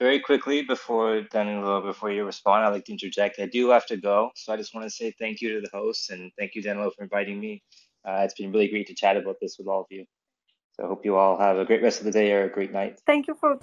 [0.00, 3.38] Very quickly before Danilo, before you respond, I'd like to interject.
[3.38, 5.68] I do have to go, so I just want to say thank you to the
[5.76, 7.62] hosts and thank you, Danilo, for inviting me.
[8.08, 10.06] Uh, it's been really great to chat about this with all of you.
[10.72, 12.72] So I hope you all have a great rest of the day or a great
[12.72, 12.98] night.
[13.06, 13.58] Thank you for.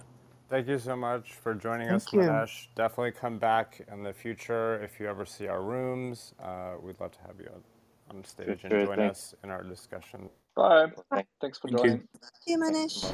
[0.50, 2.20] Thank you so much for joining Thank us, you.
[2.20, 2.68] Manesh.
[2.76, 6.36] Definitely come back in the future if you ever see our rooms.
[6.40, 9.34] Uh, we'd love to have you on, on stage and join thanks.
[9.34, 10.30] us in our discussion.
[10.56, 10.92] Bye.
[11.12, 11.90] Thank- Thanks for Thank you.
[11.90, 12.08] joining.
[12.46, 13.14] See you, Manesh.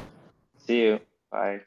[0.66, 1.00] See you.
[1.32, 1.60] Bye.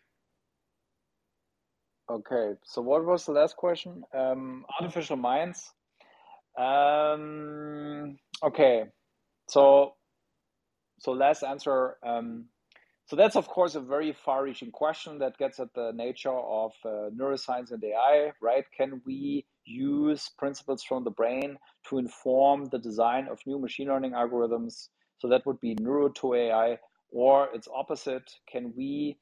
[2.10, 4.04] Okay, so what was the last question?
[4.14, 5.74] Um, artificial minds.
[6.58, 8.86] Um, okay,
[9.48, 9.94] so
[11.00, 12.46] so last answer um,
[13.06, 17.10] so that's of course a very far-reaching question that gets at the nature of uh,
[17.16, 21.58] neuroscience and ai right can we use principles from the brain
[21.90, 24.90] to inform the design of new machine learning algorithms
[25.20, 26.78] so that would be neuro to ai
[27.12, 29.18] or its opposite can we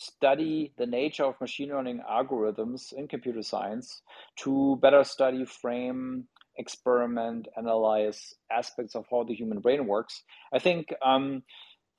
[0.00, 4.00] study the nature of machine learning algorithms in computer science
[4.36, 6.24] to better study, frame,
[6.56, 10.22] experiment, analyze aspects of how the human brain works.
[10.54, 11.42] I think um,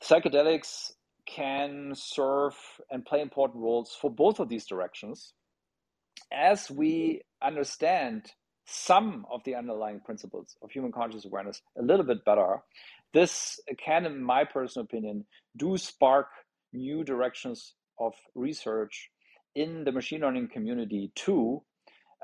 [0.03, 0.91] psychedelics
[1.27, 2.55] can serve
[2.89, 5.33] and play important roles for both of these directions
[6.33, 8.31] as we understand
[8.65, 12.57] some of the underlying principles of human conscious awareness a little bit better.
[13.13, 15.25] This can, in my personal opinion,
[15.57, 16.27] do spark
[16.73, 19.09] new directions of research
[19.55, 21.63] in the machine learning community too.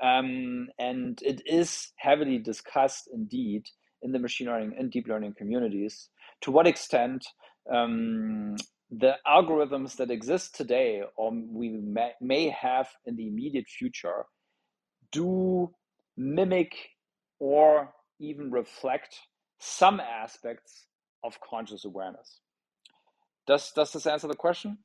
[0.02, 3.64] Um, and it is heavily discussed indeed
[4.02, 6.08] in the machine learning and deep learning communities.
[6.42, 7.26] To what extent
[7.72, 8.56] um,
[8.90, 14.24] the algorithms that exist today or we may, may have in the immediate future
[15.12, 15.70] do
[16.16, 16.74] mimic
[17.38, 19.16] or even reflect
[19.60, 20.86] some aspects
[21.24, 22.40] of conscious awareness.
[23.46, 24.78] Does, does this answer the question?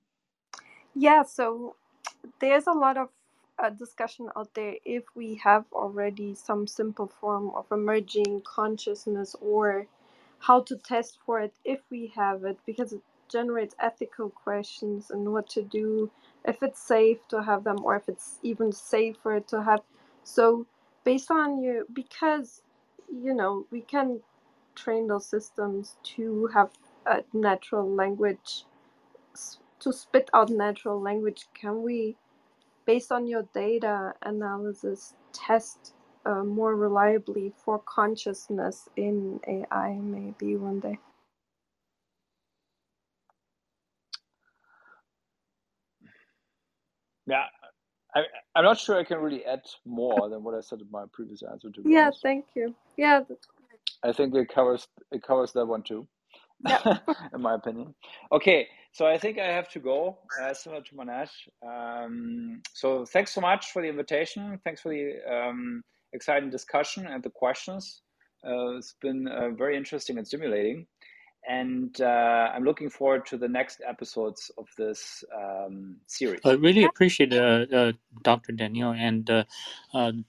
[0.95, 1.75] Yeah, so
[2.39, 3.09] there's a lot of
[3.59, 9.87] uh, discussion out there if we have already some simple form of emerging consciousness or
[10.39, 15.31] how to test for it if we have it because it generates ethical questions and
[15.31, 16.11] what to do
[16.45, 19.81] if it's safe to have them or if it's even safer to have.
[20.23, 20.67] So
[21.05, 22.63] based on you because
[23.13, 24.21] you know we can
[24.75, 26.69] train those systems to have
[27.07, 28.65] a natural language
[29.83, 32.17] to spit out natural language, can we,
[32.85, 35.93] based on your data analysis, test
[36.25, 40.99] uh, more reliably for consciousness in AI maybe one day?
[47.27, 47.45] Yeah,
[48.15, 48.21] I,
[48.55, 51.43] I'm not sure I can really add more than what I said in my previous
[51.43, 51.69] answer.
[51.71, 52.21] To yeah, honest.
[52.23, 52.75] thank you.
[52.97, 53.21] Yeah,
[54.03, 56.07] I think it covers it covers that one too.
[56.61, 56.79] Yeah.
[57.33, 57.95] in my opinion.
[58.31, 61.31] Okay, so I think I have to go, uh, similar to Manesh.
[61.65, 64.59] Um, so thanks so much for the invitation.
[64.63, 65.81] Thanks for the um,
[66.13, 68.03] exciting discussion and the questions.
[68.47, 70.85] Uh, it's been uh, very interesting and stimulating
[71.47, 76.39] and uh, I'm looking forward to the next episodes of this um, series.
[76.45, 77.91] I really appreciate uh, uh,
[78.21, 78.53] Dr.
[78.53, 79.25] Daniel and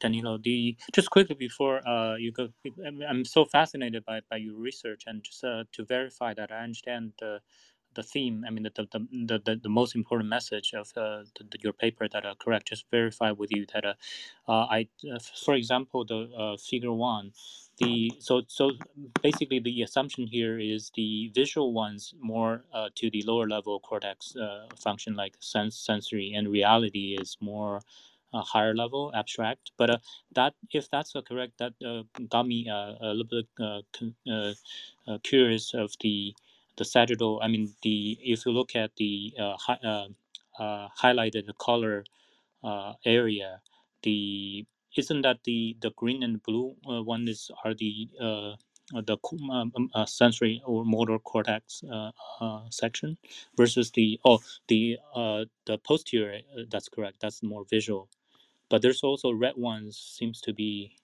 [0.01, 0.39] Danilo.
[0.39, 1.81] The just quickly before
[2.19, 2.49] you go,
[3.09, 7.13] I'm so fascinated by, by your research and just to verify that I understand
[7.95, 8.45] the the theme.
[8.47, 12.09] I mean, the the, the, the, the most important message of uh, the, your paper
[12.09, 12.69] that are correct.
[12.69, 13.95] Just verify with you that uh,
[14.49, 14.89] I,
[15.47, 17.33] for example, the figure one
[17.79, 18.73] the so so
[19.23, 24.37] basically the assumption here is the visual ones more uh, to the lower level cortex
[24.37, 27.81] uh, function like sense sensory and reality is more
[28.33, 29.99] uh, higher level abstract but uh,
[30.35, 33.49] that if that's correct that uh, got me uh, a little bit
[33.93, 34.55] con-
[35.23, 36.35] curious of the
[36.79, 40.09] the sagittal i mean the if you look at the hi-
[41.03, 42.05] highlighted color
[43.07, 43.61] area
[44.03, 44.67] the
[44.99, 48.55] isn't that the the green and blue uh, one is are the uh,
[49.03, 49.17] the
[49.53, 52.11] um, um, uh, sensory or motor cortex uh,
[52.41, 53.19] uh, section
[53.57, 56.41] versus the oh the uh, the posterior
[56.71, 58.09] that's correct that's more visual.
[58.71, 60.97] But there's also red ones seems to be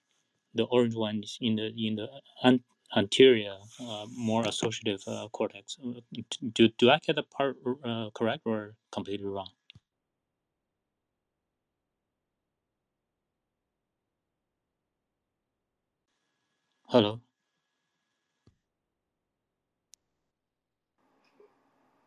[0.55, 2.09] the orange ones in the in the
[2.93, 3.57] an- anterior
[4.17, 5.01] more associative
[5.33, 5.77] cortex
[6.53, 7.57] do, do i get the part
[8.15, 9.49] correct or completely wrong
[16.89, 17.21] hello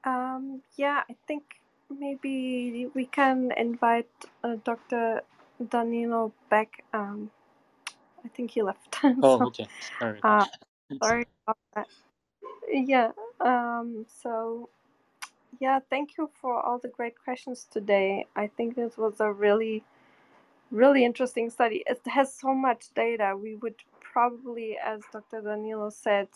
[0.05, 1.45] Um, yeah, I think
[1.91, 4.11] maybe we can invite
[4.45, 5.23] uh, Dr.
[5.71, 6.85] Danilo back.
[6.95, 7.31] Um,
[8.25, 8.99] I think he left.
[9.23, 9.69] oh so, okay
[10.01, 10.47] sorry uh,
[11.03, 11.87] sorry about that.
[12.69, 13.13] Yeah.
[13.41, 14.69] Um, so,
[15.61, 18.27] yeah, thank you for all the great questions today.
[18.37, 19.85] I think this was a really,
[20.71, 21.85] really interesting study.
[21.87, 23.37] It has so much data.
[23.41, 25.43] We would probably, as Dr.
[25.43, 26.29] Danilo said,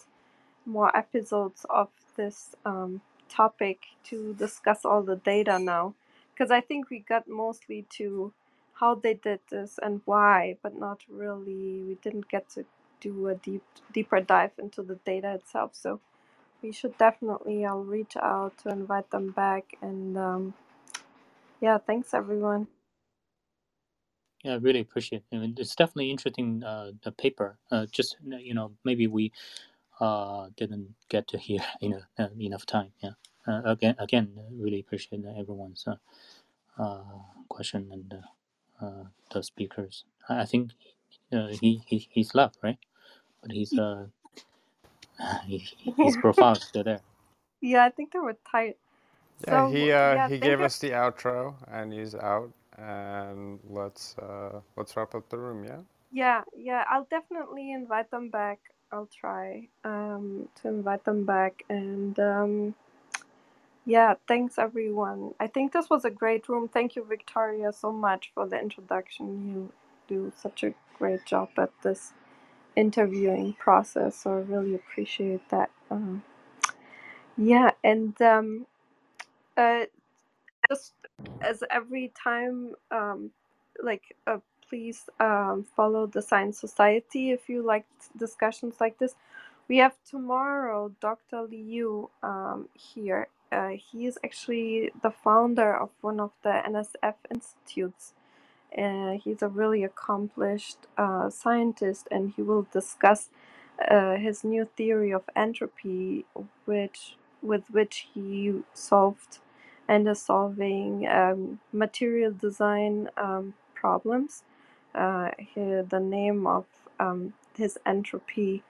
[0.66, 5.94] more episodes of this um, topic to discuss all the data now
[6.32, 8.32] because I think we got mostly to
[8.74, 11.82] how they did this and why, but not really.
[11.82, 12.64] We didn't get to
[13.00, 15.72] do a deep deeper dive into the data itself.
[15.74, 16.00] So
[16.62, 17.64] we should definitely.
[17.66, 20.54] I'll reach out to invite them back and um,
[21.60, 22.68] yeah, thanks everyone.
[24.44, 25.36] Yeah, I really appreciate it.
[25.36, 27.58] I mean, it's definitely interesting uh, the paper.
[27.70, 29.32] Uh, just you know, maybe we
[30.00, 32.92] uh, didn't get to hear you know, uh, enough time.
[33.02, 33.12] Yeah.
[33.46, 35.96] Uh, again, again, really appreciate everyone's uh,
[36.82, 37.02] uh,
[37.48, 38.14] question and
[38.82, 40.04] uh, uh, the speakers.
[40.28, 40.72] I I think
[41.32, 42.78] uh, he, he he's left, right?
[43.42, 44.06] But he's uh
[45.46, 45.68] he,
[46.00, 47.00] his profile still there.
[47.62, 48.78] yeah, I think they were tight.
[49.48, 50.62] Yeah, So he uh, yeah, he gave you.
[50.62, 52.52] us the outro, and he's out.
[52.78, 55.64] And let's uh, let's wrap up the room.
[55.64, 55.80] Yeah.
[56.12, 58.60] Yeah, yeah, I'll definitely invite them back.
[58.92, 61.64] I'll try um, to invite them back.
[61.68, 62.76] And um,
[63.86, 65.34] yeah, thanks everyone.
[65.40, 66.68] I think this was a great room.
[66.68, 69.48] Thank you, Victoria, so much for the introduction.
[69.48, 69.72] You
[70.08, 72.12] do such a great job at this
[72.78, 75.70] interviewing process, so I really appreciate that.
[75.90, 76.24] Um,
[77.38, 78.66] yeah, and um,
[79.56, 79.80] uh,
[80.70, 80.94] just
[81.42, 83.30] as every time um
[83.82, 84.38] like uh,
[84.68, 87.86] please um follow the science society if you like
[88.18, 89.14] discussions like this
[89.68, 96.20] we have tomorrow dr liu um here uh, he is actually the founder of one
[96.20, 98.14] of the nsf institutes
[98.76, 103.30] uh, he's a really accomplished uh, scientist and he will discuss
[103.90, 106.24] uh, his new theory of entropy
[106.64, 109.38] which with which he solved
[109.88, 114.42] and is solving um, material design um, problems.
[114.94, 116.66] Uh, he, the name of
[117.00, 118.62] um, his entropy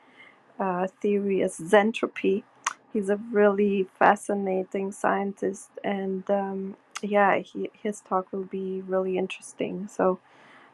[0.58, 2.44] uh, theory is Zentropy.
[2.92, 9.88] He's a really fascinating scientist, and um, yeah, he, his talk will be really interesting.
[9.88, 10.20] So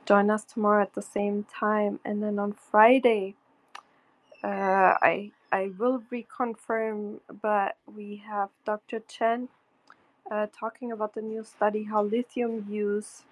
[0.07, 3.37] join us tomorrow at the same time, and then on Friday,
[4.45, 9.01] uh, I I will reconfirm, but we have Dr.
[9.09, 9.49] Chen
[10.31, 13.25] uh, talking about the new study how lithium use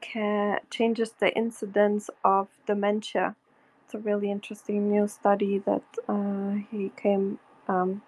[0.00, 3.36] can changes the incidence of dementia.
[3.84, 7.38] It's a really interesting new study that uh, he came
[7.68, 8.02] um,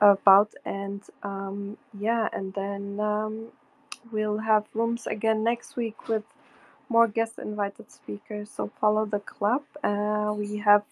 [0.00, 3.48] about, and um, yeah, and then um,
[4.12, 6.24] we'll have rooms again next week with
[6.88, 8.50] more guest invited speakers.
[8.50, 9.62] So follow the club.
[9.84, 10.84] Uh, we have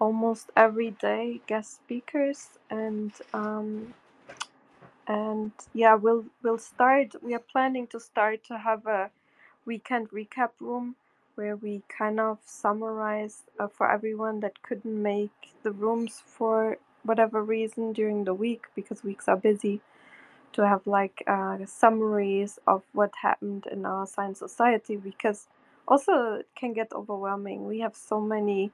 [0.00, 3.94] almost every day guest speakers and um,
[5.08, 9.10] and yeah we'll we'll start we are planning to start to have a
[9.66, 10.96] weekend recap room
[11.36, 17.42] where we kind of summarize uh, for everyone that couldn't make the rooms for whatever
[17.42, 19.80] reason during the week because weeks are busy
[20.52, 25.48] to have like uh, summaries of what happened in our science society because
[25.88, 28.72] also it can get overwhelming we have so many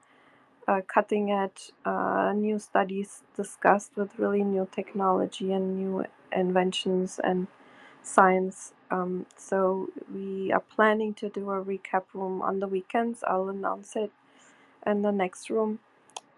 [0.69, 7.47] uh, cutting edge uh, new studies discussed with really new technology and new inventions and
[8.02, 8.73] science.
[8.90, 13.24] Um, so we are planning to do a recap room on the weekends.
[13.27, 14.12] I'll announce it
[14.86, 15.81] in the next room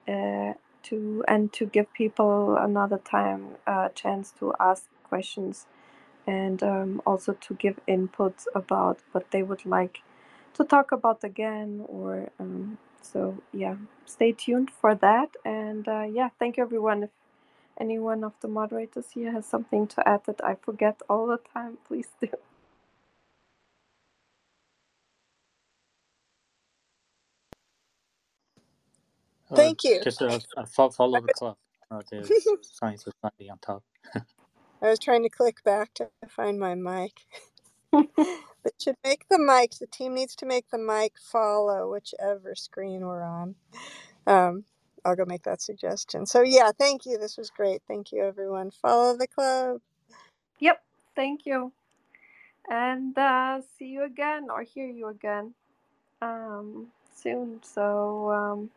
[0.09, 5.67] uh, to and to give people another time a chance to ask questions
[6.27, 10.03] and um, also to give input about what they would like
[10.55, 13.77] to talk about again or um, so yeah.
[14.07, 17.05] Stay tuned for that and uh, yeah thank you everyone.
[17.05, 17.11] If
[17.81, 21.79] anyone of the moderators here has something to add that i forget all the time
[21.89, 22.29] please do
[29.81, 30.03] Thank you.
[30.03, 31.57] just f- fo- follow the club.
[31.91, 33.85] Uh, there's Science Society on top.
[34.83, 37.13] I was trying to click back to find my mic.
[38.65, 39.73] But should make the mic.
[39.81, 43.57] The team needs to make the mic follow whichever screen we're on.
[44.27, 44.65] Um,
[45.05, 46.27] I'll go make that suggestion.
[46.27, 47.19] So yeah, thank you.
[47.19, 47.83] This was great.
[47.89, 48.71] Thank you, everyone.
[48.73, 49.81] Follow the club.
[50.61, 50.83] yep
[51.17, 51.73] thank you
[52.71, 55.55] and uh, see you again or hear you again
[56.23, 58.71] um, soon so um,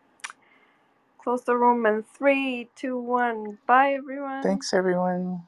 [1.26, 5.44] close the room in three two one bye everyone Thanks, everyone.